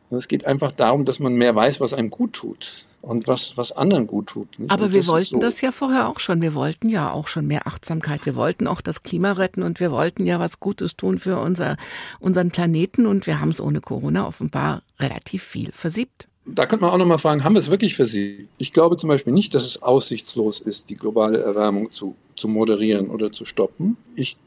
Es 0.09 0.27
geht 0.27 0.45
einfach 0.45 0.71
darum, 0.71 1.05
dass 1.05 1.19
man 1.19 1.33
mehr 1.33 1.55
weiß, 1.55 1.79
was 1.81 1.93
einem 1.93 2.11
gut 2.11 2.33
tut 2.33 2.85
und 3.01 3.27
was, 3.27 3.57
was 3.57 3.71
anderen 3.71 4.07
gut 4.07 4.27
tut. 4.27 4.59
Nicht? 4.59 4.71
Aber 4.71 4.93
wir 4.93 5.05
wollten 5.07 5.35
so. 5.35 5.39
das 5.39 5.59
ja 5.61 5.71
vorher 5.71 6.07
auch 6.07 6.19
schon. 6.19 6.41
Wir 6.41 6.53
wollten 6.53 6.87
ja 6.87 7.11
auch 7.11 7.27
schon 7.27 7.45
mehr 7.47 7.67
Achtsamkeit. 7.67 8.25
Wir 8.25 8.35
wollten 8.35 8.65
auch 8.67 8.79
das 8.79 9.03
Klima 9.03 9.33
retten 9.33 9.61
und 9.61 9.79
wir 9.79 9.91
wollten 9.91 10.25
ja 10.25 10.39
was 10.39 10.59
Gutes 10.59 10.95
tun 10.95 11.19
für 11.19 11.37
unser, 11.37 11.77
unseren 12.19 12.51
Planeten 12.51 13.05
und 13.05 13.27
wir 13.27 13.41
haben 13.41 13.49
es 13.49 13.59
ohne 13.59 13.81
Corona 13.81 14.25
offenbar 14.25 14.83
relativ 14.99 15.43
viel 15.43 15.71
versiebt. 15.71 16.27
Da 16.45 16.65
könnte 16.65 16.85
man 16.85 16.93
auch 16.93 16.97
nochmal 16.97 17.19
fragen, 17.19 17.43
haben 17.43 17.55
wir 17.55 17.59
es 17.59 17.69
wirklich 17.69 17.95
versiebt? 17.95 18.49
Ich 18.57 18.73
glaube 18.73 18.97
zum 18.97 19.09
Beispiel 19.09 19.33
nicht, 19.33 19.53
dass 19.53 19.63
es 19.63 19.81
aussichtslos 19.81 20.59
ist, 20.59 20.89
die 20.89 20.95
globale 20.95 21.41
Erwärmung 21.41 21.91
zu, 21.91 22.15
zu 22.35 22.47
moderieren 22.47 23.07
oder 23.07 23.31
zu 23.31 23.45
stoppen. 23.45 23.97
Ich 24.15 24.37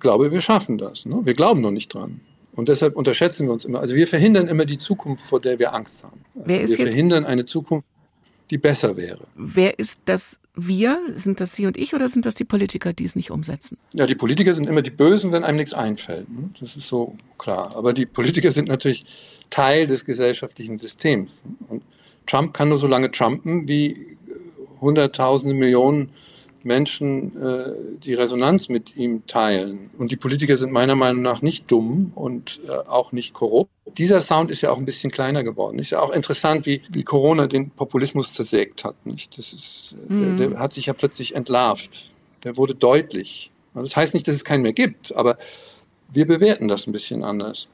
glaube, 0.00 0.32
wir 0.32 0.40
schaffen 0.40 0.78
das. 0.78 1.06
Ne? 1.06 1.20
Wir 1.24 1.34
glauben 1.34 1.60
noch 1.60 1.70
nicht 1.70 1.92
dran. 1.92 2.20
Und 2.54 2.68
deshalb 2.68 2.96
unterschätzen 2.96 3.46
wir 3.46 3.52
uns 3.52 3.64
immer. 3.64 3.80
Also 3.80 3.94
wir 3.94 4.08
verhindern 4.08 4.48
immer 4.48 4.64
die 4.64 4.78
Zukunft, 4.78 5.28
vor 5.28 5.40
der 5.40 5.58
wir 5.58 5.72
Angst 5.72 6.02
haben. 6.02 6.24
Ist 6.50 6.76
wir 6.76 6.86
verhindern 6.86 7.24
eine 7.24 7.44
Zukunft, 7.44 7.86
die 8.50 8.58
besser 8.58 8.96
wäre. 8.96 9.26
Wer 9.36 9.78
ist 9.78 10.00
das 10.06 10.40
wir? 10.54 10.98
Sind 11.14 11.40
das 11.40 11.54
Sie 11.54 11.66
und 11.66 11.76
ich 11.76 11.94
oder 11.94 12.08
sind 12.08 12.26
das 12.26 12.34
die 12.34 12.44
Politiker, 12.44 12.92
die 12.92 13.04
es 13.04 13.14
nicht 13.14 13.30
umsetzen? 13.30 13.78
Ja, 13.94 14.06
die 14.06 14.14
Politiker 14.14 14.54
sind 14.54 14.66
immer 14.66 14.82
die 14.82 14.90
Bösen, 14.90 15.30
wenn 15.32 15.44
einem 15.44 15.58
nichts 15.58 15.74
einfällt. 15.74 16.28
Ne? 16.28 16.50
Das 16.58 16.76
ist 16.76 16.88
so 16.88 17.14
klar. 17.38 17.76
Aber 17.76 17.92
die 17.92 18.06
Politiker 18.06 18.50
sind 18.50 18.68
natürlich 18.68 19.04
Teil 19.50 19.86
des 19.86 20.04
gesellschaftlichen 20.04 20.78
Systems. 20.78 21.42
Und 21.68 21.82
Trump 22.26 22.54
kann 22.54 22.70
nur 22.70 22.78
so 22.78 22.86
lange 22.86 23.10
trumpen, 23.10 23.68
wie 23.68 24.16
Hunderttausende 24.80 25.54
Millionen 25.54 26.10
Menschen 26.68 27.42
äh, 27.42 27.72
die 27.98 28.14
Resonanz 28.14 28.68
mit 28.68 28.96
ihm 28.96 29.26
teilen. 29.26 29.90
Und 29.98 30.12
die 30.12 30.16
Politiker 30.16 30.56
sind 30.56 30.70
meiner 30.70 30.94
Meinung 30.94 31.22
nach 31.22 31.42
nicht 31.42 31.68
dumm 31.72 32.12
und 32.14 32.60
äh, 32.68 32.70
auch 32.70 33.10
nicht 33.10 33.34
korrupt. 33.34 33.70
Dieser 33.96 34.20
Sound 34.20 34.52
ist 34.52 34.60
ja 34.60 34.70
auch 34.70 34.78
ein 34.78 34.84
bisschen 34.84 35.10
kleiner 35.10 35.42
geworden. 35.42 35.80
Ist 35.80 35.90
ja 35.90 36.00
auch 36.00 36.12
interessant, 36.12 36.66
wie, 36.66 36.82
wie 36.90 37.02
Corona 37.02 37.48
den 37.48 37.70
Populismus 37.70 38.34
zersägt 38.34 38.84
hat. 38.84 38.94
Nicht? 39.04 39.36
Das 39.36 39.52
ist, 39.52 39.96
mhm. 40.08 40.36
der, 40.36 40.50
der 40.50 40.58
hat 40.60 40.72
sich 40.72 40.86
ja 40.86 40.92
plötzlich 40.92 41.34
entlarvt. 41.34 42.10
Der 42.44 42.56
wurde 42.56 42.76
deutlich. 42.76 43.50
Das 43.74 43.96
heißt 43.96 44.14
nicht, 44.14 44.28
dass 44.28 44.36
es 44.36 44.44
keinen 44.44 44.62
mehr 44.62 44.72
gibt, 44.72 45.14
aber 45.16 45.38
wir 46.12 46.26
bewerten 46.26 46.68
das 46.68 46.86
ein 46.86 46.92
bisschen 46.92 47.24
anders. 47.24 47.68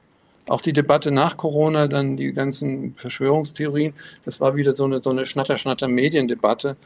Auch 0.48 0.60
die 0.60 0.72
Debatte 0.72 1.10
nach 1.10 1.36
Corona, 1.36 1.88
dann 1.88 2.16
die 2.16 2.32
ganzen 2.32 2.94
Verschwörungstheorien, 2.96 3.94
das 4.24 4.40
war 4.40 4.56
wieder 4.56 4.74
so 4.74 4.84
eine, 4.84 5.02
so 5.02 5.10
eine 5.10 5.24
Schnatter-Schnatter-Mediendebatte. 5.24 6.76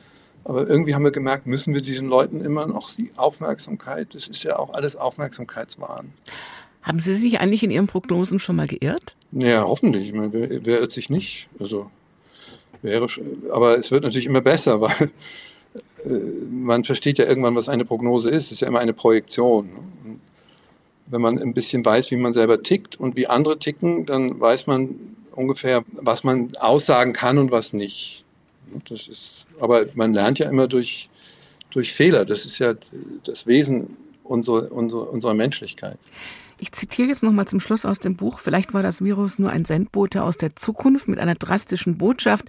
Aber 0.45 0.69
irgendwie 0.69 0.95
haben 0.95 1.05
wir 1.05 1.11
gemerkt, 1.11 1.47
müssen 1.47 1.75
wir 1.75 1.83
diesen 1.83 2.09
Leuten 2.09 2.41
immer 2.41 2.67
noch 2.67 2.91
die 2.95 3.11
Aufmerksamkeit, 3.17 4.15
das 4.15 4.29
ist 4.29 4.43
ja 4.45 4.59
auch 4.59 4.73
alles 4.73 4.97
Aufmerksamkeitswahn. 4.97 6.13
Haben 6.83 6.99
Sie 7.01 7.17
sich 7.17 7.41
eigentlich 7.41 7.63
in 7.63 7.71
Ihren 7.71 7.87
Prognosen 7.87 8.41
schon 8.41 8.57
mal 8.57 8.67
geirrt? 8.67 9.15
Ja, 9.33 9.63
hoffentlich. 9.63 10.09
Ich 10.09 10.15
meine, 10.15 10.33
wer, 10.33 10.65
wer 10.65 10.81
irrt 10.81 10.93
sich 10.93 11.11
nicht? 11.11 11.49
Also 11.59 11.91
wäre, 12.81 13.07
aber 13.53 13.77
es 13.77 13.91
wird 13.91 14.05
natürlich 14.05 14.27
immer 14.27 14.41
besser, 14.41 14.81
weil 14.81 15.11
äh, 16.05 16.15
man 16.51 16.85
versteht 16.85 17.19
ja 17.19 17.27
irgendwann, 17.27 17.57
was 17.57 17.69
eine 17.69 17.85
Prognose 17.85 18.31
ist. 18.31 18.47
Es 18.47 18.53
ist 18.53 18.61
ja 18.61 18.69
immer 18.69 18.81
eine 18.81 18.95
Projektion. 18.95 19.67
Ne? 19.67 20.19
wenn 21.11 21.21
man 21.21 21.39
ein 21.39 21.55
bisschen 21.55 21.85
weiß, 21.85 22.11
wie 22.11 22.17
man 22.17 22.33
selber 22.33 22.61
tickt 22.61 22.97
und 22.97 23.17
wie 23.17 23.27
andere 23.27 23.59
ticken, 23.59 24.07
dann 24.07 24.39
weiß 24.39 24.67
man 24.67 24.95
ungefähr, 25.33 25.85
was 25.93 26.25
man 26.25 26.51
aussagen 26.59 27.13
kann 27.13 27.39
und 27.39 27.51
was 27.51 27.73
nicht. 27.73 28.25
Das 28.89 29.09
ist, 29.09 29.47
aber 29.61 29.85
man 29.95 30.15
lernt 30.15 30.39
ja 30.39 30.49
immer 30.49 30.69
durch, 30.69 31.09
durch 31.71 31.93
Fehler. 31.93 32.25
Das 32.25 32.45
ist 32.45 32.59
ja 32.59 32.75
das 33.25 33.47
Wesen 33.47 33.97
unserer, 34.25 34.71
unserer, 34.73 35.11
unserer 35.11 35.35
Menschlichkeit. 35.35 35.99
Ich 36.61 36.73
zitiere 36.73 37.09
jetzt 37.09 37.23
nochmal 37.23 37.47
zum 37.47 37.61
Schluss 37.61 37.85
aus 37.85 38.01
dem 38.01 38.17
Buch. 38.17 38.41
Vielleicht 38.41 38.75
war 38.75 38.83
das 38.83 39.03
Virus 39.03 39.39
nur 39.39 39.51
ein 39.51 39.65
Sendbote 39.65 40.25
aus 40.25 40.39
der 40.39 40.57
Zukunft 40.57 41.07
mit 41.07 41.21
einer 41.21 41.37
drastischen 41.37 41.99
Botschaft. 41.99 42.47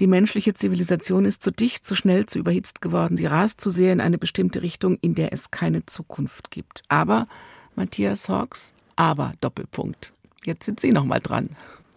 Die 0.00 0.08
menschliche 0.08 0.52
Zivilisation 0.52 1.24
ist 1.24 1.42
zu 1.42 1.52
dicht, 1.52 1.86
zu 1.86 1.94
schnell, 1.94 2.26
zu 2.26 2.40
überhitzt 2.40 2.82
geworden. 2.82 3.16
Sie 3.16 3.26
rast 3.26 3.60
zu 3.60 3.70
sehr 3.70 3.92
in 3.92 4.00
eine 4.00 4.18
bestimmte 4.18 4.62
Richtung, 4.62 4.98
in 5.00 5.14
der 5.14 5.32
es 5.32 5.52
keine 5.52 5.86
Zukunft 5.86 6.50
gibt. 6.50 6.82
Aber, 6.88 7.28
Matthias 7.76 8.28
Hawks, 8.28 8.74
aber 8.96 9.34
Doppelpunkt. 9.40 10.12
Jetzt 10.44 10.64
sind 10.64 10.80
Sie 10.80 10.90
nochmal 10.90 11.20
dran. 11.20 11.50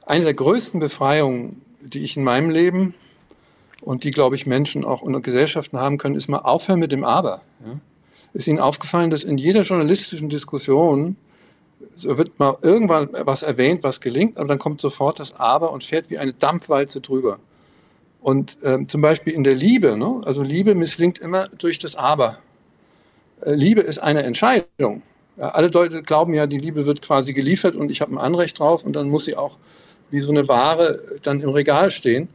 Eine 0.05 0.25
der 0.25 0.35
größten 0.35 0.79
Befreiungen, 0.79 1.61
die 1.81 2.03
ich 2.03 2.15
in 2.15 2.23
meinem 2.23 2.51
Leben 2.51 2.93
und 3.85 4.03
die, 4.03 4.11
glaube 4.11 4.35
ich, 4.35 4.45
Menschen 4.45 4.83
auch 4.83 5.01
und 5.01 5.21
Gesellschaften 5.21 5.79
haben 5.79 5.97
können, 5.97 6.15
ist 6.15 6.27
mal 6.27 6.39
aufhören 6.39 6.79
mit 6.79 6.91
dem 6.91 7.03
Aber. 7.03 7.41
Ja? 7.63 7.79
Ist 8.33 8.47
Ihnen 8.47 8.59
aufgefallen, 8.59 9.11
dass 9.11 9.23
in 9.23 9.37
jeder 9.37 9.61
journalistischen 9.61 10.27
Diskussion 10.27 11.15
so 11.93 12.17
wird 12.17 12.39
mal 12.39 12.57
irgendwann 12.61 13.09
was 13.11 13.43
erwähnt, 13.43 13.83
was 13.83 14.01
gelingt, 14.01 14.37
aber 14.37 14.47
dann 14.47 14.59
kommt 14.59 14.81
sofort 14.81 15.19
das 15.19 15.33
Aber 15.35 15.71
und 15.71 15.83
fährt 15.83 16.09
wie 16.09 16.17
eine 16.17 16.33
Dampfwalze 16.33 16.99
drüber. 16.99 17.39
Und 18.21 18.57
ähm, 18.63 18.89
zum 18.89 19.01
Beispiel 19.01 19.33
in 19.33 19.43
der 19.43 19.53
Liebe, 19.53 19.97
ne? 19.97 20.21
also 20.25 20.41
Liebe 20.41 20.73
misslingt 20.73 21.19
immer 21.19 21.47
durch 21.49 21.77
das 21.77 21.95
Aber. 21.95 22.39
Äh, 23.41 23.53
Liebe 23.53 23.81
ist 23.81 23.99
eine 23.99 24.23
Entscheidung. 24.23 25.03
Ja, 25.37 25.49
alle 25.49 25.67
Leute 25.67 26.01
glauben 26.01 26.33
ja, 26.33 26.47
die 26.47 26.57
Liebe 26.57 26.85
wird 26.85 27.01
quasi 27.01 27.33
geliefert 27.33 27.75
und 27.75 27.91
ich 27.91 28.01
habe 28.01 28.13
ein 28.13 28.17
Anrecht 28.17 28.57
drauf 28.57 28.83
und 28.83 28.93
dann 28.93 29.09
muss 29.09 29.25
sie 29.25 29.35
auch 29.35 29.57
wie 30.09 30.21
so 30.21 30.31
eine 30.31 30.47
Ware 30.47 31.01
dann 31.21 31.41
im 31.41 31.49
Regal 31.49 31.91
stehen. 31.91 32.29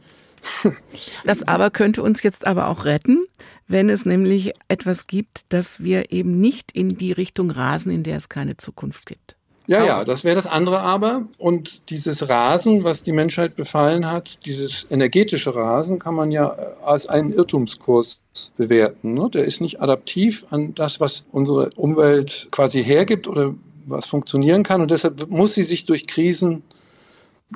Das 1.25 1.47
aber 1.47 1.69
könnte 1.69 2.01
uns 2.01 2.23
jetzt 2.23 2.47
aber 2.47 2.67
auch 2.67 2.85
retten, 2.85 3.25
wenn 3.67 3.89
es 3.89 4.05
nämlich 4.05 4.53
etwas 4.67 5.07
gibt, 5.07 5.45
dass 5.49 5.83
wir 5.83 6.11
eben 6.11 6.39
nicht 6.39 6.71
in 6.71 6.97
die 6.97 7.11
Richtung 7.11 7.51
rasen, 7.51 7.91
in 7.91 8.03
der 8.03 8.17
es 8.17 8.29
keine 8.29 8.57
Zukunft 8.57 9.05
gibt. 9.05 9.35
Ja, 9.67 9.85
ja, 9.85 10.03
das 10.03 10.23
wäre 10.23 10.35
das 10.35 10.47
andere 10.47 10.79
aber. 10.79 11.27
Und 11.37 11.89
dieses 11.89 12.27
Rasen, 12.27 12.83
was 12.83 13.03
die 13.03 13.11
Menschheit 13.11 13.55
befallen 13.55 14.05
hat, 14.05 14.45
dieses 14.45 14.91
energetische 14.91 15.55
Rasen, 15.55 15.99
kann 15.99 16.15
man 16.15 16.31
ja 16.31 16.49
als 16.83 17.07
einen 17.07 17.31
Irrtumskurs 17.31 18.19
bewerten. 18.57 19.13
Ne? 19.13 19.29
Der 19.31 19.45
ist 19.45 19.61
nicht 19.61 19.79
adaptiv 19.79 20.45
an 20.49 20.73
das, 20.75 20.99
was 20.99 21.23
unsere 21.31 21.69
Umwelt 21.75 22.47
quasi 22.51 22.83
hergibt 22.83 23.27
oder 23.27 23.53
was 23.85 24.07
funktionieren 24.07 24.63
kann. 24.63 24.81
Und 24.81 24.91
deshalb 24.91 25.29
muss 25.29 25.53
sie 25.53 25.63
sich 25.63 25.85
durch 25.85 26.07
Krisen 26.07 26.63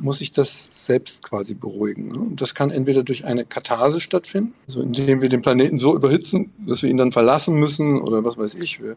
muss 0.02 0.22
ich 0.22 0.32
das 0.32 0.70
selbst 0.72 1.24
quasi 1.24 1.54
beruhigen. 1.54 2.10
Ne? 2.10 2.20
Und 2.20 2.42
das 2.42 2.56
kann 2.56 2.72
entweder 2.72 3.04
durch 3.04 3.26
eine 3.26 3.46
Katharse 3.46 4.02
stattfinden, 4.02 4.54
also 4.68 4.82
indem 4.82 5.22
wir 5.22 5.30
den 5.30 5.42
Planeten 5.42 5.78
so 5.78 5.96
überhitzen, 5.96 6.52
dass 6.66 6.82
wir 6.82 6.90
ihn 6.90 6.98
dann 6.98 7.12
verlassen 7.12 7.56
müssen 7.56 8.02
oder 8.02 8.24
was 8.24 8.38
weiß 8.38 8.56
ich. 8.56 8.82
Wir 8.82 8.96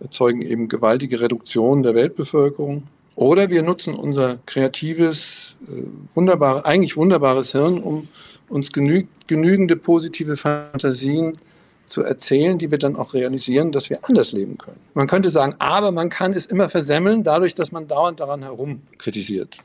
erzeugen 0.00 0.42
eben 0.42 0.68
gewaltige 0.68 1.20
Reduktionen 1.20 1.82
der 1.82 1.94
Weltbevölkerung. 1.94 2.84
Oder 3.16 3.50
wir 3.50 3.62
nutzen 3.62 3.94
unser 3.94 4.38
kreatives, 4.46 5.56
äh, 5.68 5.82
wunderbar, 6.14 6.64
eigentlich 6.64 6.96
wunderbares 6.96 7.52
Hirn, 7.52 7.78
um 7.78 8.08
uns 8.48 8.72
genü 8.72 9.06
genügende 9.26 9.76
positive 9.76 10.36
Fantasien 10.36 11.32
zu 11.86 12.02
erzählen, 12.02 12.56
die 12.56 12.70
wir 12.70 12.78
dann 12.78 12.96
auch 12.96 13.14
realisieren, 13.14 13.72
dass 13.72 13.90
wir 13.90 14.04
anders 14.04 14.32
leben 14.32 14.58
können. 14.58 14.78
Man 14.94 15.06
könnte 15.06 15.30
sagen, 15.30 15.54
aber 15.58 15.92
man 15.92 16.08
kann 16.08 16.32
es 16.32 16.46
immer 16.46 16.68
versemmeln, 16.68 17.24
dadurch, 17.24 17.54
dass 17.54 17.72
man 17.72 17.88
dauernd 17.88 18.20
daran 18.20 18.42
herum 18.42 18.80
kritisiert. 18.98 19.58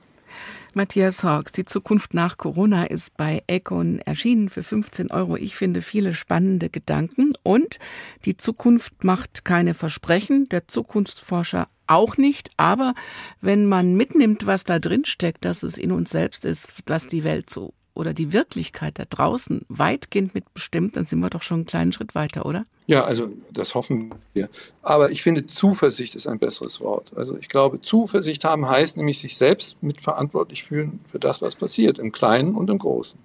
Matthias 0.78 1.23
Hawks, 1.23 1.53
die 1.53 1.63
Zukunft 1.63 2.13
nach 2.13 2.38
Corona 2.38 2.84
ist 2.84 3.15
bei 3.15 3.43
Econ 3.47 3.99
erschienen 3.99 4.49
für 4.49 4.61
15 4.61 5.09
Euro. 5.09 5.38
Ich 5.38 5.55
finde 5.55 5.82
viele 5.82 6.13
spannende 6.13 6.69
Gedanken 6.69 7.32
und 7.43 7.80
die 8.26 8.36
Zukunft 8.36 9.05
macht 9.05 9.45
keine 9.45 9.73
Versprechen, 9.73 10.49
der 10.49 10.67
Zukunftsforscher 10.67 11.69
auch 11.88 12.17
nicht. 12.17 12.49
Aber 12.57 12.93
wenn 13.39 13.67
man 13.67 13.95
mitnimmt, 13.95 14.47
was 14.47 14.65
da 14.65 14.80
drin 14.80 15.05
steckt, 15.05 15.45
dass 15.45 15.63
es 15.63 15.78
in 15.78 15.93
uns 15.93 16.09
selbst 16.09 16.43
ist, 16.43 16.73
was 16.88 17.07
die 17.07 17.23
Welt 17.23 17.49
so 17.49 17.73
oder 17.96 18.14
die 18.14 18.34
Wirklichkeit 18.34 19.00
da 19.00 19.06
draußen 19.10 19.66
weitgehend 19.70 20.36
mitbestimmt, 20.36 20.96
dann 20.96 21.06
sind 21.06 21.20
wir 21.20 21.30
doch 21.30 21.41
schon 21.41 21.60
einen 21.60 21.66
kleinen 21.66 21.93
Schritt 21.93 22.14
weiter, 22.14 22.46
oder? 22.46 22.66
Ja, 22.88 23.04
also 23.04 23.30
das 23.52 23.74
hoffen 23.74 24.14
wir. 24.34 24.48
Aber 24.84 25.10
ich 25.10 25.24
finde, 25.24 25.48
Zuversicht 25.48 26.14
ist 26.14 26.28
ein 26.28 26.38
besseres 26.38 26.80
Wort. 26.82 27.14
Also 27.16 27.36
ich 27.38 27.50
glaube, 27.50 27.82
Zuversicht 27.82 28.43
haben 28.43 28.70
heißt 28.70 28.98
nämlich 28.98 29.20
sich 29.20 29.38
selbst 29.38 29.82
mitverantwortlich 29.82 30.66
fühlen 30.66 31.00
für 31.12 31.18
das, 31.18 31.41
was 31.41 31.56
passiert, 31.56 31.98
im 31.98 32.12
Kleinen 32.12 32.54
und 32.54 32.70
im 32.70 32.78
Großen. 32.78 33.18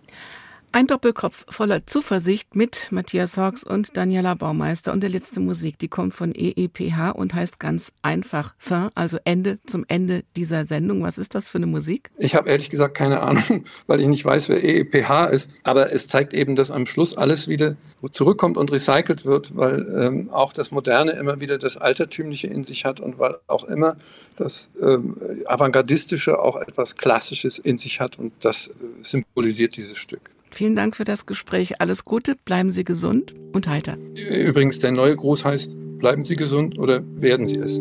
Ein 0.73 0.87
Doppelkopf 0.87 1.47
voller 1.49 1.85
Zuversicht 1.85 2.55
mit 2.55 2.93
Matthias 2.93 3.37
Hawks 3.37 3.64
und 3.64 3.97
Daniela 3.97 4.37
Baumeister. 4.37 4.93
Und 4.93 5.03
der 5.03 5.11
letzte 5.11 5.41
Musik, 5.41 5.81
die 5.81 5.89
kommt 5.89 6.14
von 6.14 6.33
EEPH 6.33 7.12
und 7.12 7.35
heißt 7.35 7.59
ganz 7.59 7.93
einfach 8.03 8.55
Fin, 8.57 8.89
also 8.95 9.18
Ende 9.25 9.59
zum 9.66 9.85
Ende 9.89 10.23
dieser 10.37 10.64
Sendung. 10.64 11.03
Was 11.03 11.18
ist 11.18 11.35
das 11.35 11.49
für 11.49 11.59
eine 11.59 11.66
Musik? 11.66 12.12
Ich 12.18 12.37
habe 12.37 12.49
ehrlich 12.49 12.71
gesagt 12.71 12.97
keine 12.97 13.21
Ahnung, 13.21 13.64
weil 13.89 14.01
ich 14.01 14.07
nicht 14.07 14.25
weiß, 14.25 14.49
wer 14.49 14.62
EEPH 14.62 15.33
ist. 15.33 15.49
Aber 15.64 15.93
es 15.93 16.07
zeigt 16.07 16.35
eben, 16.35 16.55
dass 16.55 16.71
am 16.71 16.87
Schluss 16.87 17.16
alles 17.16 17.49
wieder 17.49 17.77
zurückkommt 18.12 18.57
und 18.57 18.71
recycelt 18.71 19.25
wird, 19.25 19.57
weil 19.57 19.93
ähm, 20.01 20.31
auch 20.31 20.53
das 20.53 20.71
Moderne 20.71 21.12
immer 21.12 21.41
wieder 21.41 21.59
das 21.59 21.79
Altertümliche 21.79 22.47
in 22.47 22.62
sich 22.62 22.85
hat 22.85 23.01
und 23.01 23.18
weil 23.18 23.39
auch 23.49 23.64
immer 23.64 23.97
das 24.37 24.71
ähm, 24.81 25.16
Avantgardistische 25.47 26.39
auch 26.39 26.55
etwas 26.55 26.95
Klassisches 26.95 27.59
in 27.59 27.77
sich 27.77 27.99
hat 27.99 28.21
und 28.21 28.33
das 28.41 28.68
äh, 28.68 28.73
symbolisiert 29.03 29.77
dieses 29.77 29.99
Stück. 29.99 30.31
Vielen 30.51 30.76
Dank 30.76 30.96
für 30.96 31.05
das 31.05 31.26
Gespräch. 31.26 31.80
Alles 31.80 32.05
Gute, 32.05 32.34
bleiben 32.44 32.70
Sie 32.70 32.84
gesund 32.84 33.34
und 33.53 33.68
heiter. 33.68 33.96
Übrigens, 34.14 34.78
der 34.80 34.92
neue 34.92 35.16
Gruß 35.16 35.44
heißt, 35.44 35.76
bleiben 35.98 36.24
Sie 36.24 36.36
gesund 36.36 36.78
oder 36.78 37.03
werden 37.20 37.46
Sie 37.46 37.57
es? 37.57 37.80